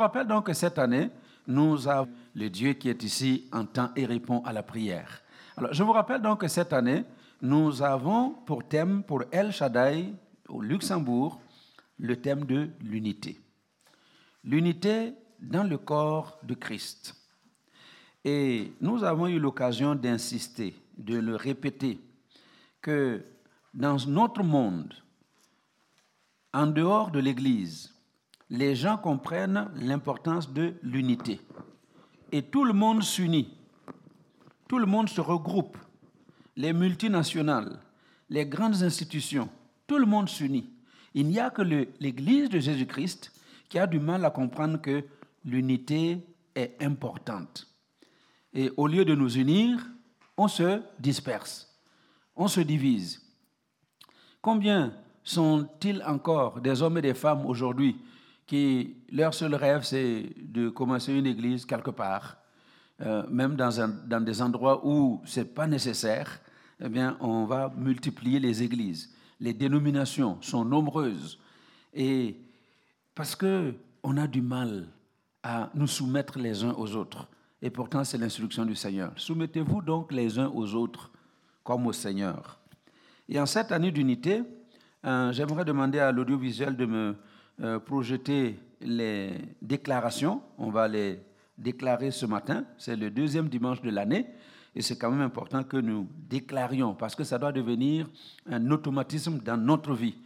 Je 0.00 0.02
rappelle 0.02 0.28
donc 0.28 0.46
que 0.46 0.54
cette 0.54 0.78
année, 0.78 1.10
nous 1.46 1.86
avons 1.86 2.10
le 2.34 2.48
Dieu 2.48 2.72
qui 2.72 2.88
est 2.88 3.02
ici 3.02 3.46
entend 3.52 3.90
et 3.94 4.06
répond 4.06 4.42
à 4.46 4.52
la 4.54 4.62
prière. 4.62 5.20
Alors, 5.58 5.74
je 5.74 5.82
vous 5.82 5.92
rappelle 5.92 6.22
donc 6.22 6.40
que 6.40 6.48
cette 6.48 6.72
année, 6.72 7.04
nous 7.42 7.82
avons 7.82 8.30
pour 8.30 8.66
thème, 8.66 9.02
pour 9.02 9.24
El 9.30 9.52
Shaddai, 9.52 10.06
au 10.48 10.62
Luxembourg, 10.62 11.38
le 11.98 12.16
thème 12.16 12.46
de 12.46 12.70
l'unité. 12.80 13.38
L'unité 14.42 15.12
dans 15.38 15.64
le 15.64 15.76
corps 15.76 16.38
de 16.44 16.54
Christ. 16.54 17.14
Et 18.24 18.72
nous 18.80 19.04
avons 19.04 19.26
eu 19.26 19.38
l'occasion 19.38 19.94
d'insister, 19.94 20.74
de 20.96 21.18
le 21.18 21.36
répéter, 21.36 22.00
que 22.80 23.22
dans 23.74 23.98
notre 24.06 24.42
monde, 24.42 24.94
en 26.54 26.68
dehors 26.68 27.10
de 27.10 27.18
l'Église, 27.18 27.92
les 28.50 28.74
gens 28.74 28.98
comprennent 28.98 29.70
l'importance 29.76 30.52
de 30.52 30.74
l'unité. 30.82 31.40
Et 32.32 32.42
tout 32.42 32.64
le 32.64 32.72
monde 32.72 33.02
s'unit, 33.02 33.56
tout 34.68 34.78
le 34.78 34.86
monde 34.86 35.08
se 35.08 35.20
regroupe, 35.20 35.78
les 36.56 36.72
multinationales, 36.72 37.78
les 38.28 38.46
grandes 38.46 38.82
institutions, 38.82 39.48
tout 39.86 39.98
le 39.98 40.06
monde 40.06 40.28
s'unit. 40.28 40.68
Il 41.14 41.26
n'y 41.26 41.40
a 41.40 41.50
que 41.50 41.62
l'Église 41.62 42.48
de 42.48 42.58
Jésus-Christ 42.58 43.32
qui 43.68 43.78
a 43.78 43.86
du 43.86 43.98
mal 43.98 44.24
à 44.24 44.30
comprendre 44.30 44.80
que 44.80 45.04
l'unité 45.44 46.24
est 46.54 46.76
importante. 46.82 47.66
Et 48.52 48.70
au 48.76 48.86
lieu 48.86 49.04
de 49.04 49.14
nous 49.14 49.38
unir, 49.38 49.78
on 50.36 50.48
se 50.48 50.82
disperse, 50.98 51.80
on 52.36 52.48
se 52.48 52.60
divise. 52.60 53.22
Combien 54.42 54.92
sont-ils 55.22 56.02
encore 56.04 56.60
des 56.60 56.82
hommes 56.82 56.98
et 56.98 57.02
des 57.02 57.14
femmes 57.14 57.46
aujourd'hui 57.46 57.96
qui, 58.50 58.96
leur 59.12 59.32
seul 59.32 59.54
rêve, 59.54 59.84
c'est 59.84 60.28
de 60.42 60.70
commencer 60.70 61.12
une 61.12 61.26
église 61.26 61.64
quelque 61.64 61.92
part, 61.92 62.36
euh, 63.00 63.22
même 63.30 63.54
dans, 63.54 64.24
des 64.24 64.42
endroits 64.42 64.84
où 64.84 65.22
ce 65.24 65.38
n'est 65.38 65.46
pas 65.46 65.68
nécessaire, 65.68 66.40
eh 66.80 66.88
bien, 66.88 67.16
on 67.20 67.44
va 67.44 67.72
multiplier 67.76 68.40
les 68.40 68.60
églises. 68.64 69.14
Les 69.38 69.52
dénominations 69.52 70.36
sont 70.42 70.64
nombreuses. 70.64 71.38
Et 71.94 72.40
parce 73.14 73.36
qu'on 73.36 74.16
a 74.16 74.26
du 74.26 74.42
mal 74.42 74.88
à 75.44 75.70
nous 75.74 75.86
soumettre 75.86 76.36
les 76.36 76.64
uns 76.64 76.72
aux 76.72 76.96
autres. 76.96 77.28
Et 77.62 77.70
pourtant, 77.70 78.02
c'est 78.02 78.18
l'instruction 78.18 78.66
du 78.66 78.74
Seigneur. 78.74 79.12
Soumettez-vous 79.14 79.80
donc 79.80 80.10
les 80.10 80.40
uns 80.40 80.48
aux 80.48 80.74
autres 80.74 81.12
comme 81.62 81.86
au 81.86 81.92
Seigneur. 81.92 82.58
Et 83.28 83.38
en 83.38 83.46
cette 83.46 83.70
année 83.70 83.92
d'unité, 83.92 84.42
euh, 85.06 85.30
j'aimerais 85.30 85.64
demander 85.64 86.00
à 86.00 86.10
l'audiovisuel 86.10 86.76
de 86.76 86.86
me 86.86 87.16
euh, 87.62 87.78
projeter 87.78 88.58
les 88.80 89.32
déclarations. 89.60 90.40
On 90.56 90.70
va 90.70 90.88
les 90.88 91.20
déclarer 91.58 92.10
ce 92.10 92.24
matin. 92.26 92.64
C'est 92.78 92.96
le 92.96 93.10
deuxième 93.10 93.48
dimanche 93.48 93.82
de 93.82 93.90
l'année. 93.90 94.26
Et 94.74 94.82
c'est 94.82 94.96
quand 94.96 95.10
même 95.10 95.20
important 95.20 95.62
que 95.64 95.76
nous 95.76 96.08
déclarions, 96.28 96.94
parce 96.94 97.14
que 97.14 97.24
ça 97.24 97.38
doit 97.38 97.52
devenir 97.52 98.08
un 98.48 98.70
automatisme 98.70 99.40
dans 99.40 99.56
notre 99.56 99.94
vie, 99.94 100.16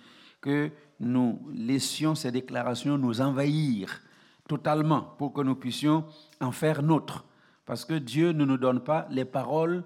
que 0.40 0.70
nous 1.00 1.40
laissions 1.52 2.14
ces 2.14 2.30
déclarations 2.30 2.98
nous 2.98 3.20
envahir 3.20 4.02
totalement 4.46 5.14
pour 5.18 5.32
que 5.32 5.40
nous 5.40 5.54
puissions 5.54 6.04
en 6.40 6.52
faire 6.52 6.82
nôtre. 6.82 7.24
Parce 7.64 7.84
que 7.84 7.94
Dieu 7.94 8.32
ne 8.32 8.44
nous 8.44 8.58
donne 8.58 8.80
pas 8.80 9.06
les 9.10 9.24
paroles 9.24 9.84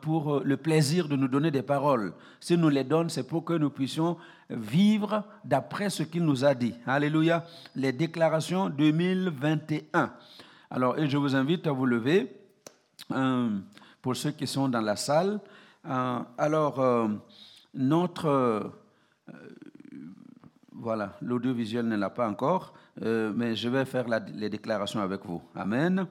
pour 0.00 0.40
le 0.40 0.56
plaisir 0.56 1.08
de 1.08 1.16
nous 1.16 1.28
donner 1.28 1.50
des 1.50 1.62
paroles. 1.62 2.14
S'il 2.40 2.60
nous 2.60 2.68
les 2.68 2.82
donne, 2.84 3.08
c'est 3.08 3.26
pour 3.26 3.44
que 3.44 3.52
nous 3.52 3.70
puissions 3.70 4.16
vivre 4.50 5.24
d'après 5.44 5.88
ce 5.88 6.02
qu'il 6.02 6.24
nous 6.24 6.44
a 6.44 6.54
dit. 6.54 6.74
Alléluia. 6.86 7.44
Les 7.76 7.92
déclarations 7.92 8.68
2021. 8.68 10.12
Alors, 10.70 10.98
et 10.98 11.08
je 11.08 11.16
vous 11.16 11.36
invite 11.36 11.66
à 11.66 11.72
vous 11.72 11.86
lever 11.86 12.34
euh, 13.12 13.50
pour 14.00 14.16
ceux 14.16 14.32
qui 14.32 14.46
sont 14.46 14.68
dans 14.68 14.80
la 14.80 14.96
salle. 14.96 15.38
Euh, 15.86 16.18
alors, 16.36 17.08
notre... 17.72 18.72
voilà, 20.72 21.16
l'audiovisuel 21.22 21.86
ne 21.86 21.96
l'a 21.96 22.10
pas 22.10 22.28
encore. 22.28 22.74
Euh, 23.00 23.32
mais 23.34 23.56
je 23.56 23.68
vais 23.68 23.84
faire 23.84 24.06
les 24.34 24.50
déclarations 24.50 25.00
avec 25.00 25.24
vous. 25.24 25.42
Amen. 25.54 26.06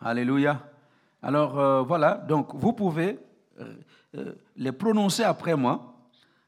Alléluia. 0.00 0.71
Alors 1.22 1.58
euh, 1.58 1.82
voilà, 1.82 2.14
donc 2.14 2.54
vous 2.54 2.72
pouvez 2.72 3.18
euh, 4.14 4.32
les 4.56 4.72
prononcer 4.72 5.22
après 5.22 5.56
moi. 5.56 5.88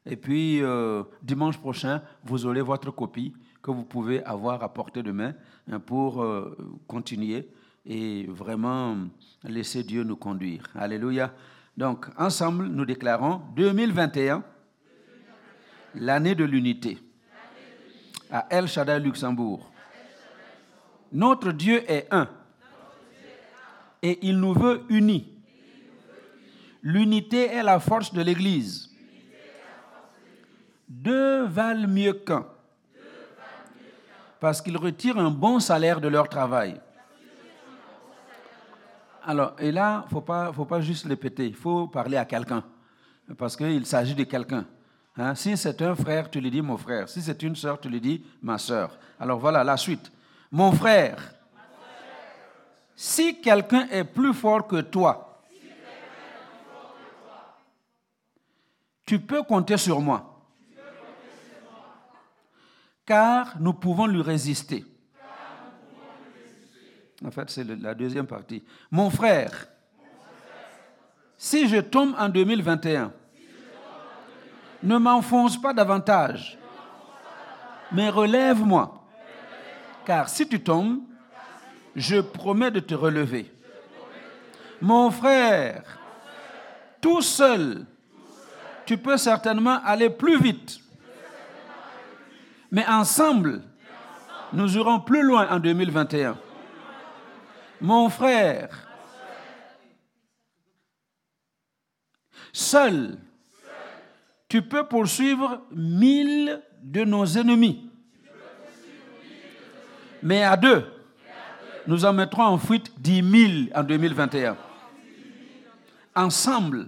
Et 0.07 0.17
puis 0.17 0.61
dimanche 1.23 1.57
prochain, 1.57 1.99
vous 2.23 2.45
aurez 2.45 2.61
votre 2.61 2.91
copie 2.91 3.33
que 3.63 3.71
vous 3.71 3.85
pouvez 3.85 4.23
avoir 4.23 4.61
à 4.61 4.71
portée 4.71 5.01
de 5.01 5.11
main 5.11 5.33
hein, 5.71 5.79
pour 5.79 6.23
continuer 6.85 7.49
et 7.87 8.27
vraiment 8.27 8.97
laisser 9.43 9.81
Dieu 9.83 10.03
nous 10.03 10.15
conduire. 10.15 10.63
Alléluia. 10.75 11.33
Donc 11.75 12.05
ensemble, 12.17 12.67
nous 12.67 12.85
déclarons 12.85 13.41
2021, 13.55 14.43
l'année 15.95 16.35
de 16.35 16.43
l'unité 16.43 16.99
à 18.31 18.47
El 18.49 18.67
Shaddai 18.67 18.99
Luxembourg. 18.99 19.71
Notre 21.11 21.51
Dieu 21.51 21.83
est 21.89 22.07
un 22.11 22.27
et 24.05 24.19
il 24.21 24.37
nous 24.39 24.53
veut 24.53 24.83
unis. 24.89 25.27
L'unité 26.83 27.45
est 27.47 27.63
la 27.63 27.79
force 27.79 28.13
de 28.13 28.21
l'Église. 28.21 28.91
Deux 30.87 31.45
valent 31.45 31.87
mieux 31.87 32.13
qu'un 32.13 32.45
parce 34.39 34.61
qu'ils 34.61 34.77
retirent 34.77 35.17
un 35.17 35.31
bon 35.31 35.59
salaire 35.59 35.99
de 35.99 36.07
leur 36.07 36.29
travail. 36.29 36.79
Alors, 39.23 39.55
et 39.57 39.71
là, 39.71 40.03
il 40.03 40.05
ne 40.05 40.09
faut 40.11 40.21
pas, 40.21 40.53
faut 40.53 40.65
pas 40.65 40.81
juste 40.81 41.05
le 41.05 41.15
péter, 41.15 41.47
il 41.47 41.55
faut 41.55 41.87
parler 41.87 42.17
à 42.17 42.25
quelqu'un, 42.25 42.63
parce 43.39 43.55
qu'il 43.55 43.87
s'agit 43.87 44.13
de 44.13 44.23
quelqu'un. 44.23 44.65
Hein, 45.17 45.33
si 45.33 45.57
c'est 45.57 45.81
un 45.81 45.95
frère, 45.95 46.29
tu 46.29 46.39
lui 46.39 46.51
dis 46.51 46.61
mon 46.61 46.77
frère. 46.77 47.09
Si 47.09 47.23
c'est 47.23 47.41
une 47.41 47.55
sœur, 47.55 47.79
tu 47.79 47.89
lui 47.89 47.99
dis 47.99 48.23
ma 48.43 48.59
sœur. 48.59 48.99
Alors 49.19 49.39
voilà 49.39 49.63
la 49.63 49.77
suite. 49.77 50.11
Mon 50.51 50.71
frère, 50.73 51.17
si 52.95 53.41
quelqu'un 53.41 53.87
est 53.89 54.03
plus 54.03 54.33
fort 54.33 54.67
que 54.67 54.81
toi, 54.81 55.43
tu 59.05 59.19
peux 59.19 59.43
compter 59.43 59.77
sur 59.77 60.01
moi. 60.01 60.31
Car 63.05 63.59
nous 63.59 63.73
pouvons 63.73 64.07
lui 64.07 64.21
résister. 64.21 64.83
En 67.23 67.31
fait, 67.31 67.49
c'est 67.49 67.63
la 67.63 67.93
deuxième 67.93 68.25
partie. 68.25 68.63
Mon 68.89 69.09
frère, 69.09 69.67
si 71.37 71.67
je 71.67 71.77
tombe 71.77 72.15
en 72.17 72.29
2021, 72.29 73.13
ne 74.83 74.97
m'enfonce 74.97 75.59
pas 75.59 75.73
davantage, 75.73 76.57
mais 77.91 78.09
relève-moi. 78.09 79.03
Car 80.05 80.29
si 80.29 80.47
tu 80.47 80.61
tombes, 80.61 81.01
je 81.95 82.19
promets 82.19 82.71
de 82.71 82.79
te 82.79 82.93
relever. 82.93 83.51
Mon 84.81 85.09
frère, 85.11 85.99
tout 87.01 87.21
seul, 87.21 87.85
tu 88.85 88.97
peux 88.97 89.17
certainement 89.17 89.79
aller 89.83 90.09
plus 90.09 90.39
vite. 90.39 90.79
Mais 92.71 92.85
ensemble, 92.87 93.61
nous 94.53 94.75
irons 94.75 94.99
plus 94.99 95.23
loin 95.23 95.47
en 95.49 95.59
2021. 95.59 96.37
Mon 97.81 98.09
frère, 98.09 98.87
seul, 102.51 103.17
tu 104.47 104.61
peux 104.61 104.87
poursuivre 104.87 105.61
mille 105.71 106.61
de 106.81 107.03
nos 107.03 107.25
ennemis. 107.25 107.89
Mais 110.21 110.43
à 110.43 110.57
deux, 110.57 110.85
nous 111.87 112.05
en 112.05 112.13
mettrons 112.13 112.43
en 112.43 112.57
fuite 112.57 112.91
dix 112.97 113.21
mille 113.21 113.71
en 113.75 113.83
2021. 113.83 114.55
Ensemble, 116.15 116.87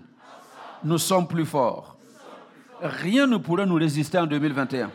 nous 0.83 0.97
sommes 0.97 1.27
plus 1.27 1.45
forts. 1.45 1.97
Rien 2.81 3.27
ne 3.27 3.37
pourrait 3.37 3.65
nous 3.65 3.75
résister 3.75 4.17
en 4.17 4.25
2021. 4.25 4.91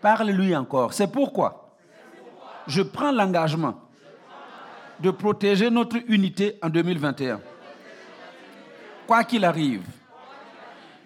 Parle-lui 0.00 0.54
encore. 0.56 0.92
C'est 0.92 1.10
pourquoi 1.10 1.76
je 2.66 2.82
prends 2.82 3.12
l'engagement 3.12 3.80
de 5.00 5.10
protéger 5.10 5.70
notre 5.70 5.96
unité 6.08 6.58
en 6.62 6.68
2021. 6.68 7.40
Quoi 9.06 9.24
qu'il 9.24 9.44
arrive, 9.44 9.84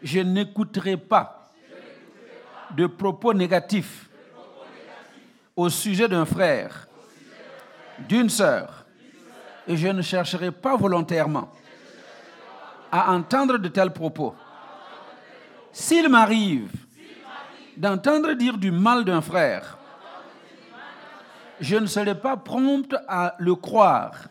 je 0.03 0.21
n'écouterai 0.21 0.97
pas 0.97 1.51
de 2.77 2.87
propos 2.87 3.33
négatifs 3.33 4.09
au 5.55 5.71
sujet 5.71 6.09
d'un 6.09 6.27
frère, 6.27 6.86
d'une 8.09 8.29
sœur, 8.29 8.85
et 9.67 9.77
je 9.77 9.89
ne 9.89 10.03
chercherai 10.03 10.51
pas 10.51 10.77
volontairement 10.77 11.51
à 12.93 13.13
entendre 13.13 13.59
de 13.59 13.69
tels 13.69 13.93
propos. 13.93 14.35
S'il 15.73 16.09
m'arrive 16.09 16.71
d'entendre 17.77 18.33
dire 18.33 18.57
du 18.57 18.71
mal 18.71 19.05
d'un 19.05 19.21
frère 19.21 19.77
Je 21.61 21.77
ne 21.77 21.87
serai 21.87 22.15
pas 22.15 22.37
prompte 22.37 22.95
à 23.09 23.35
le 23.39 23.55
croire. 23.55 24.29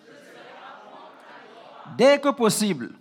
Dès 1.97 2.19
que 2.19 2.29
possible, 2.29 2.91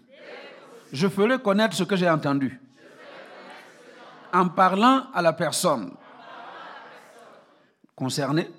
je 0.92 1.08
ferai 1.08 1.38
connaître 1.38 1.74
ce 1.74 1.84
que 1.84 1.96
j'ai 1.96 2.08
entendu 2.08 2.60
en 4.32 4.48
parlant 4.48 5.06
à 5.14 5.22
la 5.22 5.32
personne 5.32 5.92
concernée 7.94 8.50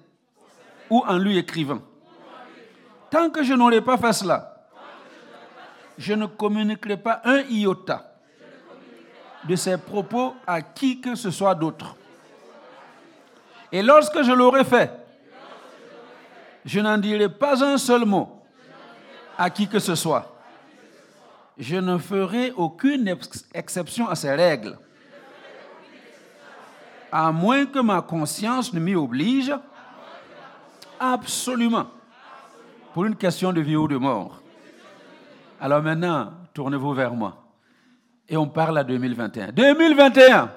ou 0.90 1.04
en 1.06 1.18
lui 1.18 1.38
écrivant. 1.38 1.82
Tant 3.16 3.30
que 3.30 3.44
je 3.44 3.54
n'aurai 3.54 3.80
pas 3.80 3.98
fait 3.98 4.12
cela, 4.12 4.58
je 5.98 6.12
ne 6.12 6.26
communiquerai 6.26 6.98
pas 6.98 7.22
un 7.24 7.44
iota 7.44 8.12
de 9.46 9.56
ces 9.56 9.78
propos 9.78 10.36
à 10.46 10.62
qui 10.62 11.00
que 11.00 11.16
ce 11.16 11.32
soit 11.32 11.56
d'autre. 11.56 11.96
Et 13.72 13.82
lorsque 13.82 14.22
je 14.22 14.34
l'aurai 14.34 14.66
fait, 14.66 14.92
je 16.66 16.82
n'en 16.82 16.98
dirai 16.98 17.30
pas 17.30 17.64
un 17.64 17.78
seul 17.78 18.04
mot 18.04 18.44
à 19.38 19.50
qui 19.50 19.70
que 19.70 19.80
ce 19.80 19.96
soit. 19.96 20.36
Je 21.58 21.78
ne 21.78 21.98
ferai 21.98 22.52
aucune 22.58 23.16
exception 23.54 24.10
à 24.10 24.16
ces 24.16 24.36
règles, 24.36 24.78
à 27.10 27.32
moins 27.32 27.66
que 27.66 27.80
ma 27.80 28.02
conscience 28.02 28.74
ne 28.74 28.82
m'y 28.82 28.94
oblige 28.94 29.56
absolument 31.00 31.88
pour 32.96 33.04
une 33.04 33.18
question 33.18 33.52
de 33.52 33.60
vie 33.60 33.76
ou 33.76 33.90
de 33.90 33.98
mort. 33.98 34.40
Alors 35.60 35.82
maintenant, 35.82 36.32
tournez-vous 36.54 36.94
vers 36.94 37.14
moi 37.14 37.36
et 38.30 38.38
on 38.38 38.48
parle 38.48 38.78
à 38.78 38.86
2021. 38.86 39.52
2021. 39.52 40.50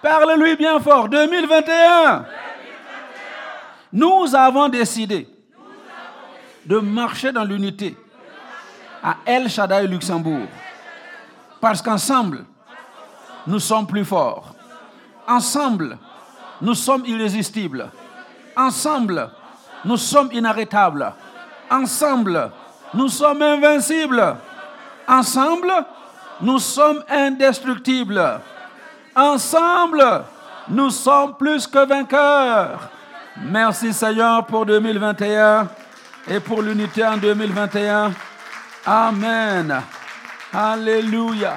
Parle-lui 0.00 0.56
bien 0.56 0.80
fort. 0.80 1.10
2021. 1.10 2.24
Nous 3.92 4.34
avons 4.34 4.70
décidé 4.70 5.28
de 6.64 6.78
marcher 6.78 7.30
dans 7.30 7.44
l'unité 7.44 7.94
à 9.02 9.18
El 9.26 9.50
Shaddai 9.50 9.86
Luxembourg. 9.86 10.48
Parce 11.60 11.82
qu'ensemble, 11.82 12.46
nous 13.46 13.60
sommes 13.60 13.86
plus 13.86 14.06
forts. 14.06 14.54
Ensemble, 15.28 15.98
nous 16.62 16.74
sommes 16.74 17.04
irrésistibles. 17.04 17.90
Ensemble, 18.56 19.30
nous 19.84 19.96
sommes 19.96 20.30
inarrêtables. 20.32 21.12
Ensemble, 21.70 22.50
nous 22.94 23.08
sommes 23.08 23.42
invincibles. 23.42 24.36
Ensemble, 25.08 25.72
nous 26.40 26.58
sommes 26.58 27.02
indestructibles. 27.08 28.40
Ensemble, 29.14 30.24
nous 30.68 30.90
sommes 30.90 31.36
plus 31.36 31.66
que 31.66 31.86
vainqueurs. 31.86 32.90
Merci 33.42 33.92
Seigneur 33.92 34.44
pour 34.46 34.66
2021 34.66 35.68
et 36.28 36.40
pour 36.40 36.62
l'unité 36.62 37.04
en 37.06 37.16
2021. 37.16 38.12
Amen. 38.84 39.82
Alléluia. 40.52 41.54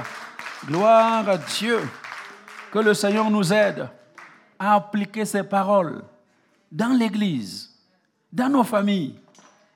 Gloire 0.68 1.28
à 1.28 1.38
Dieu. 1.38 1.80
Que 2.72 2.80
le 2.80 2.94
Seigneur 2.94 3.30
nous 3.30 3.52
aide 3.52 3.88
à 4.60 4.76
appliquer 4.76 5.26
ces 5.26 5.44
paroles 5.44 6.04
dans 6.72 6.90
l'Église, 6.90 7.69
dans 8.32 8.50
nos 8.50 8.64
familles. 8.64 9.16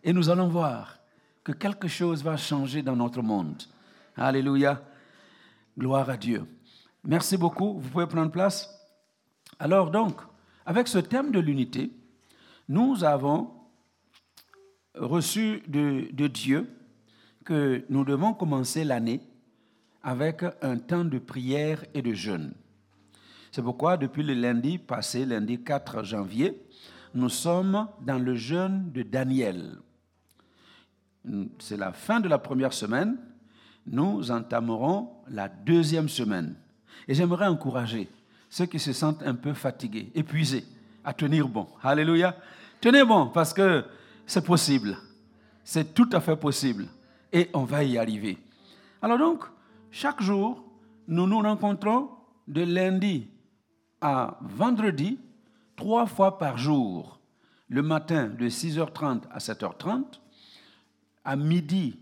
Et 0.04 0.14
nous 0.14 0.30
allons 0.30 0.48
voir 0.48 1.00
que 1.44 1.52
quelque 1.52 1.88
chose 1.88 2.24
va 2.24 2.38
changer 2.38 2.82
dans 2.82 2.96
notre 2.96 3.22
monde. 3.22 3.62
Alléluia. 4.16 4.82
Gloire 5.78 6.10
à 6.10 6.18
Dieu. 6.18 6.46
Merci 7.04 7.38
beaucoup. 7.38 7.80
Vous 7.80 7.90
pouvez 7.90 8.08
prendre 8.08 8.32
place. 8.32 8.70
Alors 9.60 9.92
donc, 9.92 10.22
avec 10.66 10.88
ce 10.88 11.00
thème 11.00 11.32
de 11.32 11.40
l'unité, 11.40 11.92
nous 12.70 13.04
avons 13.04 13.52
reçu 14.96 15.64
de, 15.68 16.28
Dieu 16.28 16.70
que 17.44 17.84
nous 17.90 18.06
devons 18.06 18.34
commencer 18.34 18.84
l'année 18.84 19.22
avec 20.02 20.44
un 20.62 20.78
temps 20.78 21.06
de 21.06 21.20
prière 21.20 21.84
et 21.94 22.02
de 22.02 22.14
jeûne. 22.14 22.54
C'est 23.52 23.62
pourquoi 23.62 23.98
depuis 23.98 24.24
le 24.24 24.34
lundi 24.34 24.78
passé, 24.78 25.26
lundi 25.26 25.62
4 25.62 26.04
janvier, 26.04 26.62
nous 27.14 27.30
sommes 27.30 27.88
dans 28.02 28.20
le 28.20 28.36
jeûne 28.36 28.92
de 28.92 29.04
Daniel. 29.04 29.78
C'est 31.60 31.78
la 31.78 31.94
fin 31.94 32.20
de 32.20 32.28
la 32.28 32.38
première 32.38 32.74
semaine 32.74 33.18
nous 33.86 34.32
entamerons 34.32 35.10
la 35.28 35.48
deuxième 35.48 36.10
semaine. 36.10 36.56
Et 37.08 37.14
j'aimerais 37.14 37.48
encourager 37.48 38.10
ceux 38.50 38.66
qui 38.66 38.80
se 38.80 38.94
sentent 38.94 39.24
un 39.24 39.36
peu 39.36 39.54
fatigués, 39.54 40.12
épuisés, 40.16 40.66
à 41.04 41.14
tenir 41.14 41.48
bon. 41.48 41.68
Alléluia. 41.82 42.36
Tenez 42.80 43.04
bon 43.04 43.28
parce 43.28 43.54
que 43.54 43.84
c'est 44.26 44.46
possible. 44.46 44.98
C'est 45.64 45.94
tout 45.94 46.10
à 46.12 46.22
fait 46.22 46.36
possible. 46.36 46.88
Et 47.32 47.50
on 47.54 47.64
va 47.64 47.84
y 47.84 47.98
arriver. 47.98 48.38
Alors 49.02 49.18
donc, 49.18 49.44
chaque 49.92 50.22
jour, 50.22 50.64
nous 51.08 51.28
nous 51.28 51.40
rencontrons 51.40 52.10
de 52.48 52.62
lundi 52.62 53.28
à 54.02 54.38
vendredi, 54.42 55.20
trois 55.76 56.06
fois 56.06 56.38
par 56.38 56.58
jour. 56.58 57.20
Le 57.70 57.82
matin 57.82 58.28
de 58.28 58.48
6h30 58.48 59.24
à 59.32 59.40
7h30, 59.40 60.20
à 61.26 61.36
midi 61.36 62.00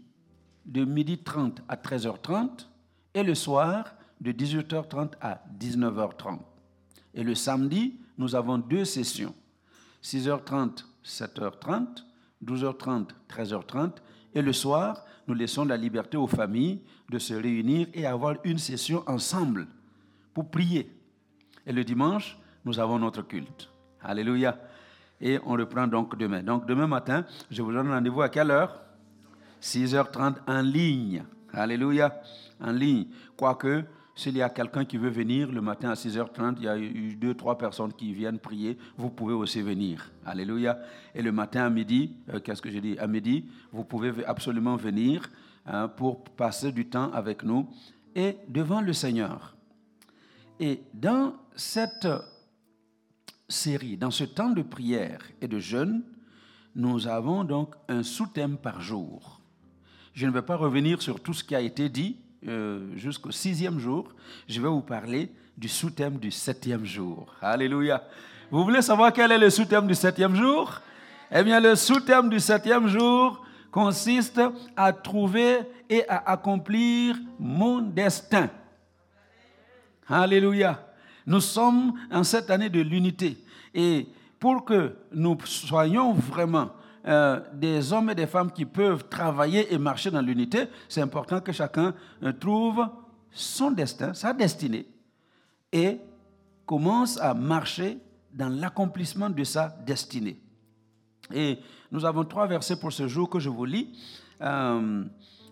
de 0.65 0.83
12h30 0.83 1.59
à 1.68 1.75
13h30 1.75 2.68
et 3.13 3.23
le 3.23 3.35
soir 3.35 3.94
de 4.19 4.31
18h30 4.31 5.12
à 5.21 5.41
19h30. 5.59 6.39
Et 7.13 7.23
le 7.23 7.35
samedi, 7.35 8.00
nous 8.18 8.35
avons 8.35 8.57
deux 8.57 8.85
sessions, 8.85 9.33
6h30, 10.03 10.85
7h30, 11.03 12.03
12h30, 12.44 13.07
13h30. 13.29 13.94
Et 14.33 14.41
le 14.41 14.53
soir, 14.53 15.06
nous 15.27 15.33
laissons 15.33 15.65
la 15.65 15.77
liberté 15.77 16.17
aux 16.17 16.27
familles 16.27 16.81
de 17.09 17.19
se 17.19 17.33
réunir 17.33 17.88
et 17.94 18.06
avoir 18.06 18.35
une 18.44 18.57
session 18.57 19.03
ensemble 19.07 19.67
pour 20.33 20.50
prier. 20.50 20.89
Et 21.65 21.74
le 21.74 21.83
dimanche, 21.83 22.38
nous 22.66 22.80
avons 22.80 23.00
notre 23.00 23.24
culte. 23.24 23.69
Alléluia. 24.02 24.58
Et 25.19 25.40
on 25.46 25.52
reprend 25.52 25.88
donc 25.88 26.18
demain. 26.18 26.42
Donc 26.42 26.66
demain 26.66 26.88
matin, 26.88 27.25
je 27.50 27.62
vous 27.62 27.72
donne 27.72 27.90
rendez-vous 27.90 28.22
à 28.22 28.30
quelle 28.30 28.52
heure? 28.52 28.80
6h30 29.62 30.38
en 30.48 30.62
ligne. 30.62 31.24
Alléluia, 31.54 32.22
en 32.60 32.72
ligne. 32.72 33.08
Quoique, 33.38 33.84
s'il 34.16 34.38
y 34.38 34.42
a 34.42 34.50
quelqu'un 34.50 34.86
qui 34.86 34.98
veut 34.98 35.10
venir 35.10 35.52
le 35.52 35.62
matin 35.62 35.90
à 35.90 35.94
6h30, 35.94 36.56
il 36.58 36.63
y 36.63 36.68
a 36.68 36.78
eu 36.78 37.16
deux, 37.16 37.36
trois 37.36 37.58
personnes 37.58 37.94
qui 37.94 38.13
viennent 38.13 38.40
prier, 38.40 38.78
vous 38.98 39.10
pouvez 39.10 39.34
aussi 39.34 39.62
venir. 39.62 40.12
Alléluia. 40.25 40.80
Et 41.13 41.22
le 41.22 41.31
matin 41.31 41.66
à 41.66 41.69
midi, 41.69 42.15
euh, 42.34 42.39
qu'est-ce 42.39 42.62
que 42.62 42.72
j'ai 42.72 42.82
dit? 42.82 42.98
À 42.98 43.08
midi, 43.08 43.46
vous 43.72 43.84
pouvez 43.84 44.25
absolument 44.25 44.75
venir 44.75 45.30
hein, 45.65 45.88
pour 45.88 46.24
passer 46.24 46.72
du 46.72 46.88
temps 46.88 47.12
avec 47.12 47.44
nous 47.44 47.68
et 48.15 48.38
devant 48.48 48.82
le 48.82 48.94
Seigneur. 48.94 49.56
Et 50.60 50.82
dans 50.94 51.34
cette 51.56 52.08
série, 53.51 53.98
dans 53.98 54.12
ce 54.12 54.24
temps 54.24 54.50
de 54.50 54.62
prière 54.62 55.20
et 55.41 55.48
de 55.48 55.60
jeûne, 55.60 56.03
nous 56.75 57.08
avons 57.08 57.43
donc 57.43 57.75
un 57.88 58.01
sous-thème 58.03 58.58
par 58.58 58.81
jour. 58.81 59.41
Je 60.13 60.25
ne 60.25 60.31
vais 60.31 60.41
pas 60.41 60.55
revenir 60.55 61.01
sur 61.01 61.20
tout 61.20 61.34
ce 61.34 61.43
qui 61.43 61.55
a 61.55 61.62
été 61.62 61.89
dit 61.89 62.17
euh, 62.48 62.88
jusqu'au 62.96 63.31
sixième 63.31 63.79
jour. 63.79 64.13
Je 64.48 64.62
vais 64.62 64.67
vous 64.67 64.81
parler 64.81 65.31
du 65.58 65.67
sous-thème 65.67 66.17
du 66.17 66.31
septième 66.31 66.86
jour. 66.86 67.34
Alléluia. 67.41 68.03
Vous 68.50 68.63
voulez 68.63 68.81
savoir 68.81 69.13
quel 69.13 69.31
est 69.31 69.38
le 69.38 69.50
sous-thème 69.50 69.88
du 69.88 69.96
septième 69.96 70.36
jour? 70.36 70.81
Eh 71.31 71.43
bien, 71.43 71.60
le 71.60 71.75
sous-thème 71.75 72.29
du 72.29 72.39
septième 72.39 72.88
jour 72.88 73.46
consiste 73.72 74.41
à 74.75 74.91
trouver 74.91 75.60
et 75.89 76.08
à 76.10 76.31
accomplir 76.31 77.15
mon 77.39 77.79
destin. 77.79 78.50
Alléluia. 80.08 80.90
Nous 81.25 81.42
sommes 81.42 81.94
en 82.12 82.24
cette 82.24 82.50
année 82.50 82.70
de 82.70 82.82
l'unité. 82.82 83.38
Et 83.74 84.08
pour 84.40 84.66
que 84.66 84.96
nous 85.12 85.38
soyons 85.46 86.13
vraiment 86.13 86.72
euh, 87.08 87.40
des 87.54 87.94
hommes 87.94 88.10
et 88.10 88.16
des 88.16 88.28
femmes 88.28 88.51
qui 88.51 88.66
peuvent 88.66 89.08
travailler 89.10 89.74
et 89.74 89.78
marcher 89.78 90.12
dans 90.12 90.22
l'unité, 90.22 90.66
c'est 90.88 91.01
important 91.01 91.40
que 91.42 91.51
chacun 91.51 91.94
euh, 92.24 92.32
trouve 92.32 92.88
son 93.32 93.72
destin, 93.72 94.13
sa 94.13 94.34
destinée, 94.34 94.86
et 95.72 96.00
commence 96.66 97.20
à 97.20 97.34
marcher 97.34 97.98
dans 98.34 98.50
l'accomplissement 98.50 99.30
de 99.30 99.44
sa 99.44 99.70
destinée. 99.86 100.40
Et 101.34 101.60
nous 101.92 102.06
avons 102.06 102.24
trois 102.25 102.46
versets 102.48 102.80
pour 102.80 102.92
ce 102.92 103.08
jour 103.08 103.30
que 103.30 103.40
je 103.40 103.50
vous 103.50 103.66
lis 103.66 103.98
euh, 104.42 105.04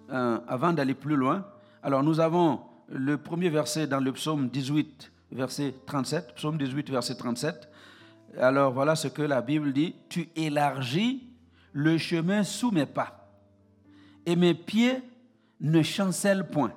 avant 0.07 0.73
d'aller 0.73 0.93
plus 0.93 1.15
loin. 1.15 1.45
Alors 1.81 2.03
nous 2.03 2.19
avons 2.19 2.59
le 2.89 3.17
premier 3.17 3.49
verset 3.49 3.87
dans 3.87 3.99
le 3.99 4.11
psaume 4.11 4.49
18, 4.49 5.11
verset 5.31 5.73
37, 5.85 6.33
psaume 6.35 6.57
18, 6.57 6.89
verset 6.89 7.15
37. 7.15 7.69
Alors 8.37 8.71
voilà 8.73 8.95
ce 8.95 9.07
que 9.07 9.21
la 9.21 9.41
Bible 9.41 9.73
dit, 9.73 9.95
tu 10.07 10.29
élargis 10.35 11.27
le 11.73 11.97
chemin 11.97 12.43
sous 12.43 12.71
mes 12.71 12.85
pas, 12.85 13.29
et 14.25 14.35
mes 14.35 14.53
pieds 14.53 15.01
ne 15.61 15.81
chancellent 15.81 16.45
point. 16.45 16.73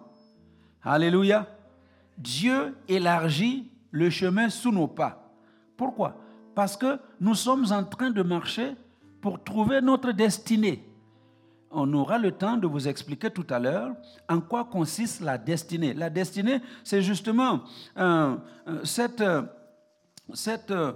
Alléluia. 0.82 1.47
Dieu 2.18 2.76
élargit 2.88 3.71
le 3.90 4.11
chemin 4.11 4.49
sous 4.49 4.73
nos 4.73 4.88
pas. 4.88 5.32
Pourquoi? 5.76 6.21
Parce 6.54 6.76
que 6.76 6.99
nous 7.21 7.35
sommes 7.35 7.66
en 7.71 7.85
train 7.85 8.11
de 8.11 8.23
marcher 8.23 8.75
pour 9.21 9.42
trouver 9.42 9.80
notre 9.80 10.12
destinée. 10.12 10.85
On 11.75 11.93
aura 11.95 12.19
le 12.19 12.33
temps 12.33 12.59
de 12.59 12.67
vous 12.67 12.87
expliquer 12.87 13.31
tout 13.31 13.47
à 13.49 13.59
l'heure 13.59 13.95
en 14.29 14.41
quoi 14.41 14.64
consiste 14.64 15.23
la 15.23 15.38
destinée. 15.38 15.95
La 15.95 16.11
destinée, 16.11 16.61
c'est 16.85 17.00
justement 17.00 17.62
euh, 17.97 18.37
euh, 18.69 18.85
cette, 18.85 19.21
euh, 20.71 20.93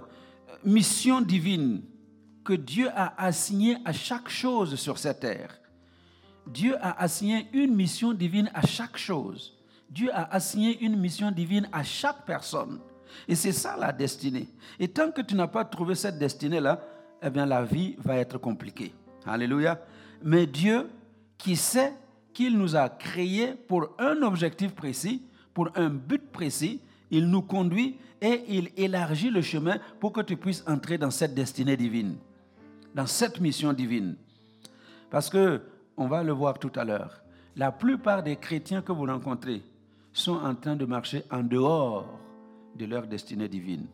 mission 0.63 1.21
divine 1.21 1.81
que 2.43 2.53
Dieu 2.53 2.89
a 2.95 3.13
assignée 3.21 3.77
à 3.85 3.91
chaque 3.91 4.29
chose 4.29 4.75
sur 4.75 4.99
cette 4.99 5.21
terre. 5.21 5.59
Dieu 6.45 6.75
a 6.79 7.01
assigné 7.01 7.49
une 7.53 7.75
mission 7.75 8.13
divine 8.13 8.49
à 8.53 8.65
chaque 8.65 8.97
chose. 8.97 9.57
Dieu 9.89 10.09
a 10.13 10.33
assigné 10.33 10.79
une 10.83 10.97
mission 10.97 11.31
divine 11.31 11.67
à 11.71 11.83
chaque 11.83 12.23
personne. 12.25 12.79
Et 13.27 13.35
c'est 13.35 13.51
ça 13.51 13.75
la 13.77 13.91
destinée. 13.91 14.47
Et 14.79 14.87
tant 14.87 15.11
que 15.11 15.21
tu 15.21 15.33
n'as 15.33 15.47
pas 15.47 15.65
trouvé 15.65 15.95
cette 15.95 16.19
destinée-là, 16.19 16.81
eh 17.21 17.29
bien 17.29 17.45
la 17.45 17.63
vie 17.63 17.95
va 17.97 18.17
être 18.17 18.37
compliquée. 18.37 18.93
Alléluia. 19.27 19.79
Mais 20.23 20.47
Dieu, 20.47 20.89
qui 21.37 21.55
sait 21.55 21.93
qu'il 22.33 22.57
nous 22.57 22.75
a 22.75 22.89
créés 22.89 23.53
pour 23.53 23.89
un 23.99 24.21
objectif 24.21 24.73
précis, 24.73 25.23
pour 25.53 25.69
un 25.75 25.89
but 25.89 26.31
précis, 26.31 26.81
il 27.09 27.27
nous 27.29 27.41
conduit 27.41 27.97
et 28.21 28.43
il 28.47 28.69
élargit 28.77 29.29
le 29.29 29.41
chemin 29.41 29.77
pour 29.99 30.11
que 30.11 30.21
tu 30.21 30.37
puisses 30.37 30.63
entrer 30.67 30.97
dans 30.97 31.11
cette 31.11 31.33
destinée 31.33 31.77
divine, 31.77 32.15
dans 32.93 33.07
cette 33.07 33.39
mission 33.39 33.73
divine. 33.73 34.15
Parce 35.09 35.29
que, 35.29 35.61
on 35.95 36.07
va 36.07 36.23
le 36.23 36.31
voir 36.31 36.59
tout 36.59 36.71
à 36.75 36.83
l'heure, 36.83 37.21
la 37.55 37.71
plupart 37.71 38.21
des 38.21 38.35
chrétiens 38.35 38.81
que 38.81 38.91
vous 38.91 39.05
rencontrez 39.05 39.63
sont 40.13 40.35
en 40.35 40.53
train 40.55 40.75
de 40.75 40.85
marcher 40.85 41.23
en 41.31 41.43
dehors 41.43 42.19
de 42.75 42.85
leur 42.85 43.07
destinée 43.07 43.47
divine. 43.47 43.87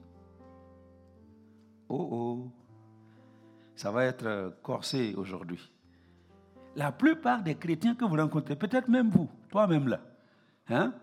Oh 1.87 2.09
oh, 2.11 2.51
ça 3.75 3.91
va 3.91 4.05
être 4.05 4.55
corsé 4.61 5.13
aujourd'hui. 5.17 5.71
La 6.75 6.91
plupart 6.91 7.43
des 7.43 7.55
chrétiens 7.55 7.95
que 7.95 8.05
vous 8.05 8.15
rencontrez, 8.15 8.55
peut-être 8.55 8.87
même 8.87 9.09
vous, 9.09 9.29
toi-même 9.49 9.87
là, 9.87 10.01
hein, 10.69 10.93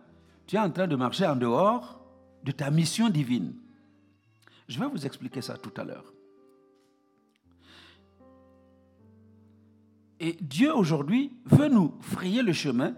tu 0.47 0.57
es 0.57 0.59
en 0.59 0.71
train 0.71 0.89
de 0.89 0.97
marcher 0.97 1.27
en 1.27 1.37
dehors 1.37 2.01
de 2.43 2.53
ta 2.53 2.71
mission 2.71 3.09
divine. 3.09 3.55
Je 4.69 4.79
vais 4.79 4.87
vous 4.87 5.07
expliquer 5.07 5.43
ça 5.43 5.57
tout 5.57 5.73
à 5.77 5.85
l'heure. 5.85 6.13
Et 10.19 10.37
Dieu 10.41 10.75
aujourd'hui 10.75 11.33
veut 11.47 11.69
nous 11.69 11.95
frayer 12.01 12.43
le 12.43 12.53
chemin, 12.53 12.95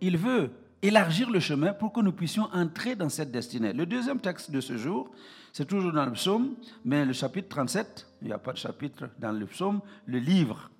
il 0.00 0.16
veut 0.16 0.50
élargir 0.80 1.30
le 1.30 1.38
chemin 1.38 1.72
pour 1.72 1.92
que 1.92 2.00
nous 2.00 2.12
puissions 2.12 2.48
entrer 2.52 2.96
dans 2.96 3.08
cette 3.08 3.30
destinée. 3.30 3.72
Le 3.72 3.86
deuxième 3.86 4.20
texte 4.20 4.50
de 4.50 4.60
ce 4.60 4.76
jour, 4.76 5.10
c'est 5.52 5.66
toujours 5.66 5.92
dans 5.92 6.06
le 6.06 6.12
psaume, 6.12 6.54
mais 6.84 7.04
le 7.04 7.12
chapitre 7.12 7.48
37, 7.50 8.06
il 8.22 8.28
n'y 8.28 8.32
a 8.32 8.38
pas 8.38 8.52
de 8.52 8.58
chapitre 8.58 9.10
dans 9.18 9.32
le 9.32 9.46
psaume, 9.46 9.80
le 10.06 10.18
livre, 10.18 10.70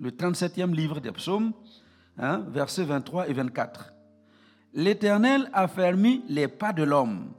le 0.00 0.10
37e 0.10 0.74
livre 0.74 1.00
des 1.00 1.12
psaumes, 1.12 1.52
hein, 2.18 2.44
versets 2.48 2.84
23 2.84 3.28
et 3.28 3.32
24. 3.32 3.92
L'Éternel 4.74 5.48
a 5.52 5.68
fermé 5.68 6.22
les 6.28 6.48
pas 6.48 6.72
de 6.72 6.82
l'homme 6.82 7.32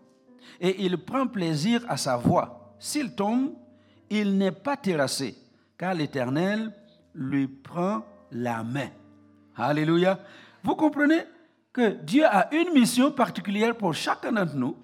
et 0.61 0.85
il 0.85 0.97
prend 0.97 1.27
plaisir 1.27 1.83
à 1.89 1.97
sa 1.97 2.15
voix. 2.17 2.75
S'il 2.79 3.15
tombe, 3.15 3.53
il 4.09 4.37
n'est 4.37 4.51
pas 4.51 4.77
terrassé, 4.77 5.35
car 5.77 5.93
l'Éternel 5.93 6.71
lui 7.13 7.47
prend 7.47 8.05
la 8.31 8.63
main. 8.63 8.89
Alléluia. 9.55 10.19
Vous 10.63 10.75
comprenez 10.75 11.23
que 11.73 11.89
Dieu 12.03 12.25
a 12.25 12.53
une 12.53 12.73
mission 12.73 13.11
particulière 13.11 13.75
pour 13.75 13.93
chacun 13.93 14.31
d'entre 14.31 14.55
nous. 14.55 14.75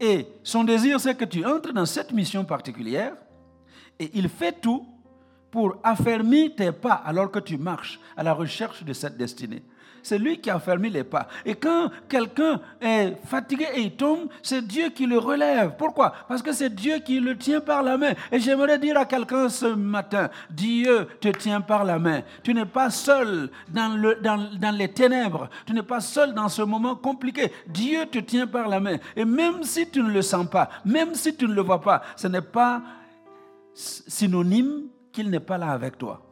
Et 0.00 0.26
son 0.42 0.64
désir, 0.64 1.00
c'est 1.00 1.16
que 1.16 1.24
tu 1.24 1.44
entres 1.44 1.72
dans 1.72 1.86
cette 1.86 2.12
mission 2.12 2.44
particulière. 2.44 3.14
Et 3.98 4.10
il 4.14 4.28
fait 4.28 4.60
tout 4.60 4.86
pour 5.50 5.76
affermir 5.82 6.50
tes 6.56 6.72
pas 6.72 6.94
alors 6.94 7.30
que 7.30 7.38
tu 7.38 7.56
marches 7.56 7.98
à 8.16 8.22
la 8.22 8.34
recherche 8.34 8.84
de 8.84 8.92
cette 8.92 9.16
destinée 9.16 9.62
c'est 10.06 10.18
lui 10.18 10.38
qui 10.38 10.50
a 10.50 10.60
fermé 10.60 10.88
les 10.88 11.02
pas. 11.02 11.26
Et 11.44 11.56
quand 11.56 11.90
quelqu'un 12.08 12.60
est 12.80 13.16
fatigué 13.26 13.66
et 13.74 13.80
il 13.80 13.96
tombe, 13.96 14.28
c'est 14.40 14.64
Dieu 14.64 14.90
qui 14.90 15.04
le 15.04 15.18
relève. 15.18 15.74
Pourquoi? 15.76 16.12
Parce 16.28 16.42
que 16.42 16.52
c'est 16.52 16.72
Dieu 16.72 16.98
qui 17.00 17.18
le 17.18 17.36
tient 17.36 17.60
par 17.60 17.82
la 17.82 17.98
main. 17.98 18.12
Et 18.30 18.38
j'aimerais 18.38 18.78
dire 18.78 18.96
à 18.96 19.04
quelqu'un 19.04 19.48
ce 19.48 19.66
matin, 19.66 20.30
Dieu 20.48 21.08
te 21.20 21.26
tient 21.26 21.60
par 21.60 21.82
la 21.82 21.98
main. 21.98 22.22
Tu 22.44 22.54
n'es 22.54 22.64
pas 22.64 22.90
seul 22.90 23.50
dans, 23.68 23.96
le, 23.96 24.14
dans, 24.22 24.48
dans 24.60 24.76
les 24.76 24.92
ténèbres. 24.92 25.50
Tu 25.66 25.72
n'es 25.72 25.82
pas 25.82 26.00
seul 26.00 26.32
dans 26.34 26.48
ce 26.48 26.62
moment 26.62 26.94
compliqué. 26.94 27.50
Dieu 27.66 28.06
te 28.06 28.20
tient 28.20 28.46
par 28.46 28.68
la 28.68 28.78
main. 28.78 28.98
Et 29.16 29.24
même 29.24 29.64
si 29.64 29.90
tu 29.90 30.04
ne 30.04 30.10
le 30.10 30.22
sens 30.22 30.48
pas, 30.48 30.70
même 30.84 31.16
si 31.16 31.34
tu 31.34 31.48
ne 31.48 31.54
le 31.54 31.62
vois 31.62 31.80
pas, 31.80 32.02
ce 32.14 32.28
n'est 32.28 32.42
pas 32.42 32.80
synonyme 33.74 34.82
qu'il 35.10 35.30
n'est 35.30 35.40
pas 35.40 35.58
là 35.58 35.72
avec 35.72 35.98
toi. 35.98 36.22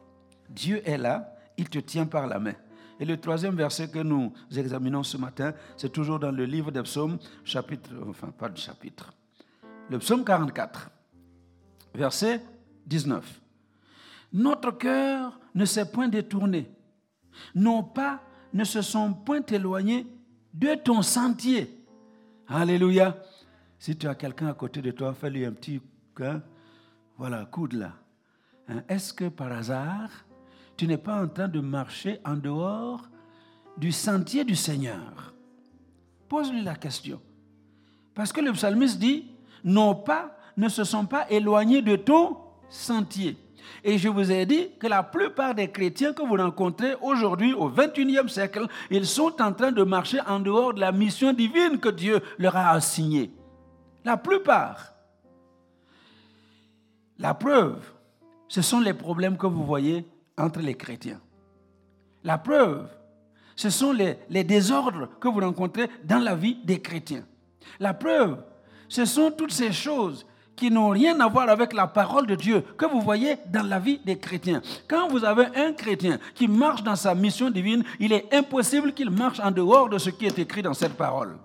Dieu 0.49 0.81
est 0.85 0.97
là, 0.97 1.35
il 1.57 1.67
te 1.67 1.79
tient 1.79 2.05
par 2.05 2.25
la 2.25 2.39
main. 2.39 2.53
Et 2.99 3.05
le 3.05 3.17
troisième 3.17 3.55
verset 3.55 3.89
que 3.89 3.99
nous 3.99 4.31
examinons 4.55 5.03
ce 5.03 5.17
matin, 5.17 5.53
c'est 5.75 5.91
toujours 5.91 6.19
dans 6.19 6.31
le 6.31 6.45
livre 6.45 6.71
des 6.71 6.81
psaumes, 6.83 7.17
chapitre, 7.43 7.91
enfin 8.07 8.29
pas 8.31 8.49
de 8.49 8.57
chapitre, 8.57 9.13
le 9.89 9.99
psaume 9.99 10.23
44, 10.23 10.89
verset 11.93 12.41
19. 12.85 13.41
Notre 14.33 14.71
cœur 14.71 15.39
ne 15.53 15.65
s'est 15.65 15.91
point 15.91 16.07
détourné, 16.07 16.69
nos 17.53 17.83
pas 17.83 18.21
ne 18.53 18.63
se 18.63 18.81
sont 18.81 19.13
point 19.13 19.45
éloignés 19.45 20.07
de 20.53 20.75
ton 20.75 21.01
sentier. 21.01 21.85
Alléluia. 22.47 23.17
Si 23.77 23.97
tu 23.97 24.07
as 24.07 24.15
quelqu'un 24.15 24.47
à 24.47 24.53
côté 24.53 24.81
de 24.81 24.91
toi, 24.91 25.13
fais-lui 25.13 25.45
un 25.45 25.51
petit 25.51 25.81
hein, 26.21 26.41
voilà, 27.17 27.45
coude 27.45 27.73
là. 27.73 27.93
Hein, 28.67 28.83
est-ce 28.87 29.13
que 29.13 29.25
par 29.25 29.51
hasard, 29.51 30.09
tu 30.77 30.87
n'es 30.87 30.97
pas 30.97 31.21
en 31.21 31.27
train 31.27 31.47
de 31.47 31.59
marcher 31.59 32.19
en 32.25 32.35
dehors 32.35 33.01
du 33.77 33.91
sentier 33.91 34.43
du 34.43 34.55
Seigneur. 34.55 35.33
Pose-lui 36.27 36.63
la 36.63 36.75
question. 36.75 37.21
Parce 38.13 38.31
que 38.31 38.41
le 38.41 38.51
psalmiste 38.53 38.99
dit, 38.99 39.25
nos 39.63 39.95
pas 39.95 40.37
ne 40.57 40.69
se 40.69 40.83
sont 40.83 41.05
pas 41.05 41.29
éloignés 41.29 41.81
de 41.81 41.95
ton 41.95 42.37
sentier. 42.69 43.37
Et 43.83 43.97
je 43.97 44.09
vous 44.09 44.31
ai 44.31 44.45
dit 44.45 44.69
que 44.79 44.87
la 44.87 45.03
plupart 45.03 45.55
des 45.55 45.69
chrétiens 45.69 46.13
que 46.13 46.21
vous 46.21 46.35
rencontrez 46.35 46.95
aujourd'hui 47.01 47.53
au 47.53 47.69
21e 47.69 48.27
siècle, 48.27 48.67
ils 48.89 49.05
sont 49.05 49.41
en 49.41 49.53
train 49.53 49.71
de 49.71 49.83
marcher 49.83 50.19
en 50.27 50.39
dehors 50.39 50.73
de 50.73 50.79
la 50.79 50.91
mission 50.91 51.33
divine 51.33 51.79
que 51.79 51.89
Dieu 51.89 52.21
leur 52.37 52.55
a 52.55 52.71
assignée. 52.71 53.31
La 54.03 54.17
plupart. 54.17 54.93
La 57.17 57.33
preuve, 57.33 57.79
ce 58.47 58.61
sont 58.61 58.79
les 58.79 58.93
problèmes 58.93 59.37
que 59.37 59.47
vous 59.47 59.65
voyez 59.65 60.05
entre 60.37 60.59
les 60.59 60.75
chrétiens. 60.75 61.19
La 62.23 62.37
preuve, 62.37 62.87
ce 63.55 63.69
sont 63.69 63.93
les, 63.93 64.43
désordres 64.43 65.09
que 65.19 65.27
vous 65.27 65.39
rencontrez 65.39 65.89
dans 66.03 66.19
la 66.19 66.35
vie 66.35 66.57
des 66.63 66.81
chrétiens. 66.81 67.25
La 67.79 67.93
preuve, 67.93 68.43
ce 68.89 69.05
sont 69.05 69.31
toutes 69.31 69.51
ces 69.53 69.71
choses 69.71 70.25
qui 70.55 70.71
n'ont 70.71 70.89
rien 70.89 71.19
à 71.19 71.27
voir 71.27 71.49
avec 71.49 71.73
la 71.73 71.87
parole 71.87 72.27
de 72.27 72.35
Dieu 72.35 72.61
que 72.77 72.85
vous 72.85 73.01
voyez 73.01 73.35
dans 73.47 73.67
la 73.67 73.79
vie 73.79 73.99
des 74.05 74.17
chrétiens. 74.17 74.61
Quand 74.87 75.09
vous 75.09 75.25
avez 75.25 75.47
un 75.55 75.73
chrétien 75.73 76.17
qui 76.33 76.47
marche 76.47 76.83
dans 76.83 76.95
sa 76.95 77.13
mission 77.13 77.49
divine, 77.49 77.83
il 77.99 78.13
est 78.13 78.33
impossible 78.33 78.93
qu'il 78.93 79.09
marche 79.09 79.39
en 79.39 79.51
dehors 79.51 79.89
de 79.89 79.97
ce 79.97 80.09
qui 80.09 80.25
est 80.25 80.39
écrit 80.39 80.61
dans 80.61 80.73
cette 80.73 80.95
parole. 80.95 81.37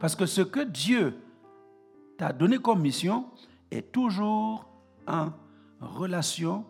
Parce 0.00 0.16
que 0.16 0.26
ce 0.26 0.42
que 0.42 0.60
Dieu 0.60 1.14
t'a 2.16 2.32
donné 2.32 2.58
comme 2.58 2.80
mission 2.80 3.26
est 3.70 3.92
toujours 3.92 4.66
en 5.06 5.30
relation 5.80 6.64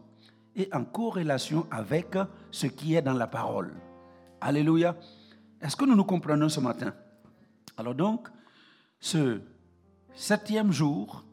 et 0.57 0.69
en 0.73 0.85
corrélation 0.85 1.67
avec 1.71 2.17
ce 2.51 2.67
qui 2.67 2.95
est 2.95 3.03
dans 3.03 3.13
la 3.13 3.27
parole. 3.27 3.75
Alléluia. 4.41 4.97
Est-ce 5.61 5.77
que 5.77 5.85
nous 5.85 5.95
nous 5.95 6.05
comprenons 6.05 6.49
ce 6.49 6.61
matin? 6.61 6.95
Alors 7.77 7.95
donc, 7.95 8.29
ce 8.99 9.41
septième 10.15 10.73
jour, 10.73 11.25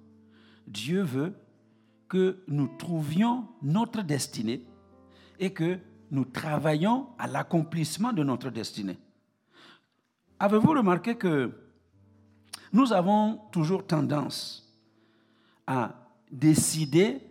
Dieu 0.67 1.01
veut 1.03 1.33
que 2.09 2.43
nous 2.47 2.67
trouvions 2.77 3.47
notre 3.61 4.01
destinée 4.01 4.65
et 5.39 5.51
que 5.51 5.79
nous 6.11 6.25
travaillons 6.25 7.07
à 7.17 7.27
l'accomplissement 7.27 8.13
de 8.13 8.23
notre 8.23 8.49
destinée. 8.49 8.99
Avez-vous 10.37 10.71
remarqué 10.71 11.15
que 11.15 11.51
nous 12.71 12.91
avons 12.91 13.39
toujours 13.51 13.85
tendance 13.87 14.69
à 15.65 15.95
décider 16.29 17.21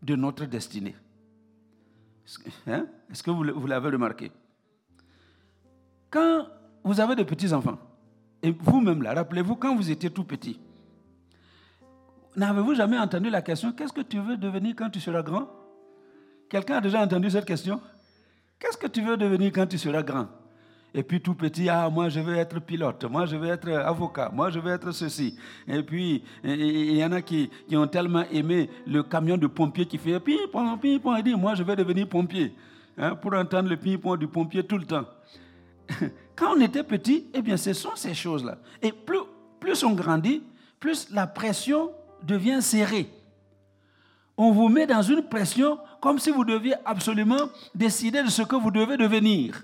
de 0.00 0.16
notre 0.16 0.46
destinée? 0.46 0.96
Hein? 2.66 2.86
Est-ce 3.10 3.22
que 3.22 3.30
vous, 3.30 3.66
l'avez 3.66 3.90
remarqué? 3.90 4.30
Quand 6.10 6.46
vous 6.84 7.00
avez 7.00 7.14
de 7.14 7.22
petits-enfants, 7.22 7.78
et 8.42 8.50
vous-même 8.50 9.02
là, 9.02 9.14
rappelez-vous, 9.14 9.56
quand 9.56 9.74
vous 9.76 9.90
étiez 9.90 10.10
tout 10.10 10.24
petit, 10.24 10.58
n'avez-vous 12.36 12.74
jamais 12.74 12.98
entendu 12.98 13.30
la 13.30 13.42
question 13.42 13.72
Qu'est-ce 13.72 13.92
que 13.92 14.00
tu 14.00 14.18
veux 14.18 14.36
devenir 14.36 14.74
quand 14.76 14.90
tu 14.90 15.00
seras 15.00 15.22
grand? 15.22 15.48
Quelqu'un 16.48 16.76
a 16.76 16.80
déjà 16.80 17.02
entendu 17.02 17.30
cette 17.30 17.44
question? 17.44 17.80
Qu'est-ce 18.58 18.76
que 18.76 18.86
tu 18.86 19.02
veux 19.02 19.16
devenir 19.16 19.52
quand 19.52 19.66
tu 19.66 19.78
seras 19.78 20.02
grand? 20.02 20.28
Et 20.94 21.02
puis 21.02 21.20
tout 21.22 21.34
petit, 21.34 21.68
ah, 21.70 21.88
moi 21.88 22.10
je 22.10 22.20
veux 22.20 22.36
être 22.36 22.60
pilote, 22.60 23.04
moi 23.04 23.24
je 23.24 23.36
veux 23.36 23.48
être 23.48 23.68
avocat, 23.70 24.30
moi 24.32 24.50
je 24.50 24.58
veux 24.58 24.72
être 24.72 24.92
ceci. 24.92 25.38
Et 25.66 25.82
puis, 25.82 26.22
il 26.44 26.96
y 26.96 27.04
en 27.04 27.12
a 27.12 27.22
qui, 27.22 27.48
qui, 27.66 27.76
ont 27.76 27.86
tellement 27.86 28.24
aimé 28.30 28.68
le 28.86 29.02
camion 29.02 29.38
de 29.38 29.46
pompier 29.46 29.86
qui 29.86 29.96
fait 29.96 30.20
ping-pong, 30.20 30.78
ping-pong, 30.78 31.18
et 31.18 31.22
dit, 31.22 31.34
moi 31.34 31.54
je 31.54 31.62
vais 31.62 31.76
devenir 31.76 32.06
pompier. 32.08 32.54
Hein, 32.98 33.14
pour 33.14 33.32
entendre 33.32 33.70
le 33.70 33.76
ping-pong 33.78 34.18
du 34.18 34.28
pompier 34.28 34.64
tout 34.64 34.76
le 34.76 34.84
temps. 34.84 35.06
Quand 36.36 36.54
on 36.56 36.60
était 36.60 36.84
petit, 36.84 37.26
eh 37.32 37.40
bien, 37.40 37.56
ce 37.56 37.72
sont 37.72 37.96
ces 37.96 38.12
choses-là. 38.12 38.58
Et 38.82 38.92
plus, 38.92 39.20
plus 39.60 39.82
on 39.84 39.92
grandit, 39.92 40.42
plus 40.78 41.08
la 41.10 41.26
pression 41.26 41.90
devient 42.22 42.60
serrée. 42.60 43.08
On 44.36 44.50
vous 44.50 44.68
met 44.68 44.86
dans 44.86 45.02
une 45.02 45.22
pression 45.22 45.78
comme 46.00 46.18
si 46.18 46.30
vous 46.30 46.44
deviez 46.44 46.74
absolument 46.84 47.48
décider 47.74 48.22
de 48.22 48.28
ce 48.28 48.42
que 48.42 48.56
vous 48.56 48.70
devez 48.70 48.96
devenir. 48.96 49.62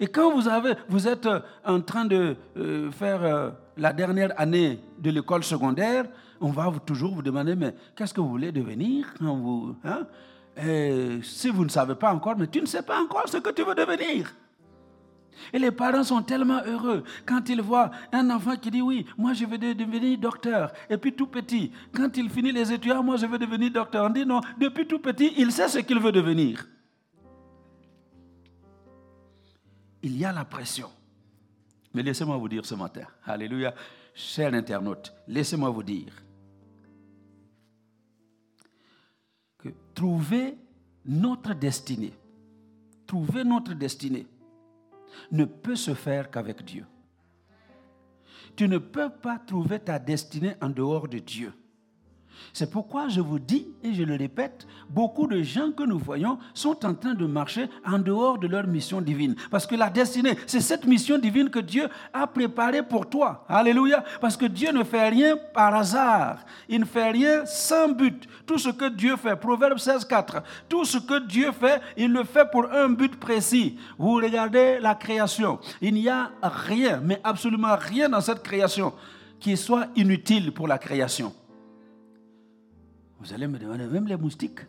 Et 0.00 0.06
quand 0.06 0.34
vous, 0.34 0.48
avez, 0.48 0.74
vous 0.88 1.08
êtes 1.08 1.26
euh, 1.26 1.40
en 1.64 1.80
train 1.80 2.04
de 2.04 2.36
euh, 2.56 2.90
faire 2.90 3.22
euh, 3.22 3.50
la 3.76 3.92
dernière 3.92 4.32
année 4.40 4.80
de 4.98 5.10
l'école 5.10 5.44
secondaire, 5.44 6.04
on 6.40 6.50
va 6.50 6.72
toujours 6.84 7.14
vous 7.14 7.22
demander, 7.22 7.54
mais 7.54 7.74
qu'est-ce 7.96 8.14
que 8.14 8.20
vous 8.20 8.28
voulez 8.28 8.52
devenir 8.52 9.06
hein? 9.84 10.06
Si 11.22 11.50
vous 11.50 11.64
ne 11.64 11.70
savez 11.70 11.94
pas 11.94 12.12
encore, 12.12 12.36
mais 12.36 12.48
tu 12.48 12.60
ne 12.60 12.66
sais 12.66 12.82
pas 12.82 13.00
encore 13.00 13.28
ce 13.28 13.38
que 13.38 13.50
tu 13.50 13.62
veux 13.62 13.74
devenir. 13.74 14.32
Et 15.52 15.58
les 15.58 15.70
parents 15.70 16.02
sont 16.02 16.22
tellement 16.22 16.60
heureux 16.64 17.04
quand 17.24 17.48
ils 17.48 17.62
voient 17.62 17.90
un 18.12 18.28
enfant 18.30 18.56
qui 18.56 18.70
dit 18.70 18.82
oui, 18.82 19.06
moi 19.16 19.32
je 19.32 19.44
veux 19.44 19.58
devenir 19.58 20.18
docteur. 20.18 20.72
Et 20.90 20.96
puis 20.96 21.12
tout 21.12 21.26
petit, 21.26 21.72
quand 21.94 22.16
il 22.16 22.28
finit 22.28 22.52
les 22.52 22.72
études, 22.72 22.94
ah, 22.96 23.02
moi 23.02 23.16
je 23.16 23.26
veux 23.26 23.38
devenir 23.38 23.70
docteur. 23.70 24.06
On 24.06 24.10
dit 24.10 24.26
non, 24.26 24.40
depuis 24.58 24.86
tout 24.86 24.98
petit, 24.98 25.32
il 25.36 25.52
sait 25.52 25.68
ce 25.68 25.78
qu'il 25.78 26.00
veut 26.00 26.12
devenir. 26.12 26.66
Il 30.02 30.16
y 30.16 30.24
a 30.24 30.32
la 30.32 30.44
pression. 30.44 30.90
Mais 31.94 32.02
laissez-moi 32.02 32.36
vous 32.36 32.48
dire 32.48 32.64
ce 32.64 32.74
matin, 32.74 33.06
Alléluia, 33.24 33.74
cher 34.14 34.52
internaute, 34.54 35.12
laissez-moi 35.26 35.70
vous 35.70 35.82
dire 35.82 36.12
que 39.58 39.70
trouver 39.94 40.56
notre 41.04 41.54
destinée, 41.54 42.12
trouver 43.06 43.44
notre 43.44 43.74
destinée 43.74 44.26
ne 45.32 45.44
peut 45.44 45.76
se 45.76 45.94
faire 45.94 46.30
qu'avec 46.30 46.64
Dieu. 46.64 46.86
Tu 48.54 48.68
ne 48.68 48.78
peux 48.78 49.10
pas 49.10 49.38
trouver 49.38 49.78
ta 49.80 49.98
destinée 49.98 50.54
en 50.60 50.68
dehors 50.68 51.08
de 51.08 51.18
Dieu. 51.18 51.52
C'est 52.52 52.70
pourquoi 52.70 53.08
je 53.08 53.20
vous 53.20 53.38
dis, 53.38 53.68
et 53.82 53.92
je 53.92 54.02
le 54.02 54.16
répète, 54.16 54.66
beaucoup 54.88 55.26
de 55.26 55.42
gens 55.42 55.70
que 55.72 55.82
nous 55.82 55.98
voyons 55.98 56.38
sont 56.54 56.84
en 56.84 56.94
train 56.94 57.14
de 57.14 57.26
marcher 57.26 57.68
en 57.86 57.98
dehors 57.98 58.38
de 58.38 58.46
leur 58.46 58.66
mission 58.66 59.00
divine. 59.00 59.34
Parce 59.50 59.66
que 59.66 59.74
la 59.74 59.90
destinée, 59.90 60.36
c'est 60.46 60.60
cette 60.60 60.86
mission 60.86 61.18
divine 61.18 61.50
que 61.50 61.58
Dieu 61.58 61.88
a 62.12 62.26
préparée 62.26 62.82
pour 62.82 63.08
toi. 63.08 63.44
Alléluia. 63.48 64.04
Parce 64.20 64.36
que 64.36 64.46
Dieu 64.46 64.72
ne 64.72 64.84
fait 64.84 65.08
rien 65.08 65.36
par 65.54 65.74
hasard. 65.74 66.38
Il 66.68 66.80
ne 66.80 66.84
fait 66.84 67.10
rien 67.10 67.46
sans 67.46 67.88
but. 67.88 68.28
Tout 68.46 68.58
ce 68.58 68.70
que 68.70 68.88
Dieu 68.88 69.16
fait, 69.16 69.36
Proverbe 69.36 69.78
16, 69.78 70.04
4, 70.04 70.42
tout 70.68 70.84
ce 70.84 70.98
que 70.98 71.26
Dieu 71.26 71.52
fait, 71.52 71.80
il 71.96 72.12
le 72.12 72.24
fait 72.24 72.50
pour 72.50 72.70
un 72.72 72.88
but 72.88 73.16
précis. 73.16 73.78
Vous 73.98 74.14
regardez 74.14 74.78
la 74.80 74.94
création. 74.94 75.58
Il 75.80 75.94
n'y 75.94 76.08
a 76.08 76.30
rien, 76.42 77.00
mais 77.02 77.20
absolument 77.22 77.76
rien 77.78 78.08
dans 78.08 78.20
cette 78.20 78.42
création 78.42 78.92
qui 79.40 79.56
soit 79.56 79.86
inutile 79.96 80.52
pour 80.52 80.66
la 80.66 80.78
création. 80.78 81.32
Vous 83.20 83.32
allez 83.32 83.48
me 83.48 83.58
demander, 83.58 83.86
même 83.86 84.06
les 84.06 84.16
moustiques? 84.16 84.60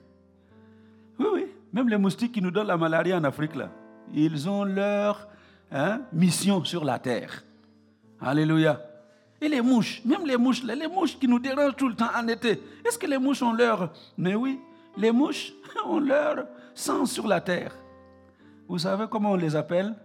Oui, 1.20 1.25
oui, 1.34 1.46
même 1.72 1.88
les 1.88 1.98
moustiques 1.98 2.32
qui 2.32 2.41
nous 2.41 2.51
donnent 2.51 2.68
la 2.68 2.77
malaria 2.77 3.18
en 3.18 3.24
Afrique, 3.24 3.56
là, 3.56 3.70
ils 4.13 4.50
ont 4.50 4.63
leur 4.63 5.27
hein, 5.72 6.01
mission 6.12 6.63
sur 6.63 6.84
la 6.84 6.98
terre. 6.98 7.44
Alléluia. 8.20 8.82
Et 9.41 9.48
les 9.48 9.62
mouches, 9.62 10.01
même 10.03 10.25
les 10.25 10.36
mouches, 10.36 10.63
les 10.63 10.88
mouches 10.88 11.18
qui 11.18 11.27
nous 11.27 11.39
dérangent 11.39 11.75
tout 11.75 11.88
le 11.88 11.96
temps 11.96 12.10
en 12.15 12.27
été, 12.27 12.62
est-ce 12.86 12.98
que 12.98 13.08
les 13.08 13.18
mouches 13.18 13.41
ont 13.41 13.53
leur... 13.53 13.94
Mais 14.18 14.36
oui, 14.36 14.60
les 14.98 15.12
mouches 15.12 15.53
ont 15.86 16.00
leur 16.00 16.46
sang 16.74 17.06
sur 17.06 17.27
la 17.27 17.39
terre? 17.39 17.74
Vous 18.68 18.79
savez 18.79 19.05
comment 19.09 19.31
on 19.31 19.35
les 19.35 19.55
appelle? 19.55 19.96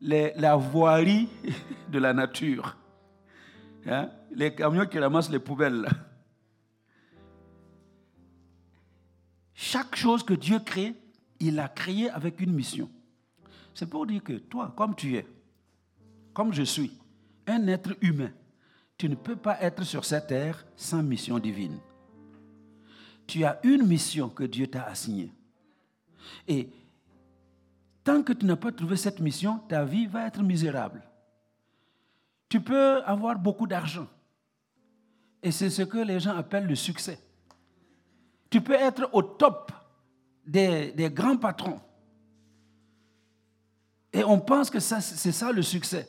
Les, 0.00 0.32
La 0.36 0.54
voirie 0.54 1.28
de 1.90 1.98
la 1.98 2.12
nature. 2.12 2.76
Hein? 3.86 4.08
Les 4.32 4.54
camions 4.54 4.86
qui 4.86 4.98
ramassent 4.98 5.30
les 5.30 5.38
poubelles. 5.38 5.80
Là. 5.82 5.88
Chaque 9.54 9.96
chose 9.96 10.24
que 10.24 10.34
Dieu 10.34 10.58
crée, 10.58 10.94
il 11.40 11.54
l'a 11.54 11.68
créé 11.68 12.10
avec 12.10 12.40
une 12.40 12.52
mission. 12.52 12.90
C'est 13.72 13.88
pour 13.88 14.06
dire 14.06 14.22
que 14.22 14.34
toi, 14.34 14.72
comme 14.76 14.94
tu 14.94 15.16
es, 15.16 15.26
comme 16.32 16.52
je 16.52 16.62
suis, 16.62 16.92
un 17.46 17.66
être 17.68 17.96
humain, 18.00 18.30
tu 18.96 19.08
ne 19.08 19.14
peux 19.14 19.36
pas 19.36 19.60
être 19.60 19.84
sur 19.84 20.04
cette 20.04 20.28
terre 20.28 20.64
sans 20.76 21.02
mission 21.02 21.38
divine. 21.38 21.78
Tu 23.26 23.44
as 23.44 23.58
une 23.64 23.86
mission 23.86 24.28
que 24.28 24.44
Dieu 24.44 24.66
t'a 24.66 24.84
assignée. 24.84 25.32
Et 26.46 26.68
tant 28.02 28.22
que 28.22 28.32
tu 28.32 28.46
n'as 28.46 28.56
pas 28.56 28.72
trouvé 28.72 28.96
cette 28.96 29.20
mission, 29.20 29.58
ta 29.68 29.84
vie 29.84 30.06
va 30.06 30.26
être 30.26 30.42
misérable. 30.42 31.02
Tu 32.48 32.60
peux 32.60 33.02
avoir 33.04 33.38
beaucoup 33.38 33.66
d'argent. 33.66 34.06
Et 35.42 35.50
c'est 35.50 35.70
ce 35.70 35.82
que 35.82 35.98
les 35.98 36.20
gens 36.20 36.36
appellent 36.36 36.66
le 36.66 36.74
succès. 36.74 37.18
Tu 38.54 38.60
peux 38.60 38.74
être 38.74 39.10
au 39.12 39.20
top 39.20 39.72
des, 40.46 40.94
grands 41.12 41.36
patrons. 41.36 41.80
Et 44.12 44.22
on 44.22 44.38
pense 44.38 44.70
que 44.70 44.78
c'est 44.78 45.00
ça 45.32 45.50
le 45.50 45.60
succès. 45.60 46.08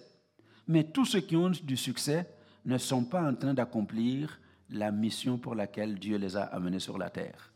Mais 0.68 0.84
tous 0.84 1.06
ceux 1.06 1.22
qui 1.22 1.36
ont 1.36 1.50
du 1.50 1.76
succès 1.76 2.30
ne 2.64 2.78
sont 2.78 3.04
pas 3.04 3.28
en 3.28 3.34
train 3.34 3.56
d'accomplir 3.56 4.40
la 4.70 4.92
mission 4.92 5.40
pour 5.40 5.56
laquelle 5.56 5.98
Dieu 5.98 6.18
les 6.18 6.38
a 6.38 6.44
amenés 6.44 6.80
sur 6.80 7.00
la 7.00 7.10
terre. 7.10 7.52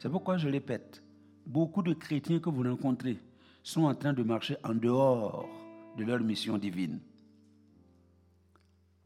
C'est 0.00 0.08
pourquoi 0.10 0.36
je 0.36 0.48
répète, 0.48 1.00
beaucoup 1.46 1.82
de 1.82 1.94
chrétiens 1.94 2.40
que 2.40 2.50
vous 2.50 2.64
rencontrez 2.64 3.20
sont 3.62 3.84
en 3.84 3.94
train 3.94 4.14
de 4.14 4.24
marcher 4.24 4.56
en 4.64 4.74
dehors 4.74 5.48
de 5.96 6.02
leur 6.02 6.18
mission 6.18 6.58
divine. 6.58 6.98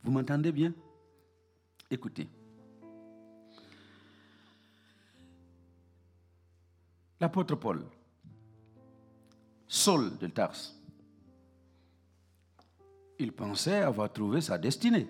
Vous 0.03 0.11
m'entendez 0.11 0.53
bien? 0.53 0.73
Écoutez. 1.91 2.31
L'apôtre 7.21 7.55
Paul, 7.55 7.85
Saul 9.69 10.17
de 10.17 10.27
Tars, 10.29 10.57
il 13.19 13.33
pensait 13.33 13.83
avoir 13.83 14.11
trouvé 14.11 14.41
sa 14.41 14.57
destinée. 14.57 15.07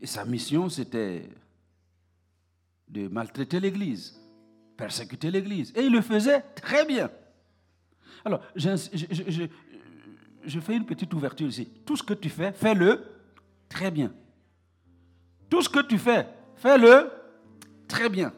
Et 0.00 0.06
sa 0.06 0.24
mission, 0.24 0.70
c'était 0.70 1.28
de 2.88 3.08
maltraiter 3.08 3.60
l'Église, 3.60 4.18
persécuter 4.78 5.30
l'Église. 5.30 5.72
Et 5.76 5.82
il 5.82 5.92
le 5.92 6.00
faisait 6.00 6.40
très 6.54 6.86
bien. 6.86 7.10
Alors, 8.24 8.40
je, 8.54 9.48
je, 10.44 10.60
fais 10.60 10.76
une 10.76 10.86
petite 10.86 11.12
ouverture 11.12 11.48
ici. 11.48 11.68
Tout 11.84 11.96
ce 11.96 12.02
que 12.02 12.14
tu 12.14 12.30
fais, 12.30 12.52
fais-le 12.52 13.04
très 13.68 13.90
bien. 13.90 14.12
Tout 15.50 15.60
ce 15.60 15.68
que 15.68 15.80
tu 15.80 15.98
fais, 15.98 16.26
fais-le 16.56 17.10
très 17.86 18.08
bien 18.08 18.32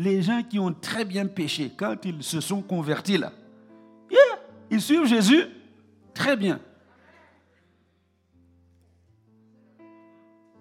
les 0.00 0.22
gens 0.22 0.42
qui 0.42 0.58
ont 0.58 0.72
très 0.72 1.04
bien 1.04 1.26
péché, 1.26 1.70
quand 1.76 1.94
ils 2.06 2.22
se 2.22 2.40
sont 2.40 2.62
convertis 2.62 3.18
là, 3.18 3.32
ils 4.70 4.80
suivent 4.80 5.04
Jésus 5.04 5.44
très 6.14 6.36
bien. 6.36 6.58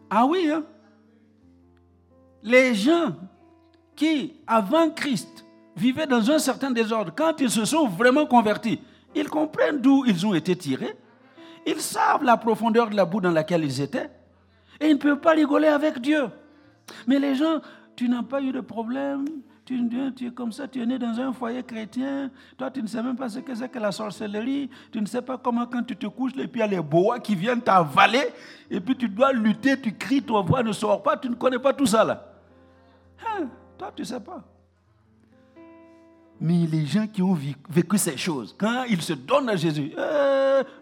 Ah 0.09 0.25
oui, 0.25 0.49
hein? 0.51 0.63
les 2.43 2.75
gens 2.75 3.15
qui, 3.95 4.33
avant 4.45 4.89
Christ, 4.89 5.45
vivaient 5.75 6.07
dans 6.07 6.29
un 6.31 6.39
certain 6.39 6.71
désordre, 6.71 7.13
quand 7.15 7.39
ils 7.39 7.51
se 7.51 7.63
sont 7.63 7.87
vraiment 7.87 8.25
convertis, 8.25 8.81
ils 9.15 9.29
comprennent 9.29 9.79
d'où 9.79 10.03
ils 10.05 10.25
ont 10.25 10.33
été 10.33 10.53
tirés, 10.53 10.97
ils 11.65 11.79
savent 11.79 12.23
la 12.23 12.35
profondeur 12.35 12.89
de 12.89 12.95
la 12.95 13.05
boue 13.05 13.21
dans 13.21 13.31
laquelle 13.31 13.63
ils 13.63 13.79
étaient, 13.79 14.09
et 14.81 14.87
ils 14.87 14.95
ne 14.95 14.99
peuvent 14.99 15.21
pas 15.21 15.31
rigoler 15.31 15.67
avec 15.67 15.99
Dieu. 15.99 16.29
Mais 17.07 17.19
les 17.19 17.35
gens 17.35 17.61
tu 17.99 18.07
n'as 18.07 18.23
pas 18.23 18.41
eu 18.41 18.53
de 18.53 18.61
problème, 18.61 19.25
tu, 19.65 19.75
es 19.75 20.31
comme 20.31 20.53
ça, 20.53 20.69
tu 20.69 20.81
es 20.81 20.85
né 20.85 20.97
dans 20.97 21.19
un 21.19 21.33
foyer 21.33 21.61
chrétien, 21.61 22.31
toi 22.57 22.71
tu 22.71 22.81
ne 22.81 22.87
sais 22.87 23.03
même 23.03 23.17
pas 23.17 23.27
ce 23.27 23.39
que 23.39 23.53
c'est 23.53 23.67
que 23.67 23.77
la 23.77 23.91
sorcellerie, 23.91 24.69
tu 24.89 25.01
ne 25.01 25.05
sais 25.05 25.21
pas 25.21 25.37
comment 25.37 25.65
quand 25.65 25.83
tu 25.83 25.97
te 25.97 26.05
couches, 26.07 26.31
et 26.37 26.47
puis 26.47 26.61
il 26.61 26.63
y 26.63 26.63
a 26.63 26.67
les 26.67 26.81
boas 26.81 27.19
qui 27.19 27.35
viennent 27.35 27.61
t'avaler, 27.61 28.23
et 28.71 28.79
puis 28.79 28.95
tu 28.95 29.09
dois 29.09 29.33
lutter, 29.33 29.77
tu 29.81 29.93
cries, 29.97 30.21
ton 30.21 30.41
voix 30.43 30.63
ne 30.63 30.71
sort 30.71 31.03
pas, 31.03 31.17
tu 31.17 31.27
ne 31.27 31.35
connais 31.35 31.59
pas 31.59 31.73
tout 31.73 31.87
ça 31.87 32.05
là. 32.05 32.25
Hein, 33.19 33.47
toi 33.77 33.91
tu 33.93 34.03
ne 34.03 34.07
sais 34.07 34.21
pas. 34.21 34.45
Mais 36.39 36.65
les 36.71 36.85
gens 36.85 37.05
qui 37.05 37.21
ont 37.21 37.37
vécu 37.69 37.97
ces 37.97 38.15
choses, 38.15 38.55
quand 38.57 38.85
ils 38.85 39.01
se 39.01 39.11
donnent 39.11 39.49
à 39.49 39.57
Jésus, 39.57 39.91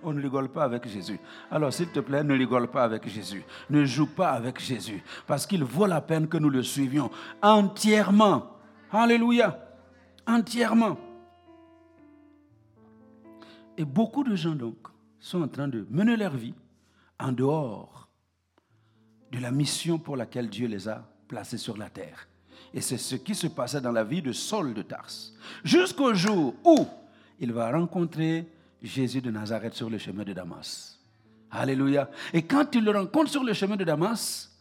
on 0.04 0.14
ne 0.14 0.22
rigole 0.22 0.50
pas 0.50 0.64
avec 0.64 0.88
Jésus. 0.88 1.20
Alors 1.52 1.74
s'il 1.74 1.90
te 1.90 2.00
plaît, 2.00 2.24
ne 2.24 2.34
rigole 2.34 2.70
pas 2.70 2.84
avec 2.84 3.08
Jésus. 3.08 3.44
Ne 3.70 3.86
joue 3.86 4.08
pas 4.08 4.32
avec 4.32 4.60
Jésus. 4.60 5.04
Parce 5.26 5.46
qu'il 5.46 5.64
vaut 5.64 5.86
la 5.86 6.02
peine 6.02 6.28
que 6.28 6.38
nous 6.38 6.50
le 6.50 6.64
suivions 6.64 7.10
entièrement. 7.42 8.58
Alléluia. 8.92 9.60
Entièrement. 10.26 10.98
Et 13.78 13.86
beaucoup 13.86 14.24
de 14.24 14.36
gens, 14.36 14.56
donc, 14.56 14.88
sont 15.20 15.42
en 15.42 15.48
train 15.48 15.68
de 15.68 15.86
mener 15.90 16.18
leur 16.18 16.36
vie 16.36 16.56
en 17.20 17.32
dehors 17.32 18.10
de 19.32 19.40
la 19.40 19.52
mission 19.52 20.00
pour 20.00 20.16
laquelle 20.18 20.50
Dieu 20.50 20.68
les 20.68 20.88
a 20.88 21.08
placés 21.28 21.58
sur 21.58 21.78
la 21.78 21.90
terre. 21.90 22.28
Et 22.74 22.82
c'est 22.82 22.98
ce 22.98 23.16
qui 23.16 23.36
se 23.36 23.48
passait 23.48 23.82
dans 23.82 23.92
la 23.92 24.04
vie 24.04 24.22
de 24.22 24.32
Saul 24.32 24.74
de 24.74 24.82
Tarse. 24.82 25.34
Jusqu'au 25.64 26.14
jour 26.14 26.56
où 26.64 26.88
il 27.40 27.54
va 27.54 27.72
rencontrer 27.72 28.48
Jésus 28.82 29.22
de 29.22 29.32
Nazareth 29.32 29.74
sur 29.74 29.90
le 29.90 29.98
chemin 29.98 30.24
de 30.24 30.34
Damas. 30.34 31.00
Alléluia. 31.50 32.10
Et 32.34 32.44
quand 32.44 32.76
il 32.76 32.84
le 32.84 32.92
rencontre 32.92 33.32
sur 33.32 33.44
le 33.44 33.54
chemin 33.54 33.76
de 33.76 33.84
Damas, 33.84 34.52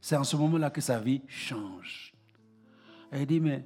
c'est 0.00 0.16
en 0.16 0.24
ce 0.24 0.36
moment-là 0.36 0.70
que 0.70 0.80
sa 0.80 0.98
vie 0.98 1.22
change. 1.28 2.12
Et 3.12 3.20
il 3.20 3.26
dit, 3.26 3.40
mais 3.40 3.64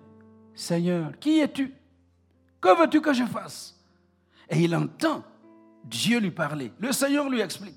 Seigneur, 0.54 1.18
qui 1.18 1.38
es-tu? 1.38 1.72
Que 2.60 2.78
veux-tu 2.78 3.00
que 3.00 3.12
je 3.12 3.24
fasse? 3.24 3.78
Et 4.50 4.62
il 4.62 4.74
entend 4.74 5.24
Dieu 5.84 6.20
lui 6.20 6.30
parler. 6.30 6.72
Le 6.78 6.92
Seigneur 6.92 7.28
lui 7.28 7.40
explique. 7.40 7.76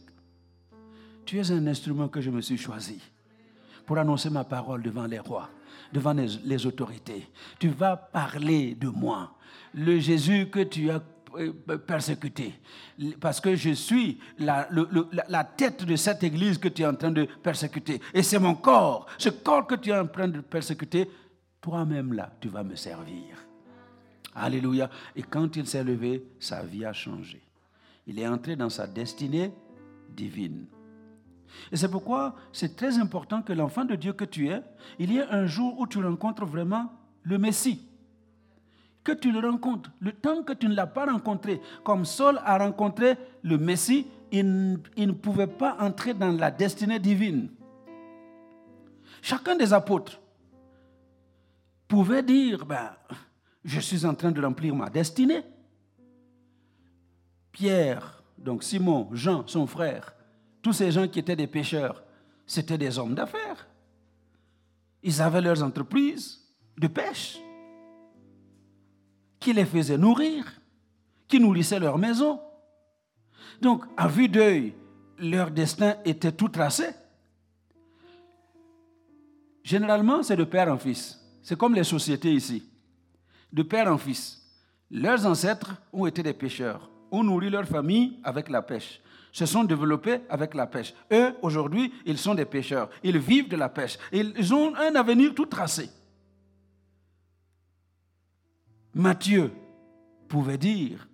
Tu 1.25 1.39
es 1.39 1.51
un 1.51 1.65
instrument 1.67 2.07
que 2.07 2.21
je 2.21 2.29
me 2.29 2.41
suis 2.41 2.57
choisi 2.57 2.99
pour 3.85 3.97
annoncer 3.97 4.29
ma 4.29 4.43
parole 4.43 4.81
devant 4.81 5.05
les 5.05 5.19
rois, 5.19 5.49
devant 5.93 6.13
les, 6.13 6.65
autorités. 6.65 7.27
Tu 7.59 7.69
vas 7.69 7.95
parler 7.95 8.75
de 8.75 8.87
moi, 8.87 9.35
le 9.73 9.99
Jésus 9.99 10.49
que 10.49 10.63
tu 10.63 10.89
as 10.89 11.01
persécuté, 11.87 12.53
parce 13.19 13.39
que 13.39 13.55
je 13.55 13.71
suis 13.71 14.19
la, 14.37 14.67
la, 15.27 15.43
tête 15.43 15.85
de 15.85 15.95
cette 15.95 16.23
église 16.23 16.57
que 16.57 16.67
tu 16.67 16.81
es 16.81 16.85
en 16.85 16.95
train 16.95 17.11
de 17.11 17.27
persécuter. 17.43 18.01
Et 18.13 18.23
c'est 18.23 18.39
mon 18.39 18.55
corps, 18.55 19.05
ce 19.17 19.29
corps 19.29 19.67
que 19.67 19.75
tu 19.75 19.89
es 19.89 19.97
en 19.97 20.07
train 20.07 20.27
de 20.27 20.41
persécuter, 20.41 21.09
toi-même 21.59 22.13
là, 22.13 22.31
tu 22.39 22.49
vas 22.49 22.63
me 22.63 22.75
servir. 22.75 23.37
Alléluia. 24.35 24.89
Et 25.15 25.23
quand 25.23 25.55
il 25.55 25.67
s'est 25.67 25.83
levé, 25.83 26.25
sa 26.39 26.63
vie 26.63 26.85
a 26.85 26.93
changé. 26.93 27.41
Il 28.07 28.19
est 28.19 28.27
entré 28.27 28.55
dans 28.55 28.69
sa 28.69 28.87
destinée 28.87 29.51
divine. 30.09 30.65
Et 31.71 31.77
c'est 31.77 31.91
pourquoi 31.91 32.35
c'est 32.53 32.75
très 32.75 32.97
important 32.97 33.41
que 33.41 33.53
l'enfant 33.53 33.85
de 33.85 33.95
Dieu 33.95 34.13
que 34.13 34.25
tu 34.25 34.49
es, 34.49 34.61
il 34.99 35.11
y 35.11 35.17
ait 35.17 35.27
un 35.29 35.45
jour 35.45 35.79
où 35.79 35.85
tu 35.85 36.03
rencontres 36.03 36.45
vraiment 36.45 36.91
le 37.23 37.37
Messie. 37.37 37.87
Que 39.03 39.11
tu 39.13 39.31
le 39.31 39.39
rencontres. 39.39 39.91
Le 39.99 40.11
temps 40.11 40.43
que 40.43 40.53
tu 40.53 40.67
ne 40.67 40.75
l'as 40.75 40.87
pas 40.87 41.05
rencontré, 41.05 41.59
comme 41.83 42.05
Saul 42.05 42.39
a 42.43 42.57
rencontré 42.57 43.17
le 43.41 43.57
Messie, 43.57 44.07
il, 44.31 44.79
ne 44.97 45.11
pouvait 45.11 45.47
pas 45.47 45.75
entrer 45.79 46.13
dans 46.13 46.31
la 46.31 46.51
destinée 46.51 46.99
divine. 46.99 47.49
Chacun 49.21 49.55
des 49.55 49.73
apôtres 49.73 50.19
pouvait 51.87 52.23
dire, 52.23 52.65
ben, 52.65 52.91
je 53.63 53.79
suis 53.79 54.05
en 54.05 54.15
train 54.15 54.31
de 54.31 54.41
remplir 54.41 54.75
ma 54.75 54.89
destinée. 54.89 55.43
Pierre, 57.51 58.23
donc 58.37 58.63
Simon, 58.63 59.09
Jean, 59.11 59.45
son 59.47 59.67
frère, 59.67 60.13
tous 60.61 60.73
ces 60.73 60.91
gens 60.91 61.07
qui 61.07 61.19
étaient 61.19 61.35
des 61.35 61.47
pêcheurs, 61.47 62.03
c'était 62.45 62.77
des 62.77 62.97
hommes 62.97 63.15
d'affaires. 63.15 63.67
Ils 65.03 65.21
avaient 65.21 65.41
leurs 65.41 65.63
entreprises 65.63 66.39
de 66.77 66.87
pêche 66.87 67.37
qui 69.41 69.51
les 69.51 69.65
faisaient 69.65 69.97
nourrir, 69.97 70.45
qui 71.27 71.39
nourrissaient 71.39 71.79
leur 71.79 71.97
maison. 71.97 72.39
Donc, 73.59 73.83
à 73.97 74.07
vue 74.07 74.29
d'œil, 74.29 74.73
leur 75.17 75.51
destin 75.51 75.95
était 76.05 76.31
tout 76.31 76.47
tracé. 76.47 76.85
Généralement, 79.63 80.23
c'est 80.23 80.37
de 80.37 80.45
père 80.45 80.71
en 80.71 80.77
fils. 80.77 81.19
C'est 81.43 81.57
comme 81.57 81.75
les 81.75 81.83
sociétés 81.83 82.31
ici. 82.31 82.63
De 83.51 83.63
père 83.63 83.91
en 83.91 83.97
fils. 83.97 84.41
Leurs 84.89 85.25
ancêtres 85.25 85.75
ont 85.91 86.05
été 86.05 86.23
des 86.23 86.33
pêcheurs, 86.33 86.89
ont 87.11 87.23
nourri 87.23 87.49
leur 87.49 87.65
famille 87.65 88.19
avec 88.23 88.47
la 88.47 88.61
pêche 88.61 89.01
se 89.31 89.45
sont 89.45 89.63
développés 89.63 90.19
avec 90.29 90.53
la 90.53 90.67
pêche. 90.67 90.93
Eux, 91.11 91.33
aujourd'hui, 91.41 91.93
ils 92.05 92.17
sont 92.17 92.35
des 92.35 92.45
pêcheurs. 92.45 92.89
Ils 93.03 93.17
vivent 93.17 93.47
de 93.47 93.55
la 93.55 93.69
pêche. 93.69 93.97
Ils 94.11 94.53
ont 94.53 94.75
un 94.75 94.95
avenir 94.95 95.33
tout 95.33 95.45
tracé. 95.45 95.89
Matthieu 98.93 99.51
pouvait 100.27 100.57
dire 100.57 101.07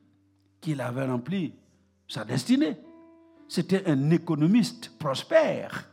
qu'il 0.61 0.81
avait 0.81 1.05
rempli 1.05 1.53
sa 2.07 2.25
destinée. 2.25 2.77
C'était 3.47 3.87
un 3.87 4.09
économiste 4.11 4.97
prospère. 4.97 5.89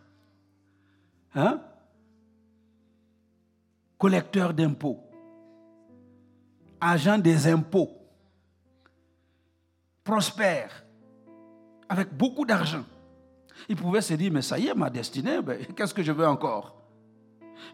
Hein? 1.35 1.61
Collecteur 3.99 4.53
d'impôts. 4.55 5.01
Agent 6.81 7.19
des 7.19 7.47
impôts. 7.47 7.91
Prospère 10.03 10.85
avec 11.89 12.13
beaucoup 12.13 12.45
d'argent. 12.45 12.85
Il 13.69 13.77
pouvait 13.77 14.01
se 14.01 14.15
dire, 14.15 14.33
mais 14.33 14.43
ça 14.43 14.59
y 14.59 14.67
est, 14.67 14.75
ma 14.75 14.91
destinée, 14.91 15.41
ben, 15.41 15.65
qu'est-ce 15.77 15.95
que 15.95 16.03
je 16.03 16.13
veux 16.13 16.27
encore? 16.27 16.84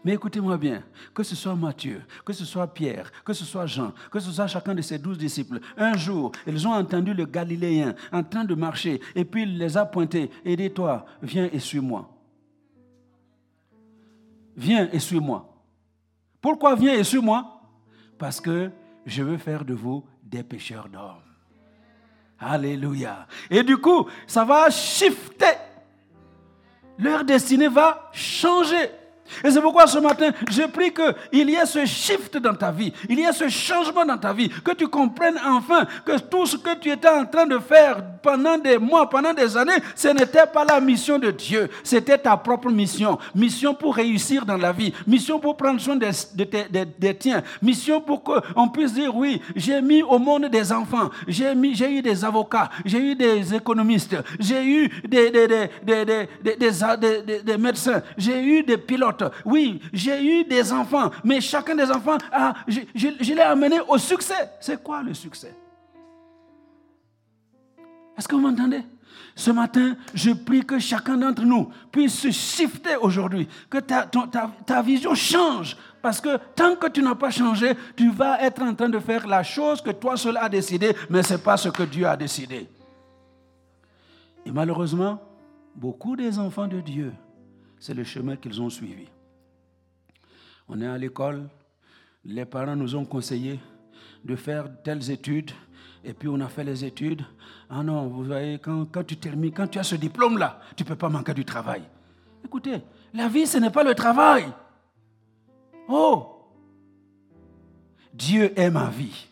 Mais 0.03 0.13
écoutez-moi 0.13 0.57
bien, 0.57 0.83
que 1.13 1.23
ce 1.23 1.35
soit 1.35 1.55
Matthieu, 1.55 2.01
que 2.25 2.33
ce 2.33 2.45
soit 2.45 2.67
Pierre, 2.67 3.11
que 3.23 3.33
ce 3.33 3.45
soit 3.45 3.65
Jean, 3.65 3.93
que 4.11 4.19
ce 4.19 4.31
soit 4.31 4.47
chacun 4.47 4.75
de 4.75 4.81
ses 4.81 4.97
douze 4.97 5.17
disciples, 5.17 5.59
un 5.77 5.95
jour, 5.95 6.31
ils 6.47 6.67
ont 6.67 6.73
entendu 6.73 7.13
le 7.13 7.25
Galiléen 7.25 7.95
en 8.11 8.23
train 8.23 8.43
de 8.43 8.55
marcher, 8.55 9.01
et 9.15 9.25
puis 9.25 9.43
il 9.43 9.57
les 9.57 9.77
a 9.77 9.85
pointés 9.85 10.29
et 10.45 10.55
dit, 10.55 10.71
toi, 10.71 11.05
viens 11.21 11.49
et 11.51 11.59
suis-moi. 11.59 12.09
Viens 14.55 14.89
et 14.91 14.99
suis-moi. 14.99 15.47
Pourquoi 16.41 16.75
viens 16.75 16.93
et 16.93 17.03
suis-moi? 17.03 17.61
Parce 18.17 18.41
que 18.41 18.69
je 19.05 19.23
veux 19.23 19.37
faire 19.37 19.63
de 19.65 19.73
vous 19.73 20.05
des 20.23 20.43
pécheurs 20.43 20.89
d'hommes. 20.89 21.21
Alléluia. 22.39 23.27
Et 23.49 23.63
du 23.63 23.77
coup, 23.77 24.07
ça 24.25 24.43
va 24.43 24.69
shifter. 24.69 25.57
Leur 26.97 27.23
destinée 27.23 27.67
va 27.67 28.09
changer. 28.11 28.89
Et 29.43 29.49
c'est 29.49 29.61
pourquoi 29.61 29.87
ce 29.87 29.97
matin, 29.99 30.31
je 30.49 30.63
prie 30.63 30.93
qu'il 30.93 31.49
y 31.49 31.55
ait 31.55 31.65
ce 31.65 31.85
shift 31.85 32.37
dans 32.37 32.53
ta 32.53 32.71
vie, 32.71 32.93
il 33.09 33.19
y 33.19 33.23
ait 33.23 33.31
ce 33.31 33.47
changement 33.47 34.05
dans 34.05 34.17
ta 34.17 34.33
vie, 34.33 34.49
que 34.49 34.71
tu 34.71 34.87
comprennes 34.87 35.39
enfin 35.45 35.85
que 36.05 36.19
tout 36.19 36.45
ce 36.45 36.57
que 36.57 36.75
tu 36.75 36.91
étais 36.91 37.07
en 37.07 37.25
train 37.25 37.45
de 37.45 37.57
faire 37.59 38.03
pendant 38.21 38.57
des 38.57 38.77
mois, 38.77 39.09
pendant 39.09 39.33
des 39.33 39.57
années, 39.57 39.77
ce 39.95 40.09
n'était 40.09 40.45
pas 40.45 40.63
la 40.63 40.79
mission 40.79 41.17
de 41.17 41.31
Dieu, 41.31 41.69
c'était 41.83 42.17
ta 42.17 42.37
propre 42.37 42.69
mission. 42.69 43.17
Mission 43.33 43.73
pour 43.73 43.95
réussir 43.95 44.45
dans 44.45 44.57
la 44.57 44.71
vie, 44.71 44.93
mission 45.07 45.39
pour 45.39 45.57
prendre 45.57 45.79
soin 45.81 45.95
des, 45.95 46.11
des, 46.99 47.15
tiens, 47.15 47.41
mission 47.61 48.01
pour 48.01 48.23
qu'on 48.23 48.67
puisse 48.69 48.93
dire 48.93 49.15
oui, 49.15 49.41
j'ai 49.55 49.81
mis 49.81 50.03
au 50.03 50.19
monde 50.19 50.45
des 50.45 50.71
enfants, 50.71 51.09
j'ai 51.27 51.53
eu 51.53 52.01
des 52.01 52.25
avocats, 52.25 52.69
j'ai 52.85 52.99
eu 52.99 53.15
des 53.15 53.55
économistes, 53.55 54.15
j'ai 54.39 54.63
eu 54.63 54.89
des, 55.07 55.31
des 57.43 57.57
médecins, 57.57 58.01
j'ai 58.17 58.39
eu 58.43 58.63
des 58.63 58.77
pilotes. 58.77 59.20
Oui, 59.45 59.81
j'ai 59.93 60.23
eu 60.23 60.43
des 60.43 60.71
enfants, 60.71 61.11
mais 61.23 61.41
chacun 61.41 61.75
des 61.75 61.89
enfants, 61.91 62.17
je, 62.67 63.33
l'ai 63.33 63.41
amené 63.41 63.79
au 63.87 63.97
succès. 63.97 64.51
C'est 64.59 64.81
quoi 64.81 65.01
le 65.01 65.13
succès? 65.13 65.55
Est-ce 68.17 68.27
que 68.27 68.35
vous 68.35 68.41
m'entendez? 68.41 68.83
Ce 69.35 69.51
matin, 69.51 69.95
je 70.13 70.31
prie 70.31 70.65
que 70.65 70.77
chacun 70.77 71.17
d'entre 71.17 71.43
nous 71.43 71.71
puisse 71.91 72.19
se 72.19 72.31
shifter 72.31 72.97
aujourd'hui, 72.97 73.47
que 73.69 73.77
ta, 73.77 74.09
ta, 74.65 74.81
vision 74.81 75.15
change. 75.15 75.77
Parce 76.01 76.19
que 76.19 76.37
tant 76.55 76.75
que 76.75 76.87
tu 76.87 77.01
n'as 77.01 77.15
pas 77.15 77.29
changé, 77.29 77.73
tu 77.95 78.09
vas 78.09 78.41
être 78.41 78.61
en 78.61 78.73
train 78.73 78.89
de 78.89 78.99
faire 78.99 79.25
la 79.27 79.43
chose 79.43 79.81
que 79.81 79.91
toi 79.91 80.17
seul 80.17 80.37
as 80.37 80.49
décidé, 80.49 80.95
mais 81.09 81.23
ce 81.23 81.33
n'est 81.33 81.39
pas 81.39 81.57
ce 81.57 81.69
que 81.69 81.83
Dieu 81.83 82.05
a 82.05 82.17
décidé. 82.17 82.67
Et 84.45 84.51
malheureusement, 84.51 85.19
beaucoup 85.75 86.15
des 86.15 86.37
enfants 86.39 86.67
de 86.67 86.81
Dieu, 86.81 87.13
c'est 87.81 87.95
le 87.95 88.03
chemin 88.03 88.35
qu'ils 88.35 88.61
ont 88.61 88.69
suivi. 88.69 89.07
On 90.69 90.79
est 90.79 90.87
à 90.87 90.97
l'école, 90.99 91.49
les 92.23 92.45
parents 92.45 92.75
nous 92.75 92.95
ont 92.95 93.05
conseillé 93.05 93.59
de 94.23 94.35
faire 94.35 94.69
telles 94.83 95.09
études, 95.09 95.49
et 96.03 96.13
puis 96.13 96.29
on 96.29 96.39
a 96.41 96.47
fait 96.47 96.63
les 96.63 96.85
études. 96.85 97.23
Ah 97.71 97.81
non, 97.81 98.07
vous 98.07 98.23
voyez, 98.23 98.59
quand, 98.59 99.03
tu 99.05 99.17
termines, 99.17 99.51
quand 99.51 99.67
tu 99.67 99.79
as 99.79 99.83
ce 99.83 99.95
diplôme-là, 99.95 100.61
tu 100.75 100.83
ne 100.83 100.89
peux 100.89 100.95
pas 100.95 101.09
manquer 101.09 101.33
du 101.33 101.43
travail. 101.43 101.81
Écoutez, 102.45 102.83
la 103.15 103.27
vie, 103.27 103.47
ce 103.47 103.57
n'est 103.57 103.71
pas 103.71 103.83
le 103.83 103.95
travail. 103.95 104.45
Oh, 105.87 106.51
Dieu 108.13 108.53
est 108.55 108.69
ma 108.69 108.89
vie. 108.89 109.27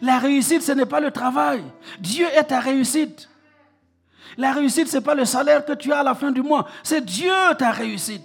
La 0.00 0.18
réussite, 0.18 0.62
ce 0.62 0.72
n'est 0.72 0.86
pas 0.86 1.00
le 1.00 1.10
travail. 1.10 1.62
Dieu 2.00 2.26
est 2.34 2.44
ta 2.44 2.60
réussite. 2.60 3.28
La 4.36 4.52
réussite, 4.52 4.88
ce 4.88 4.96
n'est 4.96 5.02
pas 5.02 5.14
le 5.14 5.24
salaire 5.24 5.64
que 5.64 5.72
tu 5.72 5.92
as 5.92 5.98
à 5.98 6.02
la 6.02 6.14
fin 6.14 6.30
du 6.30 6.42
mois. 6.42 6.66
C'est 6.82 7.04
Dieu 7.04 7.32
ta 7.58 7.70
réussite. 7.70 8.22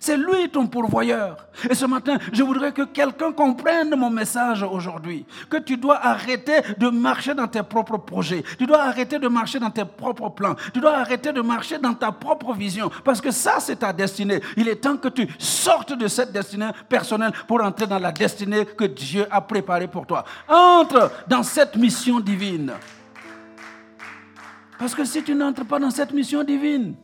C'est 0.00 0.16
lui 0.16 0.48
ton 0.48 0.66
pourvoyeur. 0.66 1.36
Et 1.68 1.74
ce 1.74 1.84
matin, 1.84 2.16
je 2.32 2.42
voudrais 2.42 2.72
que 2.72 2.82
quelqu'un 2.82 3.32
comprenne 3.32 3.94
mon 3.94 4.08
message 4.08 4.62
aujourd'hui. 4.62 5.26
Que 5.50 5.58
tu 5.58 5.76
dois 5.76 5.98
arrêter 6.02 6.62
de 6.78 6.88
marcher 6.88 7.34
dans 7.34 7.46
tes 7.46 7.62
propres 7.62 7.98
projets. 7.98 8.42
Tu 8.58 8.64
dois 8.64 8.80
arrêter 8.80 9.18
de 9.18 9.28
marcher 9.28 9.58
dans 9.58 9.68
tes 9.68 9.84
propres 9.84 10.30
plans. 10.30 10.56
Tu 10.72 10.80
dois 10.80 10.96
arrêter 10.96 11.32
de 11.32 11.42
marcher 11.42 11.76
dans 11.78 11.92
ta 11.92 12.12
propre 12.12 12.54
vision. 12.54 12.90
Parce 13.04 13.20
que 13.20 13.30
ça, 13.30 13.56
c'est 13.60 13.76
ta 13.76 13.92
destinée. 13.92 14.40
Il 14.56 14.68
est 14.68 14.76
temps 14.76 14.96
que 14.96 15.08
tu 15.08 15.28
sortes 15.38 15.92
de 15.92 16.08
cette 16.08 16.32
destinée 16.32 16.70
personnelle 16.88 17.32
pour 17.46 17.62
entrer 17.62 17.86
dans 17.86 17.98
la 17.98 18.10
destinée 18.10 18.64
que 18.64 18.84
Dieu 18.84 19.26
a 19.30 19.42
préparée 19.42 19.88
pour 19.88 20.06
toi. 20.06 20.24
Entre 20.48 21.12
dans 21.28 21.42
cette 21.42 21.76
mission 21.76 22.20
divine. 22.20 22.72
Parce 24.80 24.94
que 24.94 25.04
si 25.04 25.22
tu 25.22 25.34
n'entres 25.34 25.66
pas 25.66 25.78
dans 25.78 25.90
cette 25.90 26.10
mission 26.10 26.42
divine, 26.42 26.94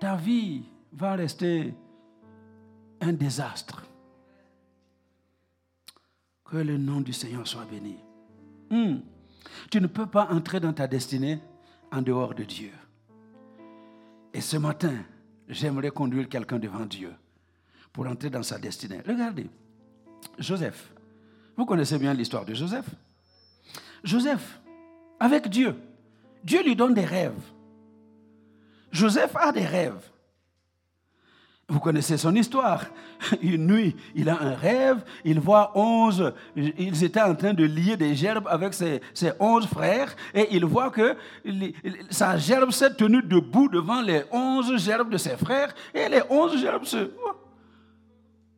ta 0.00 0.16
vie 0.16 0.62
va 0.94 1.14
rester 1.14 1.74
un 3.02 3.12
désastre. 3.12 3.82
Que 6.42 6.56
le 6.56 6.78
nom 6.78 7.02
du 7.02 7.12
Seigneur 7.12 7.46
soit 7.46 7.66
béni. 7.66 7.98
Hmm. 8.70 9.00
Tu 9.70 9.78
ne 9.78 9.88
peux 9.88 10.06
pas 10.06 10.28
entrer 10.30 10.58
dans 10.58 10.72
ta 10.72 10.86
destinée 10.86 11.38
en 11.92 12.00
dehors 12.00 12.34
de 12.34 12.44
Dieu. 12.44 12.72
Et 14.32 14.40
ce 14.40 14.56
matin, 14.56 14.94
j'aimerais 15.48 15.90
conduire 15.90 16.30
quelqu'un 16.30 16.58
devant 16.58 16.86
Dieu 16.86 17.12
pour 17.92 18.06
entrer 18.06 18.30
dans 18.30 18.42
sa 18.42 18.58
destinée. 18.58 19.02
Regardez, 19.06 19.50
Joseph. 20.38 20.94
Vous 21.58 21.66
connaissez 21.66 21.98
bien 21.98 22.14
l'histoire 22.14 22.46
de 22.46 22.54
Joseph. 22.54 22.88
Joseph, 24.02 24.62
avec 25.20 25.50
Dieu, 25.50 25.76
Dieu 26.46 26.62
lui 26.62 26.76
donne 26.76 26.94
des 26.94 27.04
rêves. 27.04 27.42
Joseph 28.92 29.34
a 29.34 29.50
des 29.50 29.66
rêves. 29.66 30.00
Vous 31.68 31.80
connaissez 31.80 32.16
son 32.16 32.36
histoire. 32.36 32.84
Une 33.42 33.66
nuit, 33.66 33.96
il 34.14 34.28
a 34.28 34.40
un 34.40 34.54
rêve, 34.54 35.02
il 35.24 35.40
voit 35.40 35.72
onze, 35.76 36.32
ils 36.54 37.02
étaient 37.02 37.20
en 37.20 37.34
train 37.34 37.52
de 37.52 37.64
lier 37.64 37.96
des 37.96 38.14
gerbes 38.14 38.46
avec 38.48 38.74
ses, 38.74 39.00
onze 39.40 39.66
frères, 39.66 40.14
et 40.32 40.46
il 40.52 40.64
voit 40.64 40.90
que 40.90 41.16
sa 42.10 42.38
gerbe 42.38 42.70
s'est 42.70 42.94
tenue 42.94 43.22
debout 43.22 43.68
devant 43.68 44.00
les 44.00 44.22
onze 44.30 44.76
gerbes 44.76 45.10
de 45.10 45.18
ses 45.18 45.36
frères, 45.36 45.74
et 45.92 46.08
les 46.08 46.22
onze 46.30 46.60
gerbes 46.60 46.84
se, 46.84 47.10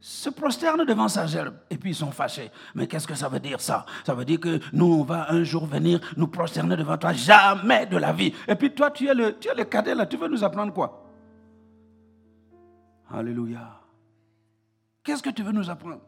se 0.01 0.31
prosternent 0.31 0.85
devant 0.85 1.09
sa 1.09 1.27
gerbe, 1.27 1.57
et 1.71 1.77
puis 1.77 1.91
ils 1.91 1.95
sont 1.95 2.13
fâchés. 2.13 2.51
Mais 2.75 2.87
qu'est-ce 2.87 3.07
que 3.07 3.15
ça 3.15 3.29
veut 3.29 3.41
dire 3.41 3.61
ça? 3.61 3.85
Ça 4.07 4.15
veut 4.15 4.25
dire 4.25 4.39
que 4.39 4.61
nous, 4.73 4.87
on 4.87 5.03
va 5.03 5.31
un 5.33 5.43
jour 5.43 5.67
venir 5.67 6.01
nous 6.17 6.29
prosterner 6.29 6.77
devant 6.77 6.97
toi, 6.97 7.13
jamais 7.13 7.87
de 7.87 7.97
la 7.97 8.13
vie. 8.13 8.33
Et 8.47 8.55
puis 8.55 8.73
toi, 8.73 8.91
tu 8.91 9.09
es 9.09 9.15
le, 9.15 9.39
tu 9.39 9.49
es 9.49 9.55
le 9.55 9.65
cadet 9.65 9.95
là, 9.95 10.07
tu 10.07 10.17
veux 10.17 10.29
nous 10.29 10.45
apprendre 10.45 10.73
quoi? 10.73 11.05
Alléluia. 13.11 13.81
Qu'est-ce 15.03 15.23
que 15.23 15.31
tu 15.31 15.43
veux 15.43 15.53
nous 15.53 15.69
apprendre? 15.69 16.03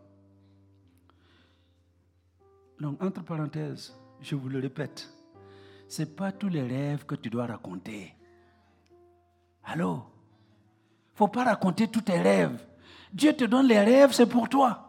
Donc, 2.78 3.02
entre 3.02 3.22
parenthèses, 3.22 3.94
je 4.20 4.36
vous 4.36 4.48
le 4.48 4.60
répète, 4.60 5.12
ce 5.88 6.02
n'est 6.02 6.08
pas 6.08 6.30
tous 6.30 6.48
les 6.48 6.62
rêves 6.62 7.04
que 7.04 7.16
tu 7.16 7.28
dois 7.28 7.46
raconter. 7.46 8.14
Allô? 9.64 9.94
Il 9.94 11.12
ne 11.12 11.16
faut 11.16 11.28
pas 11.28 11.44
raconter 11.44 11.88
tous 11.88 12.02
tes 12.02 12.20
rêves. 12.20 12.64
Dieu 13.12 13.32
te 13.32 13.44
donne 13.44 13.66
les 13.66 13.80
rêves, 13.80 14.12
c'est 14.12 14.26
pour 14.26 14.48
toi. 14.48 14.86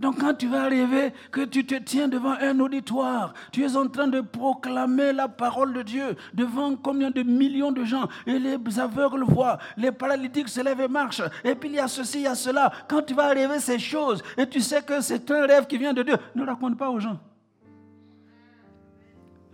Donc 0.00 0.18
quand 0.18 0.34
tu 0.34 0.48
vas 0.48 0.62
arriver, 0.62 1.12
que 1.30 1.42
tu 1.42 1.64
te 1.64 1.76
tiens 1.76 2.08
devant 2.08 2.34
un 2.40 2.58
auditoire, 2.60 3.32
tu 3.52 3.64
es 3.64 3.76
en 3.76 3.88
train 3.88 4.08
de 4.08 4.20
proclamer 4.20 5.12
la 5.12 5.28
parole 5.28 5.72
de 5.72 5.82
Dieu 5.82 6.16
devant 6.34 6.76
combien 6.76 7.10
de 7.10 7.22
millions 7.22 7.72
de 7.72 7.84
gens, 7.84 8.08
et 8.26 8.38
les 8.38 8.58
aveugles 8.78 9.24
voient, 9.24 9.58
les 9.76 9.92
paralytiques 9.92 10.48
se 10.48 10.60
lèvent 10.60 10.80
et 10.80 10.88
marchent, 10.88 11.22
et 11.44 11.54
puis 11.54 11.68
il 11.68 11.76
y 11.76 11.78
a 11.78 11.88
ceci, 11.88 12.18
il 12.18 12.24
y 12.24 12.26
a 12.26 12.34
cela. 12.34 12.72
Quand 12.88 13.02
tu 13.02 13.14
vas 13.14 13.26
arriver 13.26 13.60
ces 13.60 13.78
choses, 13.78 14.22
et 14.36 14.48
tu 14.48 14.60
sais 14.60 14.82
que 14.82 15.00
c'est 15.00 15.30
un 15.30 15.46
rêve 15.46 15.66
qui 15.66 15.78
vient 15.78 15.94
de 15.94 16.02
Dieu, 16.02 16.16
ne 16.34 16.44
raconte 16.44 16.76
pas 16.76 16.90
aux 16.90 17.00
gens. 17.00 17.18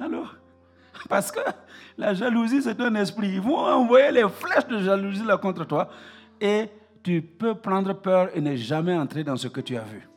Alors, 0.00 0.34
parce 1.08 1.30
que 1.32 1.40
la 1.96 2.14
jalousie, 2.14 2.62
c'est 2.62 2.80
un 2.80 2.94
esprit. 2.94 3.34
Ils 3.34 3.40
vont 3.40 3.58
envoyer 3.58 4.10
les 4.10 4.28
flèches 4.28 4.66
de 4.66 4.80
jalousie 4.80 5.24
là 5.24 5.36
contre 5.36 5.64
toi, 5.64 5.88
et 6.40 6.68
tu 7.02 7.22
peux 7.22 7.54
prendre 7.54 7.92
peur 7.94 8.28
et 8.34 8.40
ne 8.40 8.56
jamais 8.56 8.96
entrer 8.96 9.24
dans 9.24 9.36
ce 9.36 9.48
que 9.48 9.60
tu 9.60 9.76
as 9.76 9.84
vu. 9.84 10.08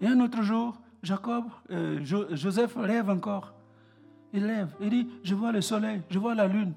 Et 0.00 0.06
un 0.06 0.20
autre 0.20 0.42
jour, 0.42 0.76
Jacob, 1.02 1.44
euh, 1.70 2.00
Joseph 2.02 2.74
rêve 2.76 3.08
encore. 3.10 3.52
Il 4.32 4.44
rêve. 4.44 4.68
Il 4.80 4.90
dit, 4.90 5.08
je 5.22 5.34
vois 5.34 5.52
le 5.52 5.60
soleil, 5.60 6.02
je 6.10 6.18
vois 6.18 6.34
la 6.34 6.46
lune 6.46 6.72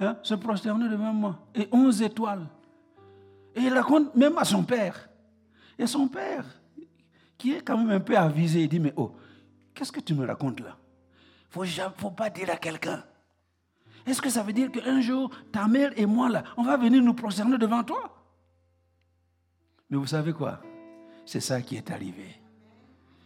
hein, 0.00 0.16
se 0.22 0.34
prosterner 0.34 0.88
devant 0.88 1.12
moi. 1.12 1.38
Et 1.54 1.68
onze 1.72 2.00
étoiles. 2.02 2.46
Et 3.54 3.60
il 3.60 3.72
raconte 3.72 4.14
même 4.14 4.36
à 4.38 4.44
son 4.44 4.62
père. 4.62 5.08
Et 5.78 5.86
son 5.86 6.08
père, 6.08 6.44
qui 7.36 7.52
est 7.52 7.60
quand 7.60 7.76
même 7.76 7.90
un 7.90 8.00
peu 8.00 8.16
avisé, 8.16 8.62
il 8.62 8.68
dit, 8.68 8.80
mais 8.80 8.92
oh, 8.96 9.12
qu'est-ce 9.74 9.92
que 9.92 10.00
tu 10.00 10.14
me 10.14 10.26
racontes 10.26 10.60
là? 10.60 10.76
Ne 11.56 11.88
faut 11.96 12.10
pas 12.10 12.30
dire 12.30 12.50
à 12.50 12.56
quelqu'un. 12.56 13.02
Est-ce 14.06 14.20
que 14.20 14.28
ça 14.28 14.42
veut 14.42 14.52
dire 14.52 14.70
qu'un 14.70 15.00
jour, 15.00 15.30
ta 15.50 15.66
mère 15.66 15.92
et 15.96 16.06
moi, 16.06 16.28
on 16.56 16.62
va 16.64 16.76
venir 16.76 17.02
nous 17.02 17.14
prosterner 17.14 17.56
devant 17.58 17.82
toi? 17.82 18.10
Mais 19.88 19.96
vous 19.96 20.06
savez 20.06 20.32
quoi? 20.32 20.60
C'est 21.24 21.40
ça 21.40 21.62
qui 21.62 21.76
est 21.76 21.90
arrivé. 21.90 22.40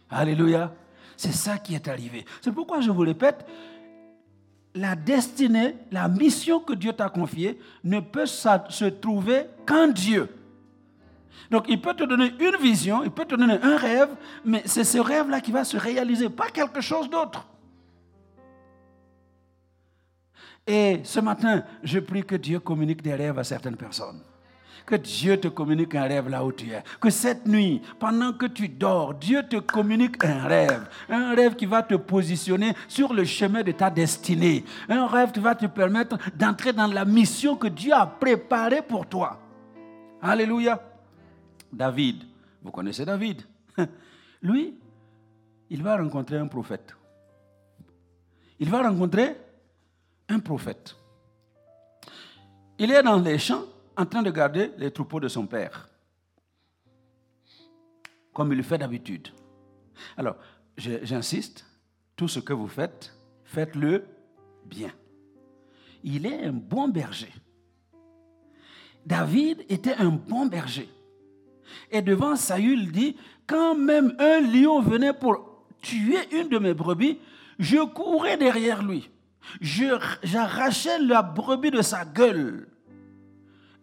Alléluia. 0.09 0.73
C'est 1.17 1.33
ça 1.33 1.57
qui 1.57 1.75
est 1.75 1.87
arrivé. 1.87 2.25
C'est 2.41 2.51
pourquoi 2.53 2.79
je 2.79 2.91
vous 2.91 3.01
répète, 3.01 3.45
la 4.73 4.95
destinée, 4.95 5.75
la 5.91 6.07
mission 6.07 6.61
que 6.61 6.73
Dieu 6.73 6.93
t'a 6.93 7.09
confiée 7.09 7.59
ne 7.83 7.99
peut 7.99 8.25
se 8.25 8.85
trouver 8.85 9.47
qu'en 9.65 9.87
Dieu. 9.87 10.33
Donc 11.51 11.65
il 11.67 11.81
peut 11.81 11.93
te 11.93 12.03
donner 12.03 12.33
une 12.39 12.55
vision, 12.61 13.03
il 13.03 13.11
peut 13.11 13.25
te 13.25 13.35
donner 13.35 13.57
un 13.61 13.75
rêve, 13.75 14.15
mais 14.45 14.61
c'est 14.65 14.83
ce 14.83 14.99
rêve-là 14.99 15.41
qui 15.41 15.51
va 15.51 15.63
se 15.63 15.75
réaliser, 15.75 16.29
pas 16.29 16.49
quelque 16.49 16.79
chose 16.79 17.09
d'autre. 17.09 17.47
Et 20.67 21.01
ce 21.03 21.19
matin, 21.19 21.63
je 21.83 21.99
prie 21.99 22.23
que 22.23 22.35
Dieu 22.35 22.59
communique 22.59 23.01
des 23.01 23.15
rêves 23.15 23.39
à 23.39 23.43
certaines 23.43 23.75
personnes. 23.75 24.21
Que 24.85 24.95
Dieu 24.95 25.37
te 25.37 25.47
communique 25.47 25.93
un 25.95 26.03
rêve 26.03 26.29
là 26.29 26.43
où 26.43 26.51
tu 26.51 26.71
es. 26.71 26.83
Que 26.99 27.09
cette 27.09 27.45
nuit, 27.47 27.81
pendant 27.99 28.33
que 28.33 28.47
tu 28.47 28.69
dors, 28.69 29.13
Dieu 29.13 29.43
te 29.43 29.57
communique 29.57 30.23
un 30.23 30.47
rêve. 30.47 30.87
Un 31.09 31.35
rêve 31.35 31.55
qui 31.55 31.65
va 31.65 31.83
te 31.83 31.95
positionner 31.95 32.73
sur 32.87 33.13
le 33.13 33.23
chemin 33.23 33.61
de 33.61 33.71
ta 33.71 33.89
destinée. 33.89 34.63
Un 34.87 35.05
rêve 35.05 35.31
qui 35.31 35.39
va 35.39 35.53
te 35.53 35.67
permettre 35.67 36.17
d'entrer 36.35 36.73
dans 36.73 36.87
la 36.87 37.05
mission 37.05 37.55
que 37.55 37.67
Dieu 37.67 37.93
a 37.93 38.07
préparée 38.07 38.81
pour 38.81 39.05
toi. 39.07 39.39
Alléluia. 40.21 40.81
David, 41.71 42.23
vous 42.63 42.71
connaissez 42.71 43.05
David? 43.05 43.43
Lui, 44.41 44.73
il 45.69 45.83
va 45.83 45.97
rencontrer 45.97 46.37
un 46.37 46.47
prophète. 46.47 46.95
Il 48.59 48.69
va 48.69 48.81
rencontrer 48.81 49.37
un 50.29 50.39
prophète. 50.39 50.95
Il 52.77 52.91
est 52.91 53.03
dans 53.03 53.19
les 53.19 53.37
champs 53.37 53.65
en 53.97 54.05
train 54.05 54.21
de 54.21 54.31
garder 54.31 54.71
les 54.77 54.91
troupeaux 54.91 55.19
de 55.19 55.27
son 55.27 55.45
père, 55.45 55.89
comme 58.33 58.53
il 58.53 58.57
le 58.57 58.63
fait 58.63 58.77
d'habitude. 58.77 59.27
Alors, 60.15 60.37
j'insiste, 60.77 61.65
tout 62.15 62.29
ce 62.29 62.39
que 62.39 62.53
vous 62.53 62.67
faites, 62.67 63.13
faites-le 63.43 64.05
bien. 64.65 64.91
Il 66.03 66.25
est 66.25 66.45
un 66.45 66.53
bon 66.53 66.87
berger. 66.87 67.33
David 69.05 69.65
était 69.67 69.95
un 69.95 70.09
bon 70.09 70.45
berger. 70.45 70.87
Et 71.91 72.01
devant 72.01 72.35
Saül 72.35 72.91
dit, 72.91 73.17
quand 73.47 73.75
même 73.75 74.15
un 74.19 74.39
lion 74.39 74.81
venait 74.81 75.13
pour 75.13 75.65
tuer 75.81 76.19
une 76.31 76.49
de 76.49 76.59
mes 76.59 76.73
brebis, 76.73 77.19
je 77.57 77.83
courais 77.85 78.37
derrière 78.37 78.83
lui. 78.83 79.09
J'arrachais 79.61 80.99
la 80.99 81.21
brebis 81.21 81.71
de 81.71 81.81
sa 81.81 82.05
gueule 82.05 82.67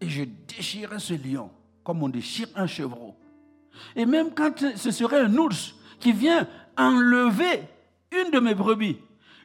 et 0.01 0.09
je 0.09 0.25
déchirais 0.25 0.99
ce 0.99 1.15
lion 1.15 1.51
comme 1.85 2.03
on 2.03 2.09
déchire 2.09 2.49
un 2.57 2.67
chevreau. 2.67 3.17
Et 3.95 4.07
même 4.07 4.31
quand 4.35 4.65
ce 4.75 4.91
serait 4.91 5.21
un 5.21 5.37
ours 5.37 5.75
qui 6.01 6.13
vient 6.13 6.49
enlever 6.77 7.63
une 8.13 8.31
de 8.31 8.41
mes 8.41 8.55
brebis, 8.55 8.99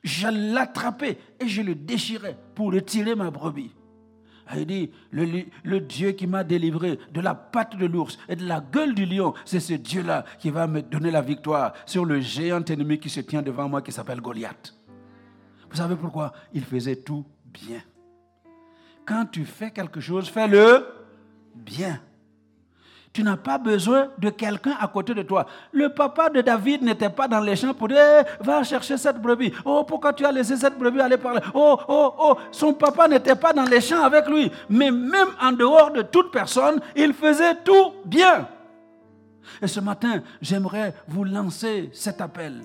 je 0.03 0.27
l'attrapais 0.27 1.17
et 1.39 1.47
je 1.47 1.61
le 1.61 1.75
déchirais 1.75 2.37
pour 2.55 2.73
retirer 2.73 3.15
ma 3.15 3.29
brebis. 3.29 3.71
Il 4.55 4.65
dit, 4.65 4.91
le, 5.11 5.43
le 5.63 5.79
Dieu 5.79 6.11
qui 6.11 6.27
m'a 6.27 6.43
délivré 6.43 6.99
de 7.13 7.21
la 7.21 7.35
patte 7.35 7.77
de 7.77 7.85
l'ours 7.85 8.17
et 8.27 8.35
de 8.35 8.45
la 8.45 8.59
gueule 8.59 8.93
du 8.93 9.05
lion, 9.05 9.33
c'est 9.45 9.59
ce 9.61 9.73
Dieu-là 9.73 10.25
qui 10.39 10.49
va 10.49 10.67
me 10.67 10.81
donner 10.81 11.11
la 11.11 11.21
victoire 11.21 11.73
sur 11.85 12.03
le 12.03 12.19
géant 12.19 12.63
ennemi 12.65 12.99
qui 12.99 13.09
se 13.09 13.21
tient 13.21 13.41
devant 13.41 13.69
moi 13.69 13.81
qui 13.81 13.91
s'appelle 13.91 14.19
Goliath. 14.19 14.73
Vous 15.71 15.77
savez 15.77 15.95
pourquoi? 15.95 16.33
Il 16.53 16.63
faisait 16.63 16.97
tout 16.97 17.25
bien 17.45 17.81
quand 19.11 19.25
tu 19.25 19.45
fais 19.45 19.71
quelque 19.71 19.99
chose, 19.99 20.29
fais-le 20.29 20.85
bien. 21.53 21.99
Tu 23.11 23.23
n'as 23.23 23.35
pas 23.35 23.57
besoin 23.57 24.07
de 24.17 24.29
quelqu'un 24.29 24.77
à 24.79 24.87
côté 24.87 25.13
de 25.13 25.21
toi. 25.21 25.45
Le 25.73 25.89
papa 25.89 26.29
de 26.29 26.39
David 26.39 26.81
n'était 26.81 27.09
pas 27.09 27.27
dans 27.27 27.41
les 27.41 27.57
champs 27.57 27.73
pour 27.73 27.89
dire 27.89 27.97
eh, 27.99 28.23
Va 28.41 28.63
chercher 28.63 28.95
cette 28.95 29.21
brebis. 29.21 29.51
Oh, 29.65 29.83
pourquoi 29.85 30.13
tu 30.13 30.25
as 30.25 30.31
laissé 30.31 30.55
cette 30.55 30.79
brebis 30.79 31.01
aller 31.01 31.17
parler 31.17 31.41
Oh, 31.53 31.77
oh, 31.89 32.13
oh. 32.17 32.37
Son 32.53 32.73
papa 32.73 33.09
n'était 33.09 33.35
pas 33.35 33.51
dans 33.51 33.65
les 33.65 33.81
champs 33.81 34.01
avec 34.01 34.29
lui. 34.29 34.49
Mais 34.69 34.91
même 34.91 35.27
en 35.41 35.51
dehors 35.51 35.91
de 35.91 36.03
toute 36.03 36.31
personne, 36.31 36.79
il 36.95 37.13
faisait 37.13 37.55
tout 37.65 37.91
bien. 38.05 38.47
Et 39.61 39.67
ce 39.67 39.81
matin, 39.81 40.21
j'aimerais 40.41 40.93
vous 41.05 41.25
lancer 41.25 41.89
cet 41.91 42.21
appel. 42.21 42.61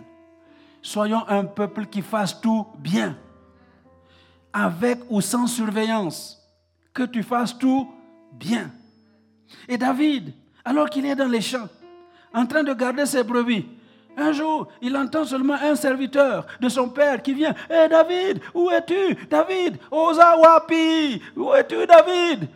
Soyons 0.87 1.25
un 1.29 1.44
peuple 1.44 1.87
qui 1.87 2.01
fasse 2.01 2.40
tout 2.40 2.64
bien. 2.79 3.18
Avec 4.53 5.01
ou 5.11 5.20
sans 5.20 5.49
surveillance. 5.49 6.40
Que 6.94 7.03
tu 7.03 7.25
fasses 7.25 7.59
tout 7.59 7.90
bien. 8.33 8.70
Et 9.66 9.77
David, 9.77 10.33
alors 10.64 10.88
qu'il 10.88 11.05
est 11.05 11.16
dans 11.16 11.27
les 11.27 11.40
champs, 11.40 11.68
en 12.33 12.46
train 12.46 12.62
de 12.62 12.72
garder 12.72 13.05
ses 13.05 13.25
brebis, 13.25 13.66
un 14.16 14.31
jour, 14.31 14.68
il 14.81 14.96
entend 14.96 15.25
seulement 15.25 15.55
un 15.61 15.75
serviteur 15.75 16.46
de 16.61 16.68
son 16.68 16.88
père 16.88 17.20
qui 17.20 17.35
vient. 17.35 17.55
Hé 17.68 17.88
David, 17.88 18.40
où 18.55 18.70
es-tu? 18.70 19.27
David, 19.29 19.79
Ozawapi, 19.90 21.20
où 21.35 21.53
es-tu 21.53 21.85
David? 21.85 22.49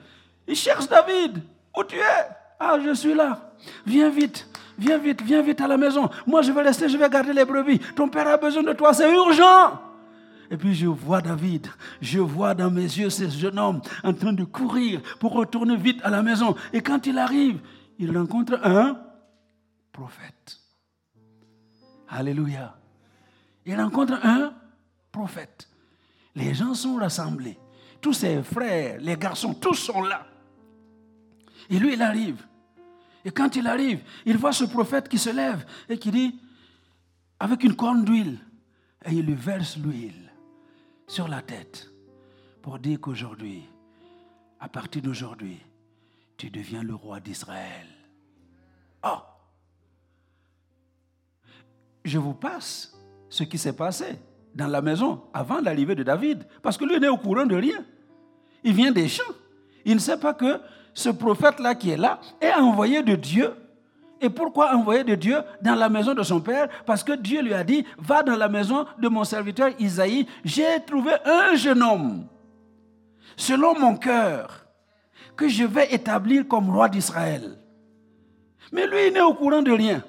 Il 0.46 0.54
cherche 0.54 0.86
David. 0.86 1.42
Où 1.76 1.82
tu 1.82 1.96
es? 1.96 2.39
Ah, 2.60 2.78
je 2.84 2.92
suis 2.92 3.14
là. 3.14 3.54
Viens 3.86 4.10
vite, 4.10 4.46
viens 4.78 4.98
vite, 4.98 5.22
viens 5.22 5.40
vite 5.40 5.62
à 5.62 5.66
la 5.66 5.78
maison. 5.78 6.10
Moi, 6.26 6.42
je 6.42 6.52
vais 6.52 6.60
rester, 6.60 6.90
je 6.90 6.98
vais 6.98 7.08
garder 7.08 7.32
les 7.32 7.46
brebis. 7.46 7.78
Ton 7.96 8.08
père 8.08 8.28
a 8.28 8.36
besoin 8.36 8.62
de 8.62 8.74
toi, 8.74 8.92
c'est 8.92 9.10
urgent. 9.10 9.80
Et 10.50 10.56
puis 10.56 10.74
je 10.74 10.86
vois 10.86 11.22
David, 11.22 11.68
je 12.00 12.18
vois 12.18 12.54
dans 12.54 12.70
mes 12.70 12.82
yeux 12.82 13.08
ce 13.08 13.28
jeune 13.28 13.58
homme 13.58 13.80
en 14.02 14.12
train 14.12 14.32
de 14.32 14.42
courir 14.44 15.00
pour 15.20 15.32
retourner 15.32 15.76
vite 15.76 16.00
à 16.02 16.10
la 16.10 16.22
maison. 16.22 16.56
Et 16.72 16.82
quand 16.82 17.06
il 17.06 17.18
arrive, 17.18 17.60
il 17.98 18.16
rencontre 18.16 18.58
un 18.64 18.98
prophète. 19.92 20.58
Alléluia. 22.08 22.76
Il 23.64 23.80
rencontre 23.80 24.14
un 24.24 24.52
prophète. 25.12 25.68
Les 26.34 26.52
gens 26.52 26.74
sont 26.74 26.96
rassemblés. 26.96 27.58
Tous 28.00 28.12
ses 28.12 28.42
frères, 28.42 28.98
les 29.00 29.16
garçons, 29.16 29.54
tous 29.54 29.74
sont 29.74 30.02
là. 30.02 30.26
Et 31.68 31.78
lui, 31.78 31.92
il 31.92 32.02
arrive. 32.02 32.44
Et 33.24 33.30
quand 33.30 33.56
il 33.56 33.66
arrive, 33.66 34.00
il 34.24 34.36
voit 34.36 34.52
ce 34.52 34.64
prophète 34.64 35.08
qui 35.08 35.18
se 35.18 35.30
lève 35.30 35.64
et 35.88 35.98
qui 35.98 36.10
dit, 36.10 36.38
avec 37.38 37.64
une 37.64 37.76
corne 37.76 38.04
d'huile, 38.04 38.38
et 39.04 39.12
il 39.12 39.24
lui 39.24 39.34
verse 39.34 39.76
l'huile 39.76 40.30
sur 41.06 41.28
la 41.28 41.42
tête 41.42 41.90
pour 42.62 42.78
dire 42.78 43.00
qu'aujourd'hui, 43.00 43.64
à 44.58 44.68
partir 44.68 45.02
d'aujourd'hui, 45.02 45.58
tu 46.36 46.50
deviens 46.50 46.82
le 46.82 46.94
roi 46.94 47.20
d'Israël. 47.20 47.86
Oh 49.04 49.18
Je 52.04 52.18
vous 52.18 52.34
passe 52.34 52.94
ce 53.28 53.44
qui 53.44 53.58
s'est 53.58 53.76
passé 53.76 54.18
dans 54.54 54.66
la 54.66 54.82
maison 54.82 55.22
avant 55.32 55.60
l'arrivée 55.60 55.94
de 55.94 56.02
David, 56.02 56.46
parce 56.62 56.76
que 56.76 56.84
lui 56.84 56.98
n'est 56.98 57.08
au 57.08 57.16
courant 57.16 57.46
de 57.46 57.56
rien. 57.56 57.84
Il 58.64 58.74
vient 58.74 58.92
des 58.92 59.08
champs. 59.08 59.34
Il 59.84 59.94
ne 59.94 60.00
sait 60.00 60.18
pas 60.18 60.34
que 60.34 60.60
ce 60.94 61.10
prophète-là 61.10 61.74
qui 61.74 61.90
est 61.90 61.96
là 61.96 62.20
est 62.40 62.52
envoyé 62.52 63.02
de 63.02 63.14
Dieu 63.14 63.54
et 64.20 64.28
pourquoi 64.28 64.74
envoyer 64.74 65.02
de 65.02 65.14
Dieu 65.14 65.38
dans 65.62 65.74
la 65.74 65.88
maison 65.88 66.12
de 66.12 66.22
son 66.22 66.40
père? 66.40 66.68
Parce 66.84 67.02
que 67.02 67.12
Dieu 67.12 67.40
lui 67.40 67.54
a 67.54 67.64
dit, 67.64 67.86
va 67.96 68.22
dans 68.22 68.36
la 68.36 68.48
maison 68.48 68.84
de 68.98 69.08
mon 69.08 69.24
serviteur 69.24 69.70
Isaïe, 69.78 70.26
j'ai 70.44 70.80
trouvé 70.86 71.12
un 71.24 71.54
jeune 71.54 71.82
homme, 71.82 72.26
selon 73.36 73.78
mon 73.78 73.96
cœur, 73.96 74.66
que 75.36 75.48
je 75.48 75.64
vais 75.64 75.92
établir 75.94 76.46
comme 76.46 76.70
roi 76.70 76.88
d'Israël. 76.88 77.56
Mais 78.72 78.86
lui, 78.86 79.06
il 79.06 79.14
n'est 79.14 79.22
au 79.22 79.32
courant 79.32 79.62
de 79.62 79.72
rien. 79.72 80.04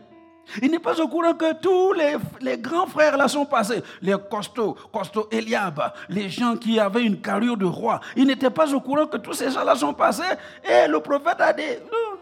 Il 0.61 0.71
n'est 0.71 0.79
pas 0.79 0.99
au 0.99 1.07
courant 1.07 1.33
que 1.33 1.53
tous 1.53 1.93
les, 1.93 2.57
grands 2.57 2.87
frères 2.87 3.15
là 3.15 3.27
sont 3.27 3.45
passés. 3.45 3.81
Les 4.01 4.15
costauds, 4.29 4.75
costauds 4.91 5.27
Eliab, 5.31 5.81
les 6.09 6.29
gens 6.29 6.57
qui 6.57 6.79
avaient 6.79 7.03
une 7.03 7.21
carrure 7.21 7.57
de 7.57 7.65
roi. 7.65 7.99
Il 8.15 8.27
n'était 8.27 8.49
pas 8.49 8.73
au 8.73 8.81
courant 8.81 9.05
que 9.05 9.17
tous 9.17 9.33
ces 9.33 9.51
gens 9.51 9.63
là 9.63 9.75
sont 9.75 9.93
passés. 9.93 10.23
Et 10.63 10.87
le 10.87 10.99
prophète 10.99 11.39
a 11.39 11.53
dit, 11.53 11.63
non, 11.91 12.17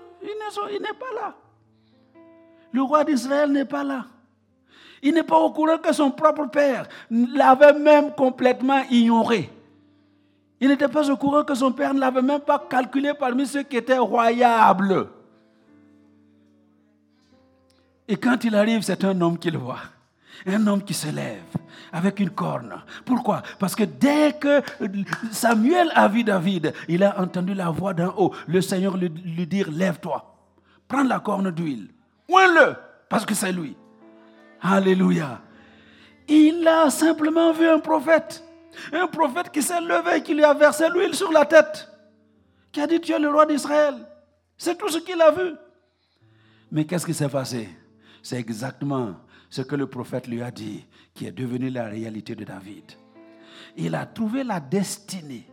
il 0.72 0.82
n'est 0.82 0.88
pas 0.90 1.14
là. 1.16 1.34
Le 2.72 2.82
roi 2.84 3.04
d'Israël 3.04 3.52
n'est 3.52 3.66
pas 3.66 3.84
là. 3.84 4.06
Il 5.02 5.14
n'est 5.14 5.24
pas 5.24 5.38
au 5.38 5.52
courant 5.52 5.78
que 5.78 5.94
son 5.94 6.12
propre 6.12 6.46
père 6.48 6.88
l'avait 7.10 7.74
même 7.74 8.12
complètement 8.14 8.84
ignoré. 8.92 9.50
Il 10.62 10.68
n'était 10.68 10.90
pas 10.90 11.10
au 11.10 11.16
courant 11.16 11.44
que 11.44 11.56
son 11.56 11.72
père 11.72 11.94
ne 11.94 12.00
l'avait 12.00 12.22
même 12.22 12.42
pas 12.42 12.60
calculé 12.70 13.14
parmi 13.18 13.48
ceux 13.48 13.64
qui 13.64 13.78
étaient 13.78 13.98
royables. 13.98 15.08
Et 18.10 18.18
quand 18.18 18.44
il 18.44 18.56
arrive, 18.56 18.82
c'est 18.82 19.06
un 19.06 19.22
homme 19.22 19.38
qui 19.40 19.50
le 19.50 19.58
voit. 19.60 19.80
Un 20.46 20.68
homme 20.68 20.84
qui 20.84 20.94
se 20.94 21.08
lève 21.08 21.44
avec 21.94 22.20
une 22.20 22.32
corne. 22.32 22.82
Pourquoi? 23.06 23.42
Parce 23.58 23.76
que 23.76 23.84
dès 23.84 24.34
que 24.34 24.62
Samuel 25.32 25.92
a 25.96 26.08
vu 26.08 26.24
David, 26.24 26.74
il 26.88 27.04
a 27.04 27.20
entendu 27.22 27.54
la 27.54 27.70
voix 27.70 27.94
d'en 27.94 28.14
haut, 28.18 28.34
le 28.48 28.62
Seigneur 28.62 28.98
lui, 28.98 29.10
lui 29.10 29.48
dire, 29.48 29.70
lève-toi, 29.72 30.36
prends 30.88 31.04
la 31.04 31.20
corne 31.20 31.52
d'huile 31.52 31.90
le 32.48 32.76
parce 33.08 33.26
que 33.26 33.34
c'est 33.34 33.52
lui. 33.52 33.76
Alléluia. 34.62 35.42
Il 36.28 36.68
a 36.68 36.90
simplement 36.90 37.52
vu 37.54 37.68
un 37.68 37.80
prophète. 37.80 38.44
Un 38.94 39.08
prophète 39.08 39.52
qui 39.52 39.62
s'est 39.62 39.82
levé 39.82 40.18
et 40.18 40.24
qui 40.24 40.34
lui 40.34 40.44
a 40.44 40.54
versé 40.54 40.88
l'huile 40.90 41.16
sur 41.16 41.32
la 41.32 41.46
tête. 41.46 41.90
Qui 42.72 42.82
a 42.82 42.88
dit 42.88 43.02
Tu 43.02 43.12
es 43.12 43.20
le 43.20 43.30
roi 43.30 43.46
d'Israël. 43.46 43.96
C'est 44.58 44.78
tout 44.78 44.90
ce 44.90 45.00
qu'il 45.00 45.20
a 45.22 45.32
vu. 45.32 45.54
Mais 46.72 46.86
qu'est-ce 46.86 47.06
qui 47.06 47.14
s'est 47.14 47.30
passé? 47.30 47.70
C'est 48.22 48.40
exactement 48.40 49.16
ce 49.50 49.62
que 49.62 49.76
le 49.76 49.88
prophète 49.88 50.28
lui 50.28 50.42
a 50.42 50.52
dit, 50.52 50.86
qui 51.14 51.26
est 51.26 51.32
devenu 51.32 51.70
la 51.70 51.86
réalité 51.86 52.36
de 52.36 52.44
David. 52.44 52.84
Il 53.78 53.96
a 53.96 54.06
trouvé 54.06 54.44
la 54.44 54.60
destinée, 54.60 55.48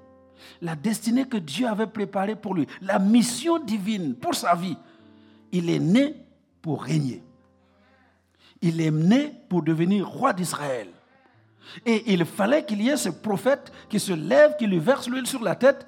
la 0.61 0.77
destinée 0.77 1.27
que 1.27 1.37
Dieu 1.37 1.67
avait 1.67 1.87
préparée 1.87 2.37
pour 2.37 2.55
lui, 2.55 2.67
la 2.83 2.99
mission 2.99 3.59
divine 3.59 4.15
pour 4.15 4.35
sa 4.35 4.55
vie. 4.55 4.77
Il 5.53 5.71
est 5.71 5.79
né 5.79 6.15
pour 6.61 6.83
régner. 6.83 7.23
Il 8.61 8.81
est 8.81 8.91
né 8.91 9.33
pour 9.49 9.63
devenir 9.63 10.09
roi 10.09 10.33
d'Israël. 10.33 10.89
Et 11.85 12.13
il 12.13 12.25
fallait 12.25 12.65
qu'il 12.65 12.83
y 12.83 12.89
ait 12.89 12.97
ce 12.97 13.09
prophète 13.09 13.73
qui 13.89 13.99
se 13.99 14.13
lève, 14.13 14.57
qui 14.57 14.67
lui 14.67 14.79
verse 14.79 15.09
l'huile 15.09 15.27
sur 15.27 15.43
la 15.43 15.57
tête 15.57 15.87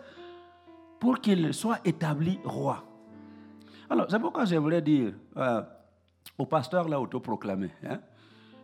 pour 0.99 1.21
qu'il 1.21 1.55
soit 1.55 1.81
établi 1.85 2.39
roi. 2.45 2.85
Alors, 3.89 4.07
c'est 4.11 4.19
pourquoi 4.19 4.45
j'aimerais 4.45 4.83
dire 4.83 5.15
euh, 5.37 5.63
aux 6.39 6.47
pasteurs 6.47 6.89
là 6.89 7.01
autoproclamés, 7.01 7.71
hein, 7.85 7.99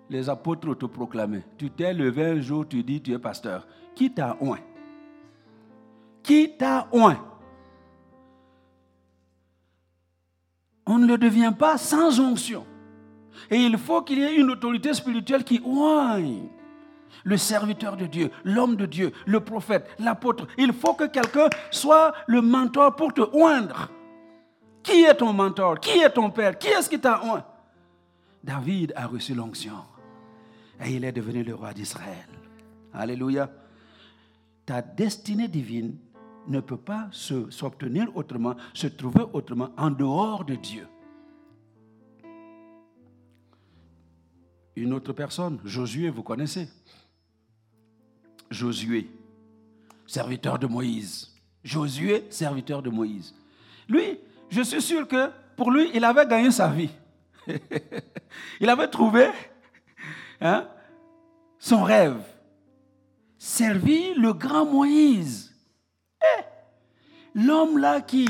les 0.09 0.29
apôtres 0.29 0.69
autoproclamés, 0.69 1.43
tu 1.59 1.71
t'es 1.71 1.93
levé 1.93 2.25
un 2.25 2.41
jour, 2.41 2.67
tu 2.69 2.83
dis 2.83 3.03
tu 3.03 3.13
es 3.13 3.19
pasteur. 3.19 3.67
Qui 3.95 4.13
t'a 4.13 4.37
oint? 4.41 4.61
Qui 6.23 6.57
t'a 6.57 6.89
oint? 6.93 7.19
On 10.87 10.99
ne 10.99 11.07
le 11.07 11.19
devient 11.19 11.53
pas 11.59 11.79
sans 11.79 12.21
onction. 12.21 12.65
Et 13.51 13.57
il 13.57 13.77
faut 13.79 14.03
qu'il 14.03 14.19
y 14.19 14.23
ait 14.23 14.37
une 14.37 14.51
autorité 14.51 14.95
spirituelle 14.95 15.43
qui 15.43 15.61
oigne 15.65 16.49
le 17.25 17.37
serviteur 17.37 17.97
de 17.97 18.07
Dieu, 18.07 18.31
l'homme 18.45 18.77
de 18.77 18.87
Dieu, 18.87 19.13
le 19.27 19.41
prophète, 19.41 19.89
l'apôtre. 19.99 20.47
Il 20.59 20.73
faut 20.73 20.95
que 20.95 21.05
quelqu'un 21.05 21.49
soit 21.71 22.13
le 22.27 22.43
mentor 22.43 22.95
pour 22.97 23.13
te 23.13 23.23
oindre. 23.33 23.89
Qui 24.83 25.05
est 25.05 25.15
ton 25.15 25.33
mentor? 25.33 25.81
Qui 25.81 26.01
est 26.01 26.11
ton 26.11 26.31
père? 26.31 26.59
Qui 26.59 26.69
est-ce 26.69 26.91
qui 26.91 27.01
t'a 27.01 27.25
oint? 27.25 27.45
David 28.45 28.93
a 28.95 29.07
reçu 29.07 29.35
l'onction 29.35 29.85
et 30.85 30.95
il 30.95 31.05
est 31.05 31.13
devenu 31.13 31.43
le 31.43 31.55
roi 31.55 31.73
d'Israël. 31.73 32.29
Alléluia. 32.93 33.51
Ta 34.67 34.83
destinée 34.83 35.49
divine 35.49 35.97
ne 36.47 36.61
peut 36.61 36.77
pas 36.77 37.09
s'obtenir 37.11 38.15
autrement, 38.15 38.55
se 38.75 38.87
trouver 38.87 39.25
autrement 39.33 39.71
en 39.79 39.91
dehors 39.91 40.45
de 40.45 40.57
Dieu. 40.57 40.87
Une 44.77 44.93
autre 44.93 45.15
personne, 45.15 45.59
Josué, 45.65 46.11
vous 46.11 46.23
connaissez? 46.23 46.69
Josué, 48.51 49.11
serviteur 50.07 50.59
de 50.59 50.67
Moïse. 50.67 51.35
Josué, 51.63 52.27
serviteur 52.29 52.83
de 52.83 52.91
Moïse. 52.91 53.35
Lui, 53.89 54.19
je 54.51 54.61
suis 54.61 54.83
sûr 54.83 55.09
que 55.09 55.31
pour 55.57 55.71
lui, 55.71 55.91
il 55.95 56.05
avait 56.05 56.27
gagné 56.27 56.51
sa 56.51 56.69
vie. 56.69 56.91
il 58.61 58.69
avait 58.69 58.89
trouvé 58.89 59.29
hein, 60.41 60.69
son 61.59 61.83
rêve. 61.83 62.23
Servi 63.39 64.15
le 64.15 64.33
grand 64.33 64.65
Moïse 64.65 65.55
l'homme 67.35 67.79
là 67.79 68.01
qui 68.01 68.29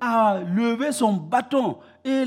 a 0.00 0.40
levé 0.40 0.92
son 0.92 1.12
bâton 1.12 1.78
et 2.04 2.24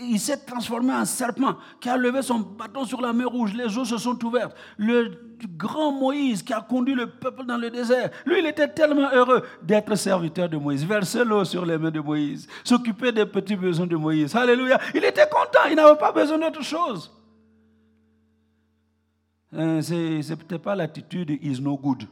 il 0.00 0.18
s'est 0.18 0.44
transformé 0.44 0.92
en 0.92 1.04
serpent, 1.04 1.56
qui 1.80 1.88
a 1.88 1.96
levé 1.96 2.22
son 2.22 2.40
bâton 2.40 2.84
sur 2.84 3.00
la 3.00 3.12
mer 3.12 3.28
rouge, 3.28 3.54
les 3.54 3.76
eaux 3.78 3.84
se 3.84 3.98
sont 3.98 4.22
ouvertes. 4.24 4.56
Le 4.78 5.36
grand 5.56 5.92
Moïse 5.92 6.42
qui 6.42 6.52
a 6.52 6.60
conduit 6.60 6.94
le 6.94 7.08
peuple 7.08 7.44
dans 7.44 7.56
le 7.56 7.70
désert, 7.70 8.10
lui, 8.24 8.40
il 8.40 8.46
était 8.46 8.68
tellement 8.68 9.08
heureux 9.12 9.42
d'être 9.62 9.94
serviteur 9.94 10.48
de 10.48 10.56
Moïse, 10.56 10.84
verser 10.84 11.24
l'eau 11.24 11.44
sur 11.44 11.64
les 11.64 11.78
mains 11.78 11.90
de 11.90 12.00
Moïse, 12.00 12.48
s'occuper 12.64 13.12
des 13.12 13.26
petits 13.26 13.56
besoins 13.56 13.86
de 13.86 13.96
Moïse. 13.96 14.34
Alléluia. 14.34 14.80
Il 14.94 15.04
était 15.04 15.28
content, 15.28 15.68
il 15.70 15.76
n'avait 15.76 15.98
pas 15.98 16.12
besoin 16.12 16.38
d'autre 16.38 16.62
chose. 16.62 17.12
Euh, 19.54 19.80
c'est 19.80 20.36
peut-être 20.36 20.62
pas 20.62 20.74
l'attitude 20.74 21.30
is 21.42 21.60
no 21.60 21.76
good. 21.76 22.04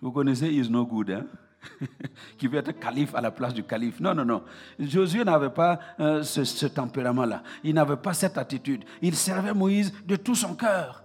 Vous 0.00 0.10
connaissez 0.10 0.48
is 0.48 0.68
no 0.68 0.84
good, 0.84 1.10
hein? 1.10 1.26
qui 2.38 2.46
veut 2.46 2.58
être 2.58 2.72
calife 2.78 3.14
à 3.14 3.20
la 3.20 3.30
place 3.30 3.54
du 3.54 3.64
calife. 3.64 4.00
Non, 4.00 4.14
non, 4.14 4.24
non. 4.24 4.42
Josué 4.78 5.24
n'avait 5.24 5.50
pas 5.50 5.78
euh, 6.00 6.22
ce, 6.22 6.66
tempérament-là. 6.66 7.42
Il 7.64 7.74
n'avait 7.74 7.96
pas 7.96 8.14
cette 8.14 8.38
attitude. 8.38 8.84
Il 9.02 9.14
servait 9.14 9.54
Moïse 9.54 9.92
de 10.06 10.16
tout 10.16 10.34
son 10.34 10.54
cœur. 10.54 11.02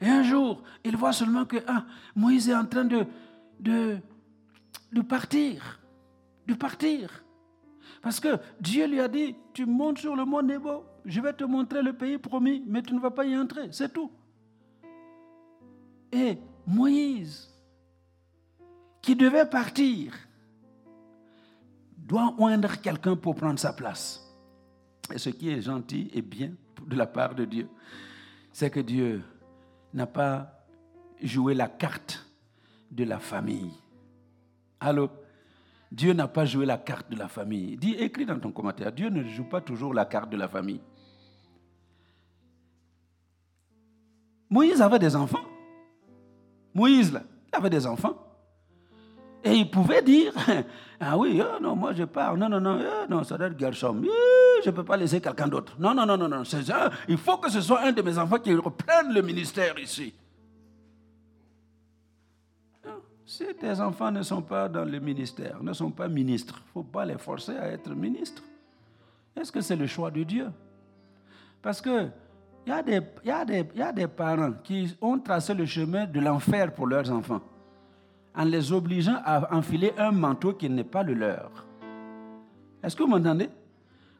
Et 0.00 0.08
un 0.08 0.22
jour, 0.22 0.62
il 0.84 0.96
voit 0.96 1.12
seulement 1.12 1.44
que 1.44 1.56
ah, 1.66 1.84
Moïse 2.14 2.48
est 2.48 2.54
en 2.54 2.66
train 2.66 2.84
de, 2.84 3.06
de, 3.60 3.98
de 4.92 5.00
partir. 5.02 5.80
De 6.46 6.54
partir. 6.54 7.24
Parce 8.02 8.20
que 8.20 8.36
Dieu 8.60 8.86
lui 8.86 9.00
a 9.00 9.08
dit, 9.08 9.34
tu 9.54 9.64
montes 9.64 9.98
sur 9.98 10.14
le 10.14 10.24
mont 10.24 10.42
Nebo, 10.42 10.84
je 11.04 11.20
vais 11.20 11.32
te 11.32 11.44
montrer 11.44 11.82
le 11.82 11.94
pays 11.94 12.18
promis, 12.18 12.62
mais 12.66 12.82
tu 12.82 12.94
ne 12.94 13.00
vas 13.00 13.10
pas 13.10 13.24
y 13.24 13.36
entrer. 13.36 13.68
C'est 13.70 13.92
tout. 13.92 14.10
Et 16.12 16.38
Moïse 16.66 17.53
qui 19.04 19.14
devait 19.14 19.44
partir 19.44 20.14
doit 21.98 22.34
oindre 22.38 22.80
quelqu'un 22.80 23.16
pour 23.16 23.34
prendre 23.34 23.58
sa 23.58 23.74
place. 23.74 24.34
Et 25.12 25.18
ce 25.18 25.28
qui 25.28 25.50
est 25.50 25.60
gentil 25.60 26.10
et 26.14 26.22
bien 26.22 26.54
de 26.86 26.96
la 26.96 27.06
part 27.06 27.34
de 27.34 27.44
Dieu, 27.44 27.68
c'est 28.50 28.70
que 28.70 28.80
Dieu 28.80 29.22
n'a 29.92 30.06
pas 30.06 30.64
joué 31.22 31.52
la 31.52 31.68
carte 31.68 32.26
de 32.90 33.04
la 33.04 33.18
famille. 33.18 33.72
Allô? 34.80 35.10
Dieu 35.92 36.14
n'a 36.14 36.26
pas 36.26 36.46
joué 36.46 36.64
la 36.64 36.78
carte 36.78 37.10
de 37.10 37.16
la 37.16 37.28
famille. 37.28 37.76
Dis, 37.76 37.92
écris 37.92 38.24
dans 38.24 38.40
ton 38.40 38.52
commentaire, 38.52 38.90
Dieu 38.90 39.10
ne 39.10 39.22
joue 39.24 39.44
pas 39.44 39.60
toujours 39.60 39.92
la 39.92 40.06
carte 40.06 40.30
de 40.30 40.38
la 40.38 40.48
famille. 40.48 40.80
Moïse 44.48 44.80
avait 44.80 44.98
des 44.98 45.14
enfants. 45.14 45.44
Moïse, 46.72 47.12
là, 47.12 47.22
il 47.52 47.56
avait 47.56 47.70
des 47.70 47.86
enfants. 47.86 48.23
Et 49.44 49.52
il 49.52 49.70
pouvait 49.70 50.00
dire, 50.00 50.32
ah 51.00 51.18
oui, 51.18 51.40
oh 51.42 51.60
non, 51.60 51.76
moi 51.76 51.92
je 51.92 52.04
pars, 52.04 52.34
non, 52.34 52.48
non, 52.48 52.60
non, 52.60 52.80
oh 52.80 53.06
non, 53.10 53.22
ça 53.24 53.36
doit 53.36 53.48
être 53.48 53.58
Gershom, 53.58 54.02
je 54.02 54.70
ne 54.70 54.74
peux 54.74 54.84
pas 54.84 54.96
laisser 54.96 55.20
quelqu'un 55.20 55.48
d'autre. 55.48 55.76
Non, 55.78 55.94
non, 55.94 56.06
non, 56.06 56.16
non, 56.16 56.28
non, 56.28 56.42
il 57.08 57.18
faut 57.18 57.36
que 57.36 57.50
ce 57.50 57.60
soit 57.60 57.82
un 57.82 57.92
de 57.92 58.00
mes 58.00 58.16
enfants 58.16 58.38
qui 58.38 58.54
reprenne 58.54 59.12
le 59.12 59.20
ministère 59.20 59.78
ici. 59.78 60.14
Si 63.26 63.44
tes 63.60 63.80
enfants 63.80 64.10
ne 64.10 64.22
sont 64.22 64.42
pas 64.42 64.68
dans 64.68 64.84
le 64.84 64.98
ministère, 64.98 65.62
ne 65.62 65.72
sont 65.74 65.90
pas 65.90 66.08
ministres, 66.08 66.56
il 66.58 66.68
ne 66.68 66.72
faut 66.72 66.82
pas 66.82 67.04
les 67.04 67.18
forcer 67.18 67.56
à 67.56 67.68
être 67.68 67.90
ministres. 67.90 68.42
Est-ce 69.36 69.52
que 69.52 69.60
c'est 69.60 69.76
le 69.76 69.86
choix 69.86 70.10
de 70.10 70.22
Dieu? 70.22 70.48
Parce 71.60 71.82
que 71.82 72.08
il 72.66 72.72
y, 72.72 73.28
y, 73.28 73.78
y 73.78 73.82
a 73.82 73.92
des 73.92 74.06
parents 74.06 74.52
qui 74.62 74.96
ont 75.02 75.18
tracé 75.18 75.52
le 75.52 75.66
chemin 75.66 76.06
de 76.06 76.18
l'enfer 76.18 76.72
pour 76.72 76.86
leurs 76.86 77.10
enfants 77.10 77.42
en 78.34 78.44
les 78.44 78.72
obligeant 78.72 79.20
à 79.24 79.54
enfiler 79.54 79.92
un 79.96 80.10
manteau 80.10 80.54
qui 80.54 80.68
n'est 80.68 80.84
pas 80.84 81.02
le 81.02 81.14
leur. 81.14 81.66
Est-ce 82.82 82.96
que 82.96 83.02
vous 83.02 83.08
m'entendez? 83.08 83.48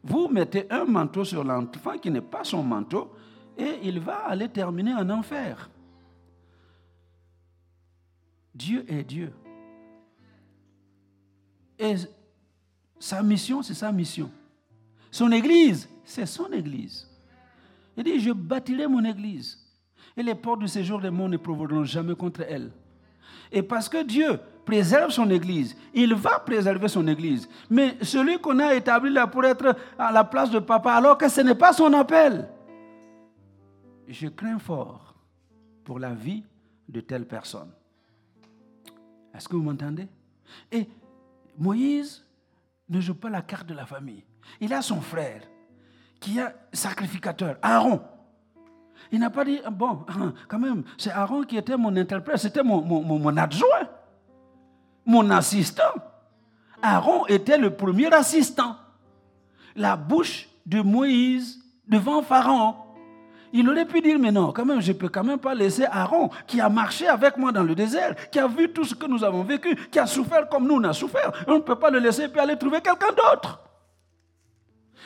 Vous 0.03 0.29
mettez 0.29 0.71
un 0.71 0.85
manteau 0.85 1.25
sur 1.25 1.43
l'enfant 1.43 1.99
qui 1.99 2.11
n'est 2.11 2.21
pas 2.21 2.45
son 2.45 2.63
manteau 2.63 3.13
et 3.57 3.81
il 3.83 4.01
va 4.01 4.27
aller 4.27 4.49
terminer 4.49 4.95
en 4.95 5.09
enfer. 5.11 5.71
Dieu 8.55 8.85
est 8.89 9.05
Dieu. 9.05 9.33
Et 11.79 11.95
sa 12.99 13.23
mission, 13.23 13.63
c'est 13.63 13.75
sa 13.75 13.91
mission. 13.91 14.31
Son 15.11 15.31
église, 15.33 15.89
c'est 16.05 16.27
son 16.27 16.53
église. 16.53 17.09
Il 17.97 18.05
dit, 18.05 18.21
je 18.21 18.31
bâtirai 18.31 18.87
mon 18.87 19.05
église. 19.05 19.59
Et 20.17 20.23
les 20.23 20.35
portes 20.35 20.61
du 20.61 20.69
séjour 20.69 21.01
des 21.01 21.11
mondes 21.11 21.33
ne 21.33 21.37
provoqueront 21.37 21.85
jamais 21.85 22.15
contre 22.15 22.43
elle. 22.43 22.71
Et 23.53 23.63
parce 23.63 23.89
que 23.89 24.03
Dieu 24.03 24.39
préserve 24.65 25.11
son 25.11 25.31
Église, 25.31 25.77
il 25.93 26.15
va 26.15 26.39
préserver 26.41 26.89
son 26.89 27.07
Église. 27.07 27.49
Mais 27.71 27.97
celui 28.03 28.39
qu'on 28.39 28.59
a 28.59 28.75
établi 28.75 29.13
là 29.13 29.27
pour 29.27 29.45
être 29.45 29.77
à 29.99 30.11
la 30.11 30.25
place 30.25 30.51
de 30.51 30.59
papa, 30.59 30.93
alors 30.93 31.19
que 31.19 31.29
ce 31.29 31.41
n'est 31.43 31.55
pas 31.55 31.73
son 31.73 31.93
appel, 31.93 32.49
je 34.09 34.29
crains 34.29 34.59
fort 34.59 35.15
pour 35.85 35.99
la 35.99 36.15
vie 36.15 36.45
de 36.89 37.01
telle 37.01 37.27
personne. 37.27 37.71
Est-ce 39.35 39.49
que 39.49 39.57
vous 39.57 39.63
m'entendez? 39.63 40.09
Et 40.71 40.89
Moïse 41.59 42.25
ne 42.89 43.01
joue 43.01 43.15
pas 43.15 43.31
la 43.31 43.43
carte 43.43 43.67
de 43.67 43.75
la 43.75 43.87
famille. 43.87 44.25
Il 44.61 44.73
a 44.73 44.83
son 44.83 45.01
frère 45.01 45.43
qui 46.21 46.39
est 46.39 46.55
sacrificateur, 46.73 47.57
Aaron. 47.63 48.01
Il 49.13 49.21
n'a 49.21 49.31
pas 49.31 49.45
dit, 49.45 49.61
bon, 49.71 50.01
quand 50.49 50.59
même, 50.59 50.85
c'est 50.99 51.11
Aaron 51.11 51.43
qui 51.43 51.57
était 51.57 51.77
mon 51.77 51.95
interprète, 51.97 52.39
c'était 52.39 52.63
mon, 52.63 52.81
mon, 52.83 53.37
adjoint, 53.37 53.89
mon 55.05 55.31
assistant. 55.31 55.95
Aaron 56.83 57.27
était 57.27 57.59
le 57.59 57.71
premier 57.71 58.13
assistant. 58.13 58.77
La 59.77 59.97
bouche 59.97 60.49
de 60.67 60.81
Moïse 60.81 61.61
devant 61.87 62.23
Pharaon. 62.23 62.77
Il 63.53 63.69
aurait 63.71 63.85
pu 63.85 64.01
dire, 64.01 64.19
mais 64.19 64.33
non, 64.33 64.53
quand 64.53 64.65
même, 64.65 64.81
je 64.81 64.91
ne 64.91 64.97
peux 64.97 65.09
quand 65.09 65.23
même 65.23 65.39
pas 65.39 65.55
laisser 65.55 65.85
Aaron, 65.85 66.29
qui 66.47 66.61
a 66.61 66.69
marché 66.69 67.07
avec 67.07 67.37
moi 67.37 67.53
dans 67.53 67.63
le 67.63 67.75
désert, 67.75 68.17
qui 68.31 68.41
a 68.41 68.49
vu 68.49 68.73
tout 68.73 68.85
ce 68.85 68.95
que 68.97 69.07
nous 69.07 69.23
avons 69.23 69.45
vécu, 69.45 69.77
qui 69.91 69.99
a 70.01 70.07
souffert 70.07 70.49
comme 70.49 70.67
nous 70.67 70.75
on 70.75 70.85
a 70.85 70.93
souffert. 70.93 71.31
On 71.47 71.55
ne 71.55 71.61
peut 71.61 71.77
pas 71.77 71.91
le 71.91 72.01
laisser 72.01 72.29
puis 72.29 72.41
aller 72.41 72.57
trouver 72.57 72.81
quelqu'un 72.81 73.11
d'autre. 73.11 73.61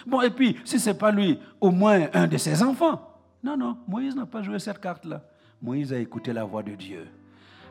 Bon, 0.07 0.23
et 0.23 0.31
puis, 0.31 0.57
si 0.65 0.81
ce 0.81 0.91
n'est 0.91 0.97
pas 0.97 1.11
lui, 1.11 1.39
au 1.61 1.71
moins 1.71 2.07
un 2.15 2.27
de 2.27 2.39
ses 2.39 2.63
enfants. 2.63 3.08
Non, 3.43 3.57
non, 3.57 3.79
Moïse 3.87 4.17
n'a 4.17 4.27
pas 4.27 4.43
joué 4.43 4.59
cette 4.59 4.81
carte-là. 4.81 5.23
Moïse 5.63 5.93
a 5.93 5.99
écouté 5.99 6.33
la 6.33 6.45
voix 6.45 6.63
de 6.63 6.75
Dieu. 6.75 7.07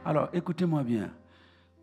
Alors, 0.05 0.29
écoutez-moi 0.33 0.83
bien. 0.83 1.09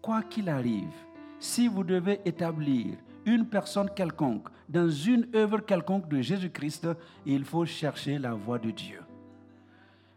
Quoi 0.01 0.23
qu'il 0.23 0.49
arrive, 0.49 0.93
si 1.39 1.69
vous 1.69 1.85
devez 1.85 2.21
établir 2.25 2.97
une 3.27 3.47
personne 3.47 3.91
quelconque 3.95 4.49
dans 4.69 4.89
une 4.89 5.27
œuvre 5.35 5.61
quelconque 5.61 6.09
de 6.09 6.21
Jésus-Christ, 6.21 6.89
il 7.27 7.45
faut 7.45 7.67
chercher 7.67 8.19
la 8.19 8.33
voix 8.33 8.59
de 8.59 8.71
Dieu. 8.71 9.01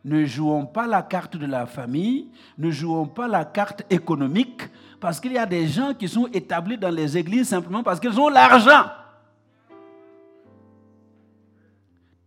Ne 0.06 0.24
jouons 0.26 0.66
pas 0.66 0.88
la 0.88 1.02
carte 1.02 1.36
de 1.36 1.46
la 1.46 1.66
famille, 1.66 2.30
ne 2.58 2.72
jouons 2.72 3.08
pas 3.08 3.28
la 3.28 3.44
carte 3.44 3.84
économique, 3.90 4.70
parce 5.00 5.20
qu'il 5.20 5.34
y 5.34 5.38
a 5.38 5.46
des 5.46 5.68
gens 5.68 5.94
qui 5.94 6.08
sont 6.08 6.28
établis 6.28 6.78
dans 6.78 6.90
les 6.90 7.18
églises 7.18 7.50
simplement 7.50 7.84
parce 7.84 8.00
qu'ils 8.00 8.18
ont 8.20 8.30
l'argent. 8.30 8.86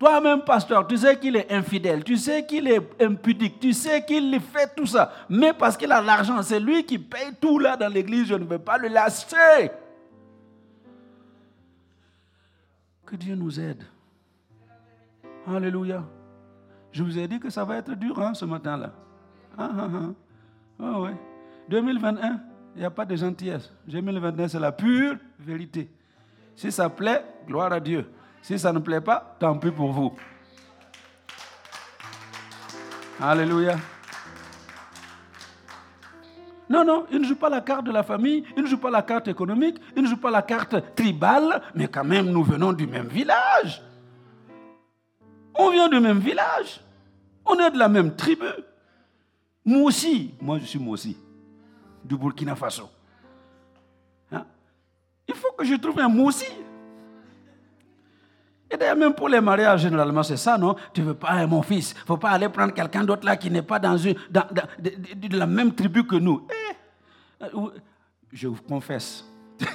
Toi-même, 0.00 0.40
pasteur, 0.40 0.86
tu 0.86 0.96
sais 0.96 1.18
qu'il 1.18 1.36
est 1.36 1.52
infidèle, 1.52 2.02
tu 2.02 2.16
sais 2.16 2.46
qu'il 2.46 2.66
est 2.66 3.02
impudique, 3.02 3.60
tu 3.60 3.74
sais 3.74 4.02
qu'il 4.02 4.40
fait 4.40 4.74
tout 4.74 4.86
ça. 4.86 5.12
Mais 5.28 5.52
parce 5.52 5.76
qu'il 5.76 5.92
a 5.92 6.00
l'argent, 6.00 6.40
c'est 6.40 6.58
lui 6.58 6.86
qui 6.86 6.98
paye 6.98 7.34
tout 7.38 7.58
là 7.58 7.76
dans 7.76 7.92
l'église, 7.92 8.28
je 8.28 8.34
ne 8.34 8.44
veux 8.44 8.58
pas 8.58 8.78
le 8.78 8.88
lasser. 8.88 9.70
Que 13.04 13.14
Dieu 13.14 13.34
nous 13.34 13.60
aide. 13.60 13.84
Alléluia. 15.46 16.02
Je 16.92 17.02
vous 17.02 17.18
ai 17.18 17.28
dit 17.28 17.38
que 17.38 17.50
ça 17.50 17.66
va 17.66 17.76
être 17.76 17.92
dur 17.92 18.18
hein, 18.22 18.32
ce 18.32 18.46
matin-là. 18.46 18.94
Ah, 19.58 19.70
ah, 19.70 19.88
ah. 20.80 21.00
ouais. 21.00 21.14
2021, 21.68 22.40
il 22.74 22.78
n'y 22.78 22.86
a 22.86 22.90
pas 22.90 23.04
de 23.04 23.16
gentillesse. 23.16 23.70
2021, 23.86 24.48
c'est 24.48 24.60
la 24.60 24.72
pure 24.72 25.16
vérité. 25.38 25.90
Si 26.56 26.72
ça 26.72 26.88
plaît, 26.88 27.22
gloire 27.46 27.70
à 27.70 27.80
Dieu. 27.80 28.06
Si 28.42 28.58
ça 28.58 28.72
ne 28.72 28.78
plaît 28.78 29.00
pas, 29.00 29.36
tant 29.38 29.58
pis 29.58 29.70
pour 29.70 29.92
vous. 29.92 30.16
Alléluia. 33.20 33.76
Non, 36.68 36.84
non, 36.84 37.06
il 37.10 37.18
ne 37.18 37.24
joue 37.24 37.34
pas 37.34 37.48
la 37.48 37.60
carte 37.60 37.84
de 37.84 37.90
la 37.90 38.04
famille, 38.04 38.44
il 38.56 38.62
ne 38.62 38.68
joue 38.68 38.78
pas 38.78 38.90
la 38.90 39.02
carte 39.02 39.26
économique, 39.26 39.76
il 39.96 40.02
ne 40.04 40.08
joue 40.08 40.16
pas 40.16 40.30
la 40.30 40.42
carte 40.42 40.94
tribale, 40.94 41.60
mais 41.74 41.88
quand 41.88 42.04
même, 42.04 42.26
nous 42.26 42.44
venons 42.44 42.72
du 42.72 42.86
même 42.86 43.08
village. 43.08 43.82
On 45.54 45.70
vient 45.70 45.88
du 45.88 45.98
même 45.98 46.20
village. 46.20 46.80
On 47.44 47.58
est 47.58 47.70
de 47.72 47.78
la 47.78 47.88
même 47.88 48.14
tribu. 48.14 48.46
Moi 49.64 49.82
aussi, 49.82 50.34
moi 50.40 50.58
je 50.58 50.64
suis 50.64 50.78
moi 50.78 50.96
du 52.04 52.16
Burkina 52.16 52.54
Faso. 52.54 52.88
Hein? 54.32 54.46
Il 55.28 55.34
faut 55.34 55.52
que 55.58 55.64
je 55.64 55.74
trouve 55.74 55.98
un 55.98 56.08
moi. 56.08 56.32
Et 58.70 58.76
d'ailleurs, 58.76 58.96
même 58.96 59.14
pour 59.14 59.28
les 59.28 59.40
mariages, 59.40 59.80
généralement, 59.80 60.22
c'est 60.22 60.36
ça, 60.36 60.56
non? 60.56 60.76
Tu 60.92 61.00
ne 61.00 61.06
veux 61.06 61.14
pas, 61.14 61.46
mon 61.46 61.62
fils, 61.62 61.92
il 61.92 62.00
ne 62.00 62.06
faut 62.06 62.16
pas 62.16 62.30
aller 62.30 62.48
prendre 62.48 62.72
quelqu'un 62.72 63.02
d'autre 63.02 63.26
là 63.26 63.36
qui 63.36 63.50
n'est 63.50 63.62
pas 63.62 63.78
dans, 63.80 63.96
une, 63.96 64.14
dans, 64.30 64.44
de, 64.78 65.36
la 65.36 65.46
même 65.46 65.74
tribu 65.74 66.06
que 66.06 66.16
nous. 66.16 66.46
Eh, 66.50 67.46
je 68.32 68.46
vous 68.46 68.62
confesse, 68.62 69.24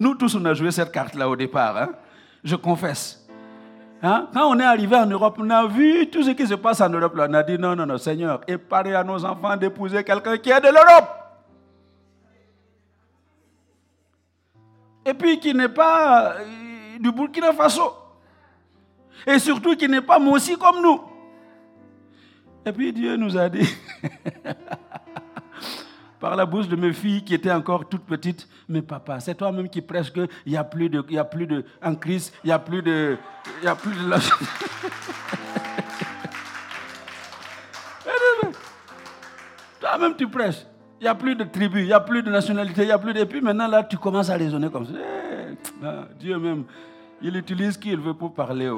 Nous 0.00 0.14
tous, 0.14 0.34
on 0.34 0.44
a 0.46 0.54
joué 0.54 0.70
cette 0.70 0.92
carte-là 0.92 1.28
au 1.28 1.36
départ, 1.36 1.76
hein? 1.76 1.90
je 2.42 2.56
confesse. 2.56 3.28
Hein? 4.02 4.28
Quand 4.32 4.48
on 4.48 4.58
est 4.58 4.64
arrivé 4.64 4.96
en 4.96 5.04
Europe, 5.06 5.36
on 5.38 5.50
a 5.50 5.66
vu 5.66 6.08
tout 6.08 6.22
ce 6.22 6.30
qui 6.30 6.46
se 6.46 6.54
passe 6.54 6.80
en 6.80 6.88
Europe. 6.88 7.14
Là. 7.14 7.26
On 7.28 7.34
a 7.34 7.42
dit 7.42 7.58
non, 7.58 7.76
non, 7.76 7.84
non, 7.84 7.98
Seigneur, 7.98 8.40
épargne 8.48 8.94
à 8.94 9.04
nos 9.04 9.22
enfants 9.24 9.56
d'épouser 9.58 10.02
quelqu'un 10.02 10.38
qui 10.38 10.50
est 10.50 10.60
de 10.60 10.68
l'Europe. 10.68 11.16
Et 15.04 15.12
puis 15.12 15.38
qui 15.38 15.52
n'est 15.52 15.68
pas 15.68 16.32
euh, 16.32 16.44
du 17.00 17.10
Burkina 17.10 17.52
Faso. 17.52 17.94
Et 19.26 19.38
surtout 19.38 19.76
qui 19.76 19.88
n'est 19.88 20.00
pas 20.00 20.20
aussi 20.20 20.56
comme 20.56 20.82
nous. 20.82 21.00
Et 22.64 22.72
puis 22.72 22.92
Dieu 22.92 23.16
nous 23.16 23.36
a 23.36 23.48
dit, 23.48 23.68
par 26.20 26.36
la 26.36 26.44
bouche 26.44 26.68
de 26.68 26.76
mes 26.76 26.92
filles 26.92 27.24
qui 27.24 27.34
étaient 27.34 27.50
encore 27.50 27.88
toutes 27.88 28.04
petites, 28.04 28.46
mais 28.68 28.82
papa, 28.82 29.18
c'est 29.20 29.34
toi-même 29.34 29.68
qui 29.68 29.80
prêches 29.80 30.12
qu'il 30.12 30.28
n'y 30.46 30.56
a 30.56 30.64
plus 30.64 30.90
de, 30.90 31.04
il 31.08 31.14
y 31.14 31.18
a 31.18 31.24
plus 31.24 31.46
de, 31.46 31.64
en 31.82 31.94
crise, 31.94 32.32
il 32.44 32.48
n'y 32.48 32.52
a 32.52 32.58
plus 32.58 32.82
de, 32.82 33.16
il 33.60 33.64
y 33.64 33.68
a 33.68 33.74
plus 33.74 33.92
de 33.92 33.98
Toi-même 39.80 40.14
tu 40.16 40.28
prêches. 40.28 40.66
Il 41.00 41.04
n'y 41.04 41.08
a 41.08 41.14
plus 41.14 41.34
de 41.34 41.44
tribus, 41.44 41.80
il 41.80 41.86
n'y 41.86 41.92
a 41.94 42.00
plus 42.00 42.22
de 42.22 42.30
nationalité, 42.30 42.82
il 42.82 42.86
n'y 42.86 42.92
a 42.92 42.98
plus 42.98 43.14
de... 43.14 43.20
Et 43.20 43.24
puis 43.24 43.40
maintenant, 43.40 43.66
là, 43.66 43.82
tu 43.82 43.96
commences 43.96 44.28
à 44.28 44.36
raisonner 44.36 44.68
comme 44.68 44.84
ça. 44.84 44.92
Eh, 44.92 45.54
ah, 45.82 46.08
Dieu 46.18 46.38
même, 46.38 46.64
il 47.22 47.36
utilise 47.36 47.76
qui 47.76 47.90
il 47.90 48.00
veut 48.00 48.14
pour 48.14 48.34
parler. 48.34 48.70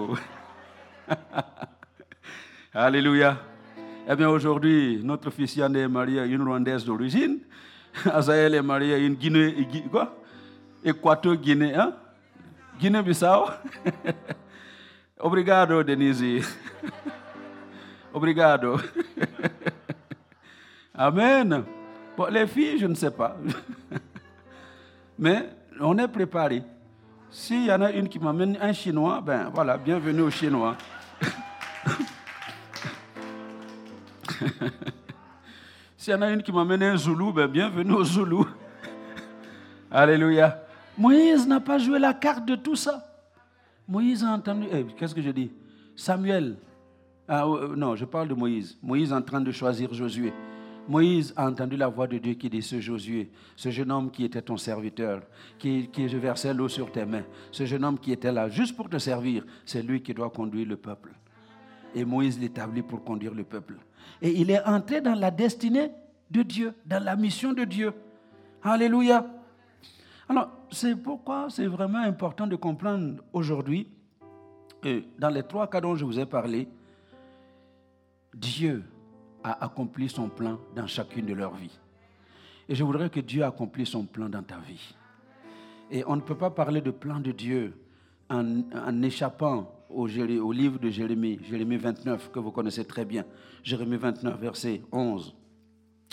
Alléluia. 2.75 3.37
Eh 4.09 4.17
bien, 4.17 4.29
aujourd'hui, 4.29 5.01
notre 5.03 5.31
fils 5.31 5.55
Yann 5.57 5.75
est 5.77 5.89
marié 5.89 6.21
à 6.21 6.25
une 6.25 6.43
Rwandaise 6.43 6.85
d'origine. 6.85 7.39
Azaël 8.13 8.55
est 8.55 8.63
marié 8.63 8.95
à 8.95 8.99
une 8.99 9.15
Guinée, 9.15 9.55
quoi? 9.91 10.17
Équateur-Guinée, 10.85 11.75
hein? 11.75 11.95
Guinée-Bissau. 12.81 13.47
Obrigado, 15.21 15.85
Denise. 15.85 16.57
Obrigado. 18.13 18.81
Amen. 20.95 21.65
Bon, 22.17 22.27
les 22.31 22.47
filles, 22.47 22.79
je 22.79 22.87
ne 22.87 22.95
sais 22.95 23.11
pas. 23.11 23.37
Mais 25.19 25.49
on 25.81 25.97
est 25.99 26.09
préparé. 26.09 26.63
S'il 27.33 27.65
y 27.65 27.73
en 27.73 27.81
a 27.81 27.91
une 27.91 28.11
qui 28.11 28.19
m'amène 28.19 28.59
un 28.61 28.75
chinois, 28.75 29.23
ben 29.23 29.51
voilà, 29.55 29.79
bienvenue 29.79 30.21
aux 30.21 30.29
Chinois. 30.31 30.77
S'il 35.97 36.13
y 36.13 36.15
en 36.15 36.21
a 36.21 36.31
une 36.31 36.43
qui 36.43 36.53
m'amène 36.53 36.83
un 36.83 36.95
Zoulou, 36.95 37.33
ben 37.33 37.47
bienvenue 37.49 37.95
au 37.95 38.05
Zoulou. 38.05 38.47
Alléluia. 39.91 40.63
Moïse 40.99 41.49
n'a 41.49 41.59
pas 41.59 41.79
joué 41.79 41.99
la 41.99 42.13
carte 42.13 42.45
de 42.45 42.55
tout 42.55 42.77
ça. 42.77 43.03
Moïse 43.89 44.23
a 44.23 44.29
entendu. 44.29 44.67
Eh, 44.71 44.85
qu'est-ce 44.99 45.15
que 45.15 45.23
je 45.23 45.31
dis? 45.31 45.51
Samuel. 45.97 46.59
Ah, 47.27 47.47
euh, 47.47 47.75
non, 47.75 47.97
je 47.97 48.05
parle 48.05 48.29
de 48.29 48.35
Moïse. 48.35 48.77
Moïse 48.83 49.11
en 49.11 49.23
train 49.23 49.41
de 49.41 49.51
choisir 49.53 49.95
Josué. 49.95 50.35
Moïse 50.89 51.33
a 51.37 51.49
entendu 51.49 51.77
la 51.77 51.89
voix 51.89 52.07
de 52.07 52.19
Dieu 52.19 52.35
qui 52.35 52.51
dit, 52.51 52.63
ce 52.63 52.81
Josué, 52.81 53.31
ce 53.55 53.71
jeune 53.71 53.93
homme 53.93 54.11
qui 54.11 54.25
était 54.25 54.43
ton 54.43 54.57
serviteur, 54.57 55.23
qui, 55.59 55.89
qui 55.89 56.07
versait 56.07 56.53
l'eau 56.53 56.69
sur 56.69 56.91
tes 56.91 57.05
mains, 57.05 57.25
ce 57.51 57.65
jeune 57.65 57.85
homme 57.85 57.99
qui 57.99 58.13
était 58.13 58.33
là 58.33 58.49
juste 58.49 58.77
pour 58.77 58.89
te 58.89 58.99
servir, 58.99 59.45
c'est 59.65 59.83
lui 59.83 60.03
qui 60.03 60.13
doit 60.13 60.31
conduire 60.31 60.69
le 60.69 60.77
peuple. 60.77 61.13
Et 61.95 62.05
Moïse 62.05 62.39
l'établit 62.39 62.83
pour 62.83 63.05
conduire 63.05 63.35
le 63.35 63.45
peuple. 63.45 63.77
Et 64.21 64.31
il 64.41 64.51
est 64.51 64.65
entré 64.65 65.01
dans 65.01 65.15
la 65.15 65.31
destinée 65.31 65.91
de 66.31 66.43
Dieu, 66.43 66.75
dans 66.87 67.03
la 67.03 67.15
mission 67.15 67.53
de 67.53 67.65
Dieu. 67.65 67.93
Alléluia. 68.63 69.27
Alors, 70.29 70.51
c'est 70.71 70.97
pourquoi 70.97 71.49
c'est 71.51 71.67
vraiment 71.67 71.99
important 71.99 72.47
de 72.47 72.57
comprendre 72.57 73.23
aujourd'hui, 73.33 73.89
dans 75.19 75.31
les 75.31 75.43
trois 75.43 75.69
cas 75.69 75.81
dont 75.81 75.95
je 75.95 76.05
vous 76.05 76.19
ai 76.19 76.27
parlé, 76.27 76.69
Dieu 78.35 78.83
a 79.45 79.65
accompli 79.65 80.09
son 80.09 80.29
plan 80.29 80.59
dans 80.75 80.87
chacune 80.87 81.27
de 81.27 81.35
leurs 81.35 81.55
vies. 81.55 81.79
Et 82.69 82.75
je 82.75 82.85
voudrais 82.85 83.11
que 83.11 83.21
Dieu 83.21 83.45
accomplisse 83.45 83.91
son 83.91 84.05
plan 84.05 84.29
dans 84.29 84.43
ta 84.43 84.59
vie. 84.59 84.95
Et 85.91 86.05
on 86.07 86.17
ne 86.17 86.21
peut 86.21 86.37
pas 86.37 86.51
parler 86.51 86.81
de 86.81 86.91
plan 86.91 87.21
de 87.21 87.33
Dieu 87.33 87.75
en, 88.31 88.63
en 88.75 89.03
échappant 89.03 89.71
au, 89.91 90.09
au, 90.09 90.53
livre 90.53 90.79
de 90.79 90.89
Jérémie, 90.89 91.39
Jérémie 91.43 91.77
29, 91.77 92.31
que 92.31 92.39
vous 92.39 92.51
connaissez 92.51 92.85
très 92.85 93.05
bien. 93.05 93.25
Jérémie 93.63 93.97
29, 93.97 94.41
verset 94.41 94.83
11. 94.91 95.35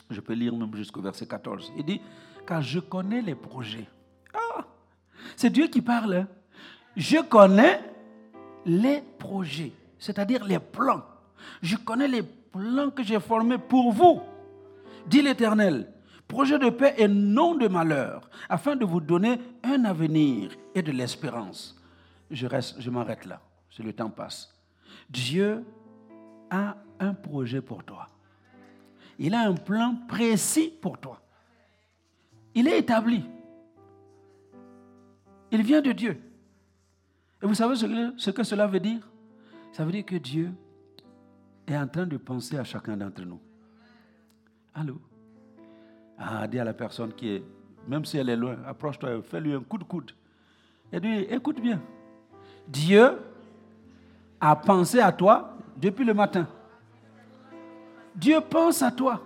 Je 0.10 0.20
peux 0.20 0.34
lire 0.34 0.56
même 0.56 0.76
jusqu'au 0.76 1.02
verset 1.02 1.28
14. 1.28 1.72
Il 1.78 1.86
dit, 1.86 2.02
car 2.46 2.62
je 2.62 2.80
connais 2.80 3.22
les 3.22 3.36
projets. 3.36 3.88
Ah, 4.34 4.66
c'est 5.36 5.50
Dieu 5.50 5.68
qui 5.68 5.82
parle. 5.82 6.14
Hein. 6.16 6.28
Je 6.96 7.22
connais 7.22 7.80
les 8.66 9.02
projets, 9.18 9.72
c'est-à-dire 9.98 10.44
les 10.44 10.60
plans. 10.60 11.04
Je 11.62 11.78
connais 11.78 12.08
les 12.08 12.24
plans 12.52 12.90
que 12.90 13.04
j'ai 13.04 13.20
formés 13.20 13.58
pour 13.58 13.92
vous, 13.92 14.22
dit 15.08 15.22
l'Éternel. 15.22 15.94
Projet 16.28 16.60
de 16.60 16.70
paix 16.70 16.94
et 16.98 17.08
non 17.08 17.56
de 17.56 17.68
malheur, 17.68 18.30
afin 18.50 18.76
de 18.76 18.86
vous 18.86 19.02
donner 19.02 19.40
un 19.64 19.84
avenir 19.84 20.52
et 20.76 20.84
de 20.84 20.92
l'espérance. 20.92 21.82
Je, 22.30 22.46
reste, 22.46 22.80
je 22.80 22.92
m'arrête 22.92 23.26
là, 23.26 23.42
si 23.72 23.82
le 23.82 23.94
temps 23.94 24.12
passe. 24.12 24.56
Dieu 25.10 25.66
a 26.52 26.76
un 27.00 27.16
projet 27.16 27.62
pour 27.62 27.84
toi. 27.84 28.08
Il 29.18 29.34
a 29.34 29.42
un 29.42 29.56
plan 29.56 29.96
précis 30.08 30.72
pour 30.80 31.00
toi. 31.00 31.20
Il 32.54 32.68
est 32.68 32.78
établi. 32.78 33.26
Il 35.52 35.64
vient 35.64 35.82
de 35.82 35.92
Dieu. 35.92 36.22
Et 37.42 37.48
vous 37.48 37.56
savez 37.56 37.76
ce 37.76 38.30
que 38.30 38.44
cela 38.44 38.68
veut 38.68 38.80
dire? 38.80 39.10
Ça 39.72 39.84
veut 39.84 39.92
dire 39.92 40.06
que 40.06 40.18
Dieu 40.18 40.52
est 41.74 41.78
en 41.78 41.88
train 41.88 42.06
de 42.06 42.18
penser 42.18 42.58
à 42.58 42.64
chacun 42.64 42.98
d'entre 42.98 43.22
nous. 43.22 43.40
Allô? 44.74 45.00
Ah, 46.18 46.48
dis 46.48 46.60
à 46.60 46.64
la 46.64 46.74
personne 46.74 47.14
qui 47.14 47.30
est, 47.30 47.44
même 47.88 48.06
si 48.06 48.18
elle 48.18 48.30
est 48.30 48.36
loin, 48.36 48.58
approche-toi, 48.66 49.22
fais-lui 49.24 49.54
un 49.54 49.62
coup 49.62 49.78
de 49.78 49.84
coude. 49.84 50.12
Et 50.92 51.00
dis, 51.00 51.26
écoute 51.30 51.62
bien. 51.62 51.82
Dieu 52.68 53.20
a 54.40 54.56
pensé 54.56 55.00
à 55.00 55.12
toi 55.12 55.58
depuis 55.78 56.06
le 56.06 56.14
matin. 56.14 56.48
Dieu 58.16 58.40
pense 58.42 58.82
à 58.82 58.92
toi. 58.92 59.22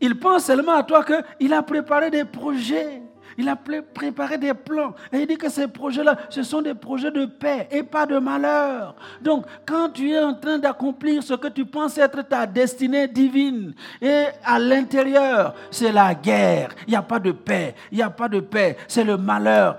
Il 0.00 0.18
pense 0.18 0.44
seulement 0.44 0.74
à 0.74 0.82
toi 0.82 1.04
qu'il 1.04 1.52
a 1.52 1.62
préparé 1.62 2.10
des 2.10 2.24
projets. 2.24 3.03
Il 3.36 3.48
a 3.48 3.56
préparé 3.56 4.38
des 4.38 4.54
plans. 4.54 4.94
Et 5.12 5.18
il 5.18 5.26
dit 5.26 5.36
que 5.36 5.48
ces 5.48 5.68
projets-là, 5.68 6.16
ce 6.30 6.42
sont 6.42 6.62
des 6.62 6.74
projets 6.74 7.10
de 7.10 7.26
paix 7.26 7.68
et 7.70 7.82
pas 7.82 8.06
de 8.06 8.18
malheur. 8.18 8.94
Donc, 9.20 9.46
quand 9.66 9.90
tu 9.90 10.10
es 10.10 10.20
en 10.20 10.34
train 10.34 10.58
d'accomplir 10.58 11.22
ce 11.22 11.34
que 11.34 11.48
tu 11.48 11.64
penses 11.64 11.98
être 11.98 12.22
ta 12.22 12.46
destinée 12.46 13.08
divine, 13.08 13.74
et 14.00 14.26
à 14.44 14.58
l'intérieur, 14.58 15.54
c'est 15.70 15.92
la 15.92 16.14
guerre. 16.14 16.70
Il 16.86 16.90
n'y 16.90 16.96
a 16.96 17.02
pas 17.02 17.18
de 17.18 17.32
paix. 17.32 17.74
Il 17.90 17.96
n'y 17.96 18.02
a 18.02 18.10
pas 18.10 18.28
de 18.28 18.40
paix. 18.40 18.76
C'est 18.88 19.04
le 19.04 19.16
malheur. 19.16 19.78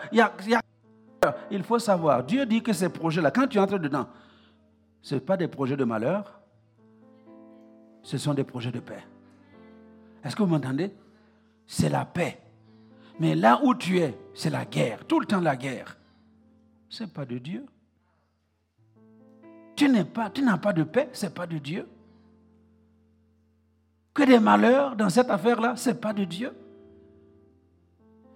Il, 1.49 1.63
faut 1.63 1.79
savoir, 1.79 2.23
Dieu 2.23 2.45
dit 2.45 2.61
que 2.61 2.73
ces 2.73 2.89
projets-là, 2.89 3.31
quand 3.31 3.47
tu 3.47 3.59
entres 3.59 3.79
dedans, 3.79 4.07
ce 5.01 5.15
pas 5.15 5.37
des 5.37 5.47
projets 5.47 5.77
de 5.77 5.83
malheur, 5.83 6.39
ce 8.03 8.17
sont 8.17 8.33
des 8.33 8.43
projets 8.43 8.71
de 8.71 8.79
paix. 8.79 9.03
Est-ce 10.23 10.35
que 10.35 10.43
vous 10.43 10.49
m'entendez? 10.49 10.91
C'est 11.65 11.89
la 11.89 12.05
paix. 12.05 12.44
Mais 13.19 13.35
là 13.35 13.59
où 13.63 13.73
tu 13.73 13.99
es, 13.99 14.17
c'est 14.33 14.49
la 14.49 14.65
guerre, 14.65 15.05
tout 15.05 15.19
le 15.19 15.25
temps 15.25 15.39
la 15.39 15.55
guerre. 15.55 15.97
Ce 16.89 17.03
n'est 17.03 17.09
pas 17.09 17.25
de 17.25 17.37
Dieu. 17.37 17.65
Tu 19.75 19.89
n'as 19.89 20.57
pas 20.57 20.73
de 20.73 20.83
paix, 20.83 21.09
ce 21.13 21.25
n'est 21.25 21.31
pas 21.31 21.47
de 21.47 21.57
Dieu. 21.57 21.87
Que 24.13 24.23
des 24.23 24.39
malheurs 24.39 24.95
dans 24.95 25.09
cette 25.09 25.29
affaire-là, 25.29 25.75
ce 25.75 25.89
n'est 25.89 25.95
pas 25.95 26.13
de 26.13 26.23
Dieu. 26.23 26.53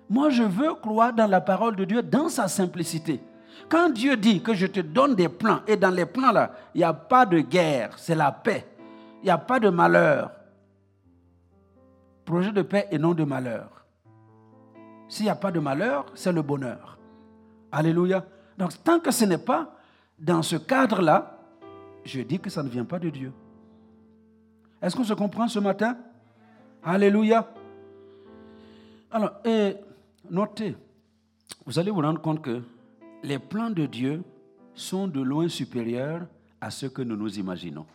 Moi, 0.10 0.30
je 0.30 0.44
veux 0.44 0.74
croire 0.74 1.14
dans 1.14 1.28
la 1.28 1.40
parole 1.40 1.76
de 1.76 1.86
Dieu, 1.86 2.02
dans 2.02 2.30
sa 2.30 2.48
simplicité. 2.48 3.22
Quand 3.70 3.90
Dieu 3.90 4.18
dit 4.18 4.42
que 4.42 4.54
je 4.54 4.66
te 4.66 4.80
donne 4.80 5.16
des 5.16 5.30
plans, 5.30 5.62
et 5.68 5.78
dans 5.78 5.92
les 5.92 6.06
plans-là, 6.06 6.52
il 6.74 6.80
n'y 6.80 6.84
a 6.84 6.94
pas 6.94 7.26
de 7.26 7.40
guerre, 7.40 7.98
c'est 7.98 8.16
la 8.16 8.32
paix. 8.32 8.66
Il 9.22 9.26
n'y 9.26 9.32
a 9.32 9.38
pas 9.38 9.60
de 9.60 9.70
malheur. 9.70 10.32
Projet 12.26 12.52
de 12.52 12.62
paix 12.62 12.88
et 12.92 12.98
non 12.98 13.14
de 13.14 13.24
malheur. 13.24 13.79
S'il 15.10 15.26
n'y 15.26 15.32
a 15.32 15.36
pas 15.36 15.52
de 15.52 15.60
malheur, 15.60 16.06
c'est 16.14 16.32
le 16.32 16.44
bonheur. 16.44 16.98
Alléluia. 17.72 18.26
Donc 18.58 18.72
tant 18.84 19.00
que 19.00 19.12
ce 19.12 19.26
n'est 19.26 19.40
pas 19.40 19.76
dans 20.18 20.44
ce 20.44 20.56
cadre-là, 20.56 21.40
je 22.06 22.22
dis 22.22 22.40
que 22.40 22.50
ça 22.50 22.64
ne 22.64 22.70
vient 22.70 22.86
pas 22.86 23.00
de 23.00 23.10
Dieu. 23.10 23.34
Est-ce 24.82 24.96
qu'on 24.96 25.04
se 25.04 25.14
comprend 25.14 25.48
ce 25.48 25.60
matin? 25.60 25.98
Alléluia. 26.84 27.52
Alors, 29.12 29.42
notez, 30.30 30.78
vous 31.66 31.80
allez 31.80 31.92
vous 31.92 32.02
rendre 32.02 32.22
compte 32.22 32.42
que 32.42 32.62
les 33.24 33.40
plans 33.40 33.72
de 33.72 33.86
Dieu 33.88 34.24
sont 34.76 35.08
de 35.08 35.22
loin 35.22 35.50
supérieurs 35.50 36.28
à 36.62 36.70
ce 36.70 36.86
que 36.86 37.02
nous 37.02 37.18
nous 37.18 37.40
imaginons. 37.40 37.88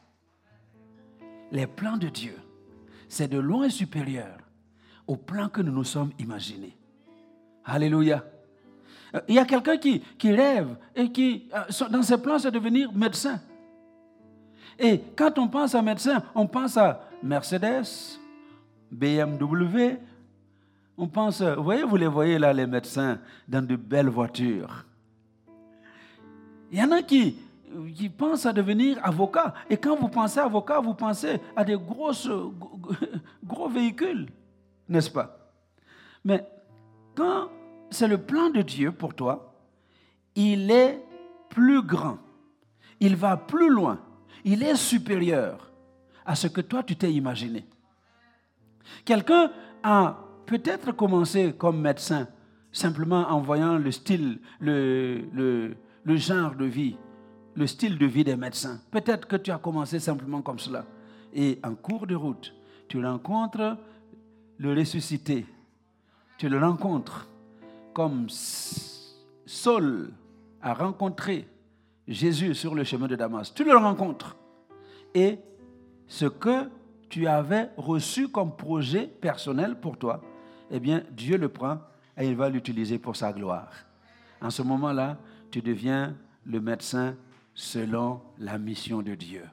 Les 1.52 1.66
plans 1.66 1.96
de 1.96 2.08
Dieu, 2.08 2.36
c'est 3.08 3.28
de 3.28 3.38
loin 3.38 3.68
supérieur 3.68 4.38
au 5.06 5.16
plan 5.16 5.48
que 5.48 5.62
nous 5.62 5.72
nous 5.72 5.84
sommes 5.84 6.10
imaginés. 6.18 6.76
Alléluia. 7.64 8.24
Euh, 9.14 9.20
il 9.28 9.34
y 9.34 9.38
a 9.38 9.44
quelqu'un 9.44 9.76
qui, 9.76 10.00
qui 10.18 10.32
rêve 10.32 10.76
et 10.94 11.10
qui, 11.10 11.48
euh, 11.54 11.88
dans 11.88 12.02
ses 12.02 12.18
plans, 12.18 12.38
c'est 12.38 12.50
devenir 12.50 12.92
médecin. 12.92 13.40
Et 14.78 15.00
quand 15.16 15.38
on 15.38 15.48
pense 15.48 15.74
à 15.74 15.82
médecin, 15.82 16.22
on 16.34 16.46
pense 16.46 16.76
à 16.76 17.08
Mercedes, 17.22 18.18
BMW, 18.90 19.98
on 20.96 21.06
pense, 21.06 21.42
vous 21.42 21.62
voyez, 21.62 21.84
vous 21.84 21.96
les 21.96 22.06
voyez 22.06 22.38
là, 22.38 22.52
les 22.52 22.66
médecins, 22.66 23.18
dans 23.48 23.64
de 23.66 23.76
belles 23.76 24.08
voitures. 24.08 24.84
Il 26.70 26.78
y 26.78 26.82
en 26.82 26.90
a 26.90 27.02
qui, 27.02 27.36
qui 27.94 28.08
pensent 28.08 28.46
à 28.46 28.52
devenir 28.52 28.98
avocat. 29.02 29.54
Et 29.70 29.76
quand 29.76 29.96
vous 29.96 30.08
pensez 30.08 30.40
avocat, 30.40 30.80
vous 30.80 30.94
pensez 30.94 31.40
à 31.56 31.64
des 31.64 31.76
grosses, 31.76 32.28
gros 33.44 33.68
véhicules, 33.70 34.28
n'est-ce 34.88 35.10
pas? 35.10 35.38
Mais 36.24 36.44
quand 37.14 37.48
c'est 37.90 38.08
le 38.08 38.18
plan 38.18 38.50
de 38.50 38.62
Dieu 38.62 38.92
pour 38.92 39.14
toi, 39.14 39.54
il 40.34 40.70
est 40.70 41.00
plus 41.48 41.82
grand. 41.82 42.18
Il 43.00 43.16
va 43.16 43.36
plus 43.36 43.70
loin. 43.70 44.00
Il 44.44 44.62
est 44.62 44.76
supérieur 44.76 45.70
à 46.26 46.34
ce 46.34 46.48
que 46.48 46.60
toi 46.60 46.82
tu 46.82 46.96
t'es 46.96 47.12
imaginé. 47.12 47.64
Quelqu'un 49.04 49.50
a 49.82 50.18
peut-être 50.46 50.92
commencé 50.92 51.54
comme 51.56 51.80
médecin 51.80 52.28
simplement 52.72 53.28
en 53.30 53.40
voyant 53.40 53.78
le 53.78 53.90
style, 53.92 54.40
le, 54.60 55.74
genre 56.06 56.54
de 56.56 56.64
vie, 56.64 56.96
le 57.54 57.66
style 57.66 57.96
de 57.96 58.06
vie 58.06 58.24
des 58.24 58.36
médecins. 58.36 58.80
Peut-être 58.90 59.28
que 59.28 59.36
tu 59.36 59.50
as 59.50 59.58
commencé 59.58 60.00
simplement 60.00 60.42
comme 60.42 60.58
cela. 60.58 60.84
Et 61.32 61.58
en 61.62 61.74
cours 61.74 62.06
de 62.06 62.14
route, 62.14 62.52
tu 62.88 63.04
rencontres 63.04 63.78
le 64.58 64.74
ressuscité. 64.74 65.46
Tu 66.36 66.48
le 66.48 66.58
rencontres 66.58 67.28
comme 67.92 68.28
Saul 69.46 70.12
a 70.60 70.74
rencontré 70.74 71.48
Jésus 72.08 72.54
sur 72.54 72.74
le 72.74 72.84
chemin 72.84 73.06
de 73.06 73.16
Damas. 73.16 73.52
Tu 73.54 73.64
le 73.64 73.76
rencontres. 73.76 74.36
Et 75.14 75.38
ce 76.06 76.26
que 76.26 76.68
tu 77.08 77.26
avais 77.28 77.70
reçu 77.76 78.28
comme 78.28 78.56
projet 78.56 79.06
personnel 79.06 79.78
pour 79.80 79.96
toi, 79.96 80.20
eh 80.70 80.80
bien, 80.80 81.04
Dieu 81.12 81.38
le 81.38 81.48
prend 81.48 81.78
et 82.16 82.26
il 82.26 82.36
va 82.36 82.48
l'utiliser 82.48 82.98
pour 82.98 83.16
sa 83.16 83.32
gloire. 83.32 83.70
En 84.40 84.50
ce 84.50 84.62
moment-là, 84.62 85.18
tu 85.50 85.62
deviens 85.62 86.16
le 86.44 86.60
médecin 86.60 87.14
selon 87.54 88.20
la 88.38 88.58
mission 88.58 89.02
de 89.02 89.14
Dieu. 89.14 89.44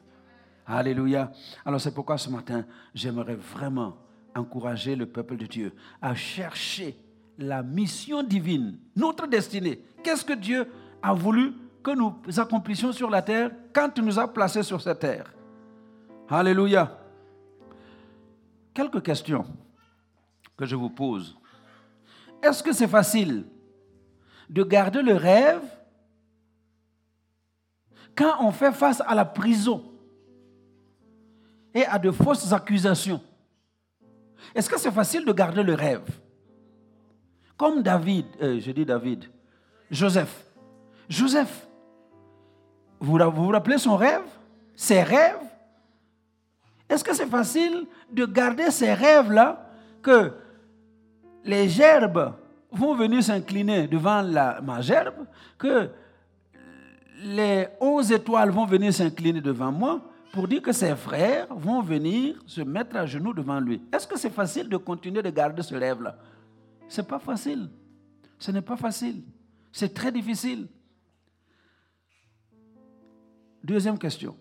Alléluia. 0.66 1.32
Alors 1.66 1.80
c'est 1.80 1.94
pourquoi 1.94 2.18
ce 2.18 2.30
matin, 2.30 2.66
j'aimerais 2.94 3.36
vraiment 3.36 3.98
encourager 4.36 4.96
le 4.96 5.06
peuple 5.06 5.38
de 5.38 5.46
Dieu 5.46 5.74
à 6.02 6.16
chercher 6.16 6.98
la 7.38 7.64
mission 7.64 8.24
divine, 8.24 8.78
notre 8.96 9.28
destinée. 9.28 9.84
Qu'est-ce 10.04 10.26
que 10.26 10.34
Dieu 10.34 10.68
a 11.02 11.14
voulu 11.14 11.54
que 11.84 11.92
nous 11.92 12.16
accomplissions 12.40 12.92
sur 12.92 13.10
la 13.10 13.22
terre 13.22 13.52
quand 13.74 13.90
il 13.98 14.06
nous 14.06 14.20
a 14.20 14.32
placés 14.32 14.64
sur 14.64 14.82
cette 14.82 15.00
terre? 15.00 15.34
Alléluia. 16.30 16.98
Quelques 18.74 19.04
questions 19.04 19.46
que 20.56 20.66
je 20.66 20.76
vous 20.76 20.90
pose. 20.90 21.38
Est-ce 22.42 22.64
que 22.64 22.72
c'est 22.72 22.88
facile 22.88 23.46
de 24.50 24.64
garder 24.64 25.02
le 25.02 25.16
rêve 25.16 25.64
quand 28.16 28.36
on 28.42 28.52
fait 28.52 28.72
face 28.72 29.02
à 29.06 29.16
la 29.16 29.26
prison 29.26 29.84
et 31.74 31.86
à 31.86 31.98
de 32.00 32.12
fausses 32.12 32.54
accusations? 32.54 33.22
Est-ce 34.54 34.70
que 34.70 34.80
c'est 34.80 34.92
facile 34.92 35.26
de 35.26 35.32
garder 35.32 35.64
le 35.64 35.74
rêve? 35.74 36.08
Comme 37.58 37.82
David, 37.82 38.26
euh, 38.42 38.60
je 38.60 38.72
dis 38.72 38.86
David, 38.86 39.26
Joseph. 39.90 40.46
Joseph, 41.08 41.68
vous 43.00 43.18
vous 43.18 43.48
rappelez 43.50 43.78
son 43.78 43.96
rêve? 43.96 44.24
Ses 44.76 45.04
rêves? 45.04 45.38
Est-ce 46.90 47.04
que 47.04 47.14
c'est 47.14 47.28
facile 47.28 47.86
de 48.12 48.26
garder 48.26 48.70
ces 48.72 48.94
rêves-là 48.94 49.70
que 50.02 50.34
les 51.44 51.70
gerbes 51.70 52.34
vont 52.72 52.96
venir 52.96 53.24
s'incliner 53.24 53.88
devant 53.88 54.24
ma 54.24 54.82
gerbe, 54.82 55.26
que 55.58 55.90
les 57.24 57.68
onze 57.80 58.12
étoiles 58.12 58.50
vont 58.50 58.66
venir 58.66 58.94
s'incliner 58.94 59.42
devant 59.42 59.72
moi? 59.72 60.02
Pour 60.32 60.48
dire 60.48 60.62
que 60.62 60.72
ses 60.72 60.96
frères 60.96 61.48
vont 61.54 61.82
venir 61.82 62.42
se 62.46 62.62
mettre 62.62 62.96
à 62.96 63.06
genoux 63.06 63.34
devant 63.34 63.60
lui. 63.60 63.82
Est-ce 63.92 64.08
que 64.08 64.18
c'est 64.18 64.30
facile 64.30 64.70
de 64.70 64.78
continuer 64.78 65.22
de 65.22 65.30
garder 65.30 65.62
ce 65.62 65.76
rêve-là? 65.76 66.16
Ce 66.88 67.02
n'est 67.02 67.08
pas 67.08 67.20
facile. 67.20 67.70
Ce 68.40 68.52
n'est 68.52 68.62
pas 68.62 68.78
facile. 68.78 69.24
C'est 69.72 69.94
très 69.94 70.12
difficile. 70.12 70.68
Deuxième 73.64 74.00
question. 74.00 74.36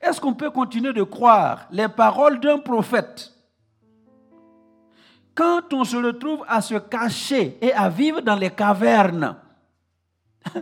Est-ce 0.00 0.20
qu'on 0.20 0.34
peut 0.34 0.50
continuer 0.50 0.92
de 0.92 1.02
croire 1.02 1.66
les 1.70 1.88
paroles 1.88 2.40
d'un 2.40 2.58
prophète 2.58 3.32
quand 5.34 5.72
on 5.72 5.84
se 5.84 5.96
retrouve 5.96 6.44
à 6.48 6.60
se 6.60 6.74
cacher 6.74 7.56
et 7.60 7.72
à 7.72 7.88
vivre 7.88 8.20
dans 8.20 8.36
les 8.36 8.50
cavernes? 8.50 9.36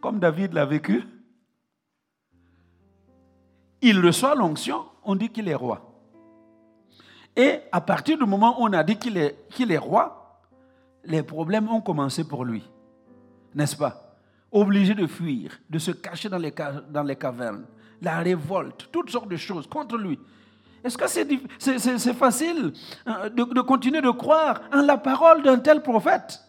Comme 0.00 0.18
David 0.18 0.52
l'a 0.52 0.64
vécu, 0.66 1.04
il 3.82 4.04
reçoit 4.04 4.34
l'onction, 4.34 4.84
on 5.04 5.16
dit 5.16 5.28
qu'il 5.28 5.48
est 5.48 5.54
roi. 5.54 5.92
Et 7.36 7.60
à 7.72 7.80
partir 7.80 8.16
du 8.16 8.24
moment 8.24 8.60
où 8.60 8.64
on 8.64 8.72
a 8.72 8.84
dit 8.84 8.96
qu'il 8.96 9.16
est, 9.16 9.78
roi, 9.78 10.40
les 11.04 11.22
problèmes 11.22 11.68
ont 11.68 11.80
commencé 11.80 12.24
pour 12.24 12.44
lui. 12.44 12.62
N'est-ce 13.54 13.76
pas? 13.76 14.16
Obligé 14.50 14.94
de 14.94 15.06
fuir, 15.06 15.58
de 15.68 15.78
se 15.78 15.90
cacher 15.90 16.28
dans 16.28 16.38
les, 16.38 16.52
cavernes, 16.52 17.64
la 18.00 18.18
révolte, 18.18 18.88
toutes 18.92 19.10
sortes 19.10 19.28
de 19.28 19.36
choses 19.36 19.66
contre 19.66 19.96
lui. 19.96 20.18
Est-ce 20.84 20.98
que 20.98 21.08
c'est, 21.08 22.14
facile 22.14 22.72
hein, 23.06 23.30
de 23.30 23.60
continuer 23.60 24.00
de 24.00 24.10
croire 24.10 24.60
en 24.72 24.82
la 24.82 24.98
parole 24.98 25.42
d'un 25.42 25.58
tel 25.58 25.82
prophète? 25.82 26.40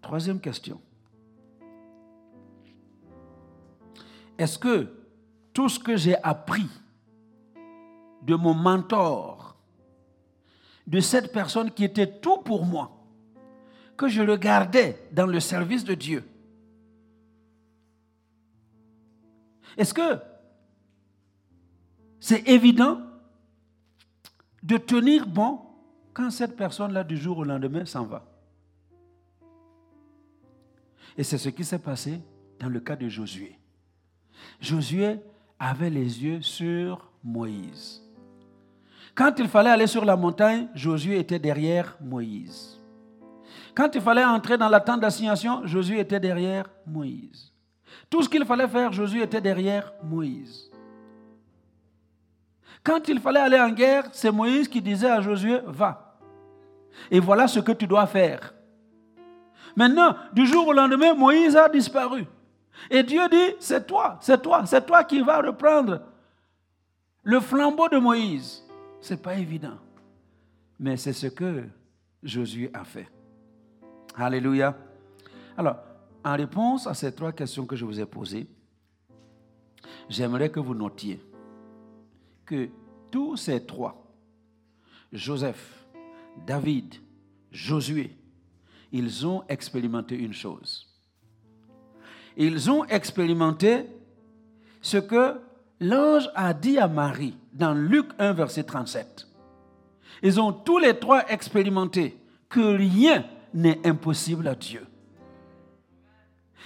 Troisième 0.00 0.40
question. 0.40 0.80
Est-ce 4.38 4.58
que 4.58 4.88
tout 5.52 5.68
ce 5.68 5.78
que 5.78 5.96
j'ai 5.96 6.16
appris 6.22 6.68
de 8.22 8.34
mon 8.34 8.54
mentor, 8.54 9.56
de 10.86 11.00
cette 11.00 11.32
personne 11.32 11.70
qui 11.70 11.84
était 11.84 12.20
tout 12.20 12.38
pour 12.38 12.64
moi, 12.64 12.90
que 13.96 14.08
je 14.08 14.22
le 14.22 14.36
gardais 14.36 15.08
dans 15.12 15.26
le 15.26 15.40
service 15.40 15.84
de 15.84 15.94
Dieu, 15.94 16.24
est-ce 19.76 19.94
que 19.94 20.20
c'est 22.20 22.48
évident 22.48 23.00
de 24.62 24.76
tenir 24.76 25.26
bon 25.26 25.60
quand 26.12 26.30
cette 26.30 26.56
personne-là 26.56 27.04
du 27.04 27.16
jour 27.16 27.38
au 27.38 27.44
lendemain 27.44 27.84
s'en 27.84 28.04
va? 28.04 28.24
Et 31.16 31.22
c'est 31.22 31.38
ce 31.38 31.48
qui 31.48 31.64
s'est 31.64 31.78
passé 31.78 32.20
dans 32.58 32.68
le 32.68 32.80
cas 32.80 32.96
de 32.96 33.08
Josué. 33.08 33.58
Josué 34.60 35.18
avait 35.58 35.90
les 35.90 36.24
yeux 36.24 36.42
sur 36.42 37.10
Moïse. 37.22 38.02
Quand 39.14 39.32
il 39.38 39.48
fallait 39.48 39.70
aller 39.70 39.86
sur 39.86 40.04
la 40.04 40.16
montagne, 40.16 40.68
Josué 40.74 41.18
était 41.18 41.38
derrière 41.38 41.96
Moïse. 42.00 42.78
Quand 43.74 43.94
il 43.94 44.00
fallait 44.00 44.24
entrer 44.24 44.58
dans 44.58 44.68
la 44.68 44.80
tente 44.80 45.00
d'assignation, 45.00 45.66
Josué 45.66 46.00
était 46.00 46.20
derrière 46.20 46.66
Moïse. 46.86 47.52
Tout 48.08 48.22
ce 48.22 48.28
qu'il 48.28 48.44
fallait 48.44 48.68
faire, 48.68 48.92
Josué 48.92 49.22
était 49.22 49.40
derrière 49.40 49.92
Moïse. 50.02 50.70
Quand 52.84 53.08
il 53.08 53.18
fallait 53.20 53.40
aller 53.40 53.58
en 53.58 53.70
guerre, 53.70 54.04
c'est 54.12 54.30
Moïse 54.30 54.68
qui 54.68 54.80
disait 54.80 55.10
à 55.10 55.20
Josué, 55.20 55.60
va. 55.66 56.18
Et 57.10 57.20
voilà 57.20 57.48
ce 57.48 57.60
que 57.60 57.72
tu 57.72 57.86
dois 57.86 58.06
faire. 58.06 58.54
Maintenant, 59.74 60.14
du 60.32 60.46
jour 60.46 60.68
au 60.68 60.72
lendemain, 60.72 61.14
Moïse 61.14 61.56
a 61.56 61.68
disparu. 61.68 62.26
Et 62.90 63.02
Dieu 63.02 63.28
dit, 63.28 63.54
c'est 63.58 63.86
toi, 63.86 64.18
c'est 64.20 64.40
toi, 64.42 64.66
c'est 64.66 64.84
toi 64.86 65.04
qui 65.04 65.20
vas 65.20 65.40
reprendre 65.40 66.02
le 67.22 67.40
flambeau 67.40 67.88
de 67.88 67.98
Moïse. 67.98 68.64
Ce 69.00 69.14
n'est 69.14 69.20
pas 69.20 69.34
évident. 69.34 69.78
Mais 70.78 70.96
c'est 70.96 71.12
ce 71.12 71.26
que 71.26 71.64
Josué 72.22 72.70
a 72.72 72.84
fait. 72.84 73.08
Alléluia. 74.14 74.76
Alors, 75.56 75.76
en 76.24 76.36
réponse 76.36 76.86
à 76.86 76.94
ces 76.94 77.12
trois 77.12 77.32
questions 77.32 77.66
que 77.66 77.76
je 77.76 77.84
vous 77.84 78.00
ai 78.00 78.06
posées, 78.06 78.46
j'aimerais 80.08 80.50
que 80.50 80.60
vous 80.60 80.74
notiez 80.74 81.20
que 82.44 82.68
tous 83.10 83.36
ces 83.36 83.64
trois, 83.64 84.06
Joseph, 85.12 85.86
David, 86.46 86.94
Josué, 87.50 88.16
ils 88.92 89.26
ont 89.26 89.44
expérimenté 89.48 90.16
une 90.16 90.32
chose 90.32 90.95
ils 92.36 92.70
ont 92.70 92.84
expérimenté 92.84 93.86
ce 94.80 94.98
que 94.98 95.40
l'ange 95.80 96.30
a 96.34 96.52
dit 96.52 96.78
à 96.78 96.88
Marie 96.88 97.36
dans 97.52 97.74
Luc 97.74 98.06
1, 98.18 98.32
verset 98.32 98.64
37. 98.64 99.26
Ils 100.22 100.40
ont 100.40 100.52
tous 100.52 100.78
les 100.78 100.98
trois 100.98 101.30
expérimenté 101.30 102.18
que 102.48 102.60
rien 102.60 103.24
n'est 103.52 103.86
impossible 103.86 104.48
à 104.48 104.54
Dieu. 104.54 104.86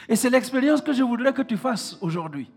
Et 0.09 0.16
c'est 0.16 0.31
l'expérience 0.31 0.81
que 0.81 0.93
je 0.93 1.03
voudrais 1.03 1.33
que 1.33 1.43
tu 1.43 1.57
fasses 1.57 1.97
aujourd'hui 2.01 2.51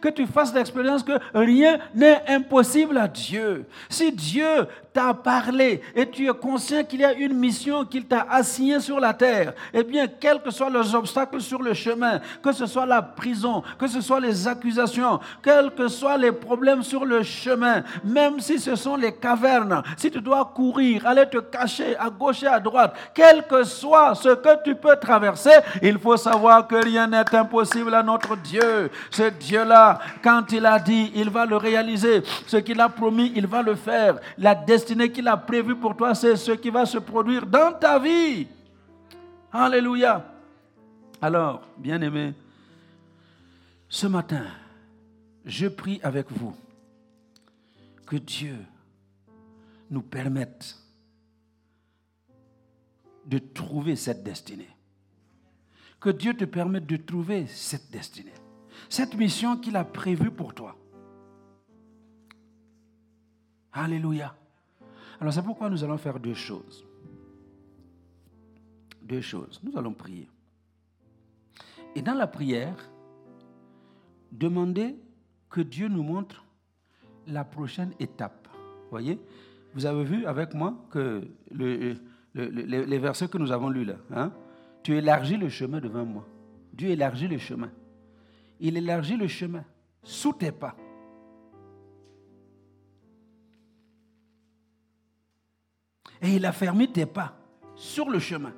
que 0.00 0.08
tu 0.08 0.26
fasses 0.26 0.54
l'expérience 0.54 1.02
que 1.02 1.18
rien 1.34 1.78
n'est 1.94 2.22
impossible 2.28 2.96
à 2.98 3.08
Dieu. 3.08 3.66
Si 3.88 4.12
Dieu 4.12 4.66
t'a 4.92 5.14
parlé 5.14 5.80
et 5.94 6.08
tu 6.08 6.28
es 6.28 6.34
conscient 6.34 6.84
qu'il 6.84 7.00
y 7.00 7.04
a 7.04 7.12
une 7.14 7.34
mission 7.34 7.84
qu'il 7.84 8.04
t'a 8.04 8.26
assignée 8.28 8.80
sur 8.80 9.00
la 9.00 9.14
terre, 9.14 9.54
eh 9.72 9.82
bien, 9.82 10.06
quels 10.06 10.40
que 10.42 10.50
soient 10.50 10.70
les 10.70 10.94
obstacles 10.94 11.40
sur 11.40 11.62
le 11.62 11.72
chemin, 11.74 12.20
que 12.42 12.52
ce 12.52 12.66
soit 12.66 12.86
la 12.86 13.00
prison, 13.00 13.62
que 13.78 13.86
ce 13.86 14.00
soit 14.00 14.20
les 14.20 14.46
accusations, 14.46 15.18
quels 15.42 15.70
que 15.70 15.88
soient 15.88 16.18
les 16.18 16.32
problèmes 16.32 16.82
sur 16.82 17.04
le 17.04 17.22
chemin, 17.22 17.82
même 18.04 18.40
si 18.40 18.58
ce 18.58 18.76
sont 18.76 18.96
les 18.96 19.12
cavernes, 19.12 19.82
si 19.96 20.10
tu 20.10 20.20
dois 20.20 20.52
courir, 20.54 21.06
aller 21.06 21.26
te 21.26 21.38
cacher 21.38 21.96
à 21.96 22.10
gauche 22.10 22.42
et 22.42 22.46
à 22.46 22.60
droite, 22.60 22.94
quel 23.14 23.46
que 23.46 23.64
soit 23.64 24.14
ce 24.14 24.30
que 24.30 24.62
tu 24.62 24.74
peux 24.74 24.96
traverser, 24.96 25.54
il 25.82 25.98
faut 25.98 26.16
savoir 26.16 26.66
que 26.66 26.76
rien 26.76 27.06
n'est 27.06 27.34
impossible 27.34 27.94
à 27.94 28.02
notre 28.02 28.36
Dieu. 28.36 28.90
Ce 29.10 29.30
Dieu-là 29.30 29.71
quand 30.22 30.50
il 30.52 30.64
a 30.66 30.78
dit, 30.78 31.12
il 31.14 31.30
va 31.30 31.46
le 31.46 31.56
réaliser. 31.56 32.22
Ce 32.46 32.56
qu'il 32.58 32.80
a 32.80 32.88
promis, 32.88 33.32
il 33.34 33.46
va 33.46 33.62
le 33.62 33.74
faire. 33.74 34.18
La 34.38 34.54
destinée 34.54 35.10
qu'il 35.10 35.28
a 35.28 35.36
prévue 35.36 35.76
pour 35.76 35.96
toi, 35.96 36.14
c'est 36.14 36.36
ce 36.36 36.52
qui 36.52 36.70
va 36.70 36.86
se 36.86 36.98
produire 36.98 37.46
dans 37.46 37.72
ta 37.72 37.98
vie. 37.98 38.46
Alléluia. 39.52 40.24
Alors, 41.20 41.62
bien-aimé, 41.76 42.34
ce 43.88 44.06
matin, 44.06 44.44
je 45.44 45.68
prie 45.68 46.00
avec 46.02 46.30
vous 46.30 46.54
que 48.06 48.16
Dieu 48.16 48.56
nous 49.90 50.02
permette 50.02 50.76
de 53.26 53.38
trouver 53.38 53.96
cette 53.96 54.22
destinée. 54.22 54.70
Que 56.00 56.10
Dieu 56.10 56.34
te 56.34 56.44
permette 56.44 56.86
de 56.86 56.96
trouver 56.96 57.46
cette 57.46 57.90
destinée 57.90 58.32
cette 58.92 59.14
mission 59.14 59.56
qu'il 59.56 59.74
a 59.76 59.84
prévue 59.84 60.30
pour 60.30 60.52
toi. 60.52 60.76
Alléluia. 63.72 64.34
Alors 65.18 65.32
c'est 65.32 65.40
pourquoi 65.40 65.70
nous 65.70 65.82
allons 65.82 65.96
faire 65.96 66.20
deux 66.20 66.34
choses. 66.34 66.84
Deux 69.00 69.22
choses. 69.22 69.62
Nous 69.64 69.78
allons 69.78 69.94
prier. 69.94 70.28
Et 71.94 72.02
dans 72.02 72.12
la 72.12 72.26
prière, 72.26 72.90
demander 74.30 74.94
que 75.48 75.62
Dieu 75.62 75.88
nous 75.88 76.02
montre 76.02 76.44
la 77.26 77.44
prochaine 77.44 77.94
étape. 77.98 78.46
Voyez? 78.90 79.18
Vous 79.72 79.86
avez 79.86 80.04
vu 80.04 80.26
avec 80.26 80.52
moi 80.52 80.74
que 80.90 81.26
les 81.54 82.98
versets 82.98 83.28
que 83.28 83.38
nous 83.38 83.52
avons 83.52 83.70
lus 83.70 83.86
là, 83.86 83.96
hein? 84.10 84.32
tu 84.82 84.94
élargis 84.94 85.38
le 85.38 85.48
chemin 85.48 85.80
devant 85.80 86.04
moi. 86.04 86.28
Dieu 86.74 86.90
élargit 86.90 87.26
le 87.26 87.38
chemin 87.38 87.70
il 88.62 88.76
élargit 88.76 89.16
le 89.16 89.26
chemin 89.26 89.64
sous 90.04 90.32
tes 90.32 90.52
pas. 90.52 90.76
Et 96.22 96.36
il 96.36 96.46
a 96.46 96.52
fermé 96.52 96.90
tes 96.90 97.04
pas 97.04 97.36
sur 97.74 98.08
le 98.08 98.20
chemin. 98.20 98.52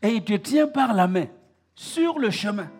Et 0.00 0.10
il 0.10 0.24
te 0.24 0.34
tient 0.34 0.68
par 0.68 0.94
la 0.94 1.08
main 1.08 1.26
sur 1.74 2.20
le 2.20 2.30
chemin. 2.30 2.70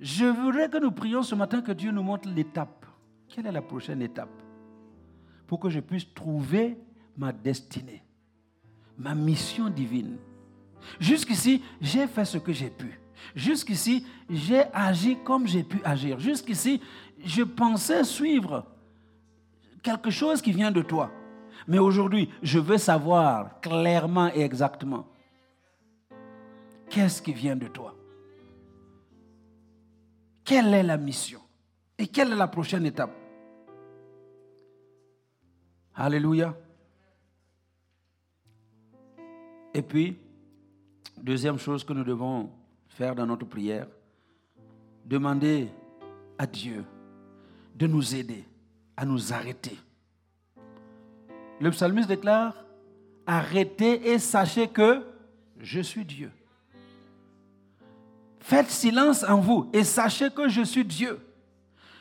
Je 0.00 0.24
voudrais 0.24 0.68
que 0.68 0.78
nous 0.78 0.90
prions 0.90 1.22
ce 1.22 1.36
matin 1.36 1.62
que 1.62 1.70
Dieu 1.70 1.92
nous 1.92 2.02
montre 2.02 2.28
l'étape. 2.28 2.84
Quelle 3.28 3.46
est 3.46 3.52
la 3.52 3.62
prochaine 3.62 4.02
étape 4.02 4.42
Pour 5.46 5.60
que 5.60 5.70
je 5.70 5.78
puisse 5.78 6.12
trouver 6.12 6.76
ma 7.16 7.32
destinée, 7.32 8.02
ma 8.98 9.14
mission 9.14 9.70
divine? 9.70 10.16
Jusqu'ici, 10.98 11.62
j'ai 11.80 12.08
fait 12.08 12.24
ce 12.24 12.38
que 12.38 12.52
j'ai 12.52 12.70
pu. 12.70 12.98
Jusqu'ici, 13.34 14.06
j'ai 14.28 14.64
agi 14.72 15.18
comme 15.24 15.46
j'ai 15.46 15.62
pu 15.62 15.80
agir. 15.84 16.18
Jusqu'ici, 16.18 16.80
je 17.24 17.42
pensais 17.42 18.04
suivre 18.04 18.66
quelque 19.82 20.10
chose 20.10 20.42
qui 20.42 20.52
vient 20.52 20.70
de 20.70 20.82
toi. 20.82 21.10
Mais 21.68 21.78
aujourd'hui, 21.78 22.28
je 22.42 22.58
veux 22.58 22.78
savoir 22.78 23.60
clairement 23.60 24.30
et 24.34 24.40
exactement 24.40 25.06
qu'est-ce 26.92 27.22
qui 27.22 27.32
vient 27.32 27.56
de 27.56 27.68
toi? 27.68 27.94
Quelle 30.44 30.74
est 30.74 30.82
la 30.82 30.98
mission? 30.98 31.40
Et 31.96 32.06
quelle 32.06 32.32
est 32.32 32.36
la 32.36 32.48
prochaine 32.48 32.84
étape? 32.84 33.16
Alléluia. 35.94 36.54
Et 39.72 39.80
puis, 39.80 40.18
deuxième 41.16 41.58
chose 41.58 41.82
que 41.82 41.94
nous 41.94 42.04
devons 42.04 42.50
faire 42.94 43.14
dans 43.14 43.26
notre 43.26 43.46
prière, 43.46 43.86
demander 45.04 45.68
à 46.38 46.46
Dieu 46.46 46.84
de 47.74 47.86
nous 47.86 48.14
aider 48.14 48.44
à 48.96 49.04
nous 49.04 49.32
arrêter. 49.32 49.76
Le 51.60 51.70
psalmiste 51.70 52.08
déclare, 52.08 52.54
arrêtez 53.26 54.12
et 54.12 54.18
sachez 54.18 54.68
que 54.68 55.02
je 55.58 55.80
suis 55.80 56.04
Dieu. 56.04 56.30
Faites 58.40 58.70
silence 58.70 59.24
en 59.24 59.38
vous 59.38 59.70
et 59.72 59.84
sachez 59.84 60.30
que 60.30 60.48
je 60.48 60.62
suis 60.62 60.84
Dieu. 60.84 61.20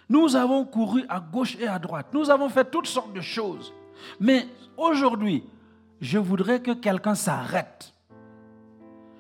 Nous 0.09 0.35
avons 0.35 0.65
couru 0.65 1.05
à 1.07 1.19
gauche 1.19 1.55
et 1.59 1.67
à 1.67 1.79
droite. 1.79 2.07
Nous 2.13 2.29
avons 2.29 2.49
fait 2.49 2.69
toutes 2.69 2.87
sortes 2.87 3.13
de 3.13 3.21
choses. 3.21 3.73
Mais 4.19 4.47
aujourd'hui, 4.75 5.43
je 6.01 6.17
voudrais 6.17 6.61
que 6.61 6.71
quelqu'un 6.71 7.15
s'arrête 7.15 7.93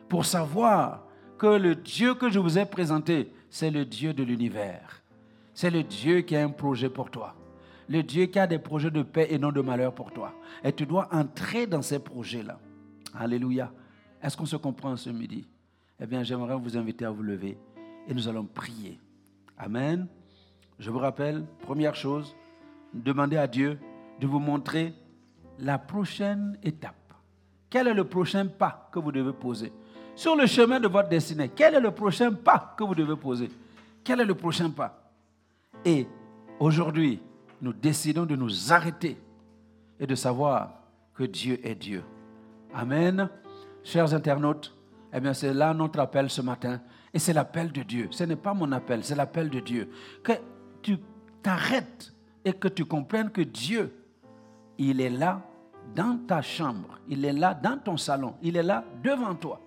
pour 0.09 0.25
savoir 0.25 1.05
que 1.41 1.47
le 1.47 1.73
Dieu 1.73 2.13
que 2.13 2.29
je 2.29 2.37
vous 2.37 2.59
ai 2.59 2.67
présenté, 2.67 3.31
c'est 3.49 3.71
le 3.71 3.83
Dieu 3.83 4.13
de 4.13 4.21
l'univers. 4.21 5.01
C'est 5.55 5.71
le 5.71 5.81
Dieu 5.81 6.21
qui 6.21 6.35
a 6.35 6.43
un 6.43 6.51
projet 6.51 6.87
pour 6.87 7.09
toi. 7.09 7.33
Le 7.89 8.03
Dieu 8.03 8.27
qui 8.27 8.37
a 8.37 8.45
des 8.45 8.59
projets 8.59 8.91
de 8.91 9.01
paix 9.01 9.25
et 9.31 9.39
non 9.39 9.51
de 9.51 9.61
malheur 9.61 9.95
pour 9.95 10.11
toi. 10.11 10.35
Et 10.63 10.71
tu 10.71 10.85
dois 10.85 11.09
entrer 11.11 11.65
dans 11.65 11.81
ces 11.81 11.97
projets-là. 11.97 12.59
Alléluia. 13.15 13.71
Est-ce 14.21 14.37
qu'on 14.37 14.45
se 14.45 14.55
comprend 14.55 14.95
ce 14.95 15.09
midi? 15.09 15.47
Eh 15.99 16.05
bien, 16.05 16.21
j'aimerais 16.21 16.55
vous 16.55 16.77
inviter 16.77 17.05
à 17.05 17.09
vous 17.09 17.23
lever 17.23 17.57
et 18.07 18.13
nous 18.13 18.27
allons 18.27 18.45
prier. 18.45 18.99
Amen. 19.57 20.05
Je 20.77 20.91
vous 20.91 20.99
rappelle, 20.99 21.43
première 21.61 21.95
chose, 21.95 22.35
demandez 22.93 23.37
à 23.37 23.47
Dieu 23.47 23.79
de 24.19 24.27
vous 24.27 24.37
montrer 24.37 24.93
la 25.57 25.79
prochaine 25.79 26.59
étape. 26.61 27.15
Quel 27.67 27.87
est 27.87 27.95
le 27.95 28.03
prochain 28.03 28.45
pas 28.45 28.89
que 28.91 28.99
vous 28.99 29.11
devez 29.11 29.33
poser? 29.33 29.73
Sur 30.15 30.35
le 30.35 30.45
chemin 30.45 30.79
de 30.79 30.87
votre 30.87 31.09
destinée. 31.09 31.49
Quel 31.55 31.75
est 31.75 31.79
le 31.79 31.91
prochain 31.91 32.31
pas 32.31 32.73
que 32.77 32.83
vous 32.83 32.95
devez 32.95 33.15
poser? 33.15 33.49
Quel 34.03 34.19
est 34.21 34.25
le 34.25 34.35
prochain 34.35 34.69
pas? 34.69 35.11
Et 35.85 36.07
aujourd'hui, 36.59 37.19
nous 37.61 37.73
décidons 37.73 38.25
de 38.25 38.35
nous 38.35 38.71
arrêter 38.71 39.17
et 39.99 40.07
de 40.07 40.15
savoir 40.15 40.73
que 41.13 41.23
Dieu 41.23 41.59
est 41.63 41.75
Dieu. 41.75 42.03
Amen. 42.73 43.29
Chers 43.83 44.13
internautes, 44.13 44.75
eh 45.13 45.19
bien 45.19 45.33
c'est 45.33 45.53
là 45.53 45.73
notre 45.73 45.99
appel 45.99 46.29
ce 46.29 46.41
matin. 46.41 46.81
Et 47.13 47.19
c'est 47.19 47.33
l'appel 47.33 47.71
de 47.71 47.83
Dieu. 47.83 48.07
Ce 48.11 48.23
n'est 48.23 48.35
pas 48.35 48.53
mon 48.53 48.71
appel, 48.71 49.03
c'est 49.03 49.15
l'appel 49.15 49.49
de 49.49 49.59
Dieu. 49.59 49.89
Que 50.23 50.33
tu 50.81 50.97
t'arrêtes 51.41 52.13
et 52.45 52.53
que 52.53 52.67
tu 52.67 52.85
comprennes 52.85 53.29
que 53.29 53.41
Dieu, 53.41 53.93
il 54.77 55.01
est 55.01 55.09
là 55.09 55.41
dans 55.95 56.17
ta 56.25 56.41
chambre, 56.41 56.99
il 57.07 57.25
est 57.25 57.33
là 57.33 57.53
dans 57.53 57.77
ton 57.77 57.97
salon, 57.97 58.35
il 58.41 58.55
est 58.55 58.63
là 58.63 58.83
devant 59.03 59.35
toi. 59.35 59.59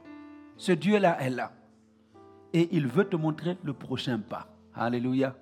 Ce 0.57 0.73
Dieu-là 0.73 1.21
est 1.21 1.31
là. 1.31 1.53
Et 2.53 2.69
il 2.73 2.87
veut 2.87 3.05
te 3.05 3.17
montrer 3.17 3.57
le 3.65 3.73
prochain 3.73 4.19
pas. 4.19 4.47
Alléluia. 4.75 5.35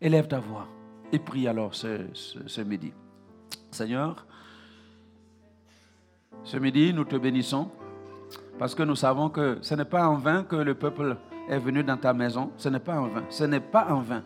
Élève 0.00 0.28
ta 0.28 0.38
voix 0.38 0.66
et 1.12 1.18
prie 1.18 1.48
alors 1.48 1.74
ce, 1.74 2.60
midi. 2.62 2.92
Seigneur, 3.70 4.26
ce 6.44 6.56
midi, 6.56 6.92
nous 6.92 7.04
te 7.04 7.16
bénissons 7.16 7.68
parce 8.58 8.74
que 8.74 8.82
nous 8.82 8.96
savons 8.96 9.28
que 9.28 9.58
ce 9.62 9.74
n'est 9.74 9.84
pas 9.84 10.06
en 10.06 10.16
vain 10.16 10.42
que 10.44 10.56
le 10.56 10.74
peuple 10.74 11.16
est 11.48 11.58
venu 11.58 11.82
dans 11.82 11.96
ta 11.96 12.12
maison. 12.12 12.50
Ce 12.56 12.68
n'est 12.68 12.80
pas 12.80 12.98
en 13.00 13.08
vain. 13.08 13.24
Ce 13.28 13.44
n'est 13.44 13.60
pas 13.60 13.86
en 13.90 14.00
vain. 14.00 14.22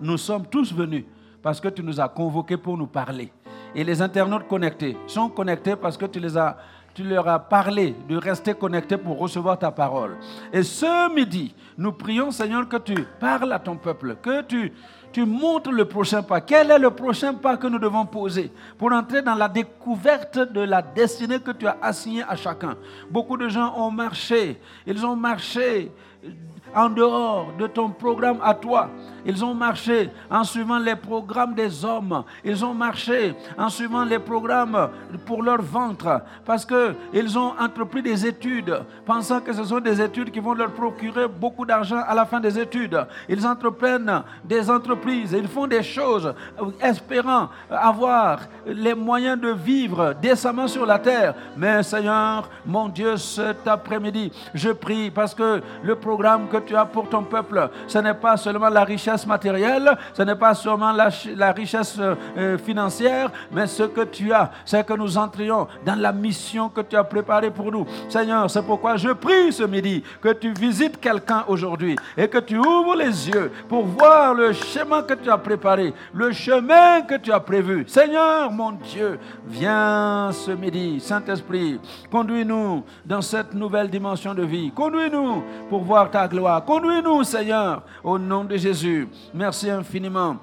Nous 0.00 0.16
sommes 0.16 0.46
tous 0.46 0.72
venus 0.72 1.04
parce 1.42 1.60
que 1.60 1.68
tu 1.68 1.82
nous 1.82 2.00
as 2.00 2.08
convoqués 2.08 2.56
pour 2.56 2.76
nous 2.76 2.86
parler. 2.86 3.32
Et 3.74 3.84
les 3.84 4.02
internautes 4.02 4.48
connectés 4.48 4.96
sont 5.06 5.28
connectés 5.28 5.76
parce 5.76 5.96
que 5.96 6.06
tu 6.06 6.20
les 6.20 6.36
as 6.36 6.56
tu 6.94 7.02
leur 7.04 7.26
as 7.28 7.38
parlé 7.38 7.94
de 8.08 8.16
rester 8.16 8.54
connectés 8.54 8.96
pour 8.96 9.18
recevoir 9.18 9.58
ta 9.58 9.70
parole. 9.70 10.16
Et 10.52 10.62
ce 10.62 11.12
midi, 11.14 11.54
nous 11.78 11.92
prions, 11.92 12.30
Seigneur, 12.30 12.68
que 12.68 12.76
tu 12.76 12.94
parles 13.18 13.52
à 13.52 13.58
ton 13.58 13.76
peuple, 13.76 14.16
que 14.20 14.42
tu, 14.42 14.72
tu 15.12 15.24
montres 15.24 15.70
le 15.70 15.84
prochain 15.86 16.22
pas. 16.22 16.40
Quel 16.40 16.70
est 16.70 16.78
le 16.78 16.90
prochain 16.90 17.34
pas 17.34 17.56
que 17.56 17.66
nous 17.66 17.78
devons 17.78 18.04
poser 18.06 18.50
pour 18.76 18.92
entrer 18.92 19.22
dans 19.22 19.34
la 19.34 19.48
découverte 19.48 20.38
de 20.38 20.60
la 20.60 20.82
destinée 20.82 21.40
que 21.40 21.52
tu 21.52 21.66
as 21.66 21.78
assignée 21.80 22.24
à 22.28 22.36
chacun? 22.36 22.76
Beaucoup 23.10 23.36
de 23.36 23.48
gens 23.48 23.74
ont 23.76 23.90
marché, 23.90 24.60
ils 24.86 25.04
ont 25.04 25.16
marché 25.16 25.90
en 26.74 26.88
dehors 26.88 27.52
de 27.58 27.66
ton 27.66 27.90
programme 27.90 28.38
à 28.42 28.54
toi. 28.54 28.88
Ils 29.24 29.44
ont 29.44 29.54
marché 29.54 30.10
en 30.30 30.42
suivant 30.42 30.78
les 30.78 30.96
programmes 30.96 31.54
des 31.54 31.84
hommes. 31.84 32.24
Ils 32.44 32.64
ont 32.64 32.74
marché 32.74 33.34
en 33.56 33.68
suivant 33.68 34.04
les 34.04 34.18
programmes 34.18 34.88
pour 35.24 35.42
leur 35.42 35.62
ventre. 35.62 36.22
Parce 36.44 36.66
qu'ils 36.66 37.38
ont 37.38 37.52
entrepris 37.58 38.02
des 38.02 38.26
études, 38.26 38.82
pensant 39.06 39.40
que 39.40 39.52
ce 39.52 39.64
sont 39.64 39.80
des 39.80 40.00
études 40.00 40.30
qui 40.30 40.40
vont 40.40 40.54
leur 40.54 40.72
procurer 40.72 41.28
beaucoup 41.28 41.64
d'argent 41.64 42.02
à 42.06 42.14
la 42.14 42.24
fin 42.24 42.40
des 42.40 42.58
études. 42.58 42.98
Ils 43.28 43.46
entreprennent 43.46 44.22
des 44.44 44.68
entreprises. 44.68 45.32
Ils 45.32 45.48
font 45.48 45.66
des 45.66 45.82
choses 45.82 46.34
espérant 46.80 47.48
avoir 47.70 48.40
les 48.66 48.94
moyens 48.94 49.40
de 49.40 49.50
vivre 49.50 50.14
décemment 50.20 50.66
sur 50.66 50.84
la 50.84 50.98
terre. 50.98 51.34
Mais 51.56 51.82
Seigneur, 51.82 52.48
mon 52.66 52.88
Dieu, 52.88 53.16
cet 53.16 53.68
après-midi, 53.68 54.32
je 54.54 54.70
prie 54.70 55.10
parce 55.10 55.34
que 55.34 55.60
le 55.82 55.94
programme 55.96 56.48
que 56.48 56.56
tu 56.66 56.76
as 56.76 56.84
pour 56.84 57.08
ton 57.08 57.22
peuple, 57.22 57.70
ce 57.86 57.98
n'est 57.98 58.14
pas 58.14 58.36
seulement 58.36 58.68
la 58.68 58.84
richesse 58.84 59.26
matérielle, 59.26 59.96
ce 60.12 60.22
n'est 60.22 60.36
pas 60.36 60.54
seulement 60.54 60.92
la, 60.92 61.52
richesse 61.52 61.98
euh, 61.98 62.58
financière, 62.58 63.30
mais 63.50 63.66
ce 63.66 63.84
que 63.84 64.02
tu 64.02 64.32
as, 64.32 64.50
c'est 64.64 64.86
que 64.86 64.94
nous 64.94 65.18
entrions 65.18 65.66
dans 65.84 65.98
la 65.98 66.12
mission 66.12 66.68
que 66.68 66.80
tu 66.80 66.96
as 66.96 67.04
préparée 67.04 67.50
pour 67.50 67.70
nous. 67.70 67.86
Seigneur, 68.08 68.50
c'est 68.50 68.62
pourquoi 68.62 68.96
je 68.96 69.10
prie 69.10 69.52
ce 69.52 69.64
midi 69.64 70.02
que 70.20 70.32
tu 70.32 70.52
visites 70.52 71.00
quelqu'un 71.00 71.44
aujourd'hui 71.48 71.96
et 72.16 72.28
que 72.28 72.38
tu 72.38 72.58
ouvres 72.58 72.94
les 72.96 73.28
yeux 73.28 73.50
pour 73.68 73.84
voir 73.84 74.34
le 74.34 74.52
chemin 74.52 75.02
que 75.02 75.14
tu 75.14 75.30
as 75.30 75.38
préparé, 75.38 75.94
le 76.12 76.32
chemin 76.32 77.02
que 77.02 77.16
tu 77.16 77.32
as 77.32 77.40
prévu. 77.40 77.84
Seigneur, 77.86 78.50
mon 78.50 78.72
Dieu, 78.72 79.18
viens 79.46 80.30
ce 80.32 80.50
midi, 80.50 81.00
Saint-Esprit, 81.00 81.80
conduis-nous 82.10 82.84
dans 83.04 83.22
cette 83.22 83.54
nouvelle 83.54 83.88
dimension 83.88 84.34
de 84.34 84.42
vie. 84.42 84.70
Conduis-nous 84.70 85.42
pour 85.68 85.82
voir 85.82 86.10
ta 86.10 86.28
gloire. 86.28 86.51
Conduis-nous, 86.60 87.24
Seigneur, 87.24 87.82
au 88.04 88.18
nom 88.18 88.44
de 88.44 88.56
Jésus. 88.56 89.08
Merci 89.32 89.70
infiniment. 89.70 90.36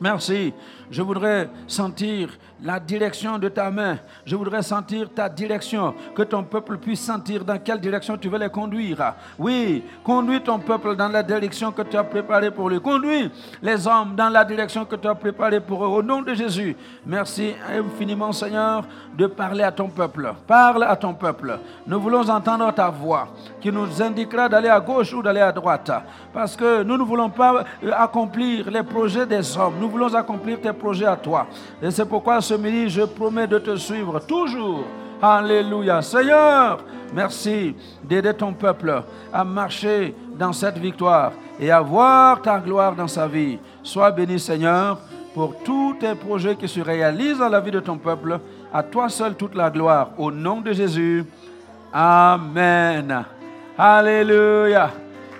Merci. 0.00 0.52
Je 0.90 1.02
voudrais 1.02 1.50
sentir 1.66 2.30
la 2.62 2.80
direction 2.80 3.38
de 3.38 3.48
ta 3.48 3.70
main. 3.70 3.98
Je 4.24 4.34
voudrais 4.34 4.62
sentir 4.62 5.08
ta 5.14 5.28
direction, 5.28 5.94
que 6.14 6.22
ton 6.22 6.42
peuple 6.42 6.78
puisse 6.78 7.00
sentir 7.00 7.44
dans 7.44 7.58
quelle 7.58 7.80
direction 7.80 8.16
tu 8.16 8.28
veux 8.28 8.38
les 8.38 8.48
conduire. 8.48 9.14
Oui, 9.38 9.84
conduis 10.02 10.40
ton 10.42 10.58
peuple 10.58 10.96
dans 10.96 11.08
la 11.08 11.22
direction 11.22 11.70
que 11.70 11.82
tu 11.82 11.96
as 11.96 12.04
préparée 12.04 12.50
pour 12.50 12.68
lui. 12.68 12.80
Conduis 12.80 13.30
les 13.62 13.86
hommes 13.86 14.14
dans 14.16 14.28
la 14.28 14.44
direction 14.44 14.84
que 14.84 14.96
tu 14.96 15.06
as 15.06 15.14
préparée 15.14 15.60
pour 15.60 15.84
eux. 15.84 15.88
Au 15.88 16.02
nom 16.02 16.22
de 16.22 16.34
Jésus, 16.34 16.76
merci 17.06 17.54
infiniment 17.68 18.32
Seigneur 18.32 18.84
de 19.16 19.26
parler 19.26 19.64
à 19.64 19.72
ton 19.72 19.88
peuple. 19.88 20.32
Parle 20.46 20.84
à 20.84 20.96
ton 20.96 21.14
peuple. 21.14 21.58
Nous 21.86 22.00
voulons 22.00 22.28
entendre 22.28 22.72
ta 22.72 22.88
voix 22.88 23.28
qui 23.60 23.70
nous 23.70 24.00
indiquera 24.02 24.48
d'aller 24.48 24.68
à 24.68 24.80
gauche 24.80 25.12
ou 25.12 25.22
d'aller 25.22 25.40
à 25.40 25.52
droite. 25.52 25.90
Parce 26.32 26.56
que 26.56 26.82
nous 26.82 26.96
ne 26.96 27.02
voulons 27.02 27.30
pas 27.30 27.64
euh, 27.82 27.90
accomplir 27.96 28.70
les 28.70 28.82
projets 28.82 29.26
des 29.26 29.56
hommes. 29.56 29.74
Nous 29.80 29.88
voulons 29.88 30.14
accomplir 30.14 30.60
tes 30.60 30.72
projets 30.78 31.06
à 31.06 31.16
toi. 31.16 31.46
Et 31.82 31.90
c'est 31.90 32.08
pourquoi 32.08 32.40
ce 32.40 32.54
midi, 32.54 32.88
je 32.88 33.02
promets 33.02 33.46
de 33.46 33.58
te 33.58 33.76
suivre 33.76 34.20
toujours. 34.20 34.84
Alléluia. 35.20 36.00
Seigneur, 36.00 36.78
merci 37.12 37.74
d'aider 38.04 38.32
ton 38.34 38.52
peuple 38.52 39.02
à 39.32 39.44
marcher 39.44 40.14
dans 40.38 40.52
cette 40.52 40.78
victoire 40.78 41.32
et 41.58 41.70
à 41.70 41.80
voir 41.80 42.40
ta 42.40 42.58
gloire 42.58 42.94
dans 42.94 43.08
sa 43.08 43.26
vie. 43.26 43.58
Sois 43.82 44.12
béni, 44.12 44.38
Seigneur, 44.38 44.98
pour 45.34 45.56
tous 45.64 45.96
tes 46.00 46.14
projets 46.14 46.56
qui 46.56 46.68
se 46.68 46.80
réalisent 46.80 47.38
dans 47.38 47.48
la 47.48 47.60
vie 47.60 47.70
de 47.70 47.80
ton 47.80 47.96
peuple. 47.96 48.38
À 48.72 48.82
toi 48.82 49.08
seul 49.08 49.34
toute 49.34 49.54
la 49.54 49.70
gloire. 49.70 50.10
Au 50.18 50.30
nom 50.30 50.60
de 50.60 50.72
Jésus. 50.72 51.24
Amen. 51.92 53.24
Alléluia. 53.76 54.90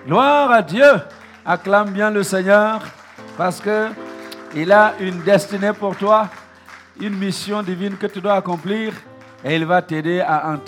Gloire 0.06 0.50
à 0.50 0.62
Dieu. 0.62 0.92
Acclame 1.44 1.90
bien 1.90 2.10
le 2.10 2.22
Seigneur 2.22 2.80
parce 3.36 3.60
que 3.60 3.88
il 4.54 4.72
a 4.72 4.94
une 5.00 5.22
destinée 5.22 5.72
pour 5.72 5.96
toi, 5.96 6.28
une 7.00 7.16
mission 7.16 7.62
divine 7.62 7.96
que 7.96 8.06
tu 8.06 8.20
dois 8.20 8.34
accomplir 8.34 8.92
et 9.44 9.54
il 9.54 9.64
va 9.64 9.82
t'aider 9.82 10.20
à 10.20 10.48
entrer 10.48 10.56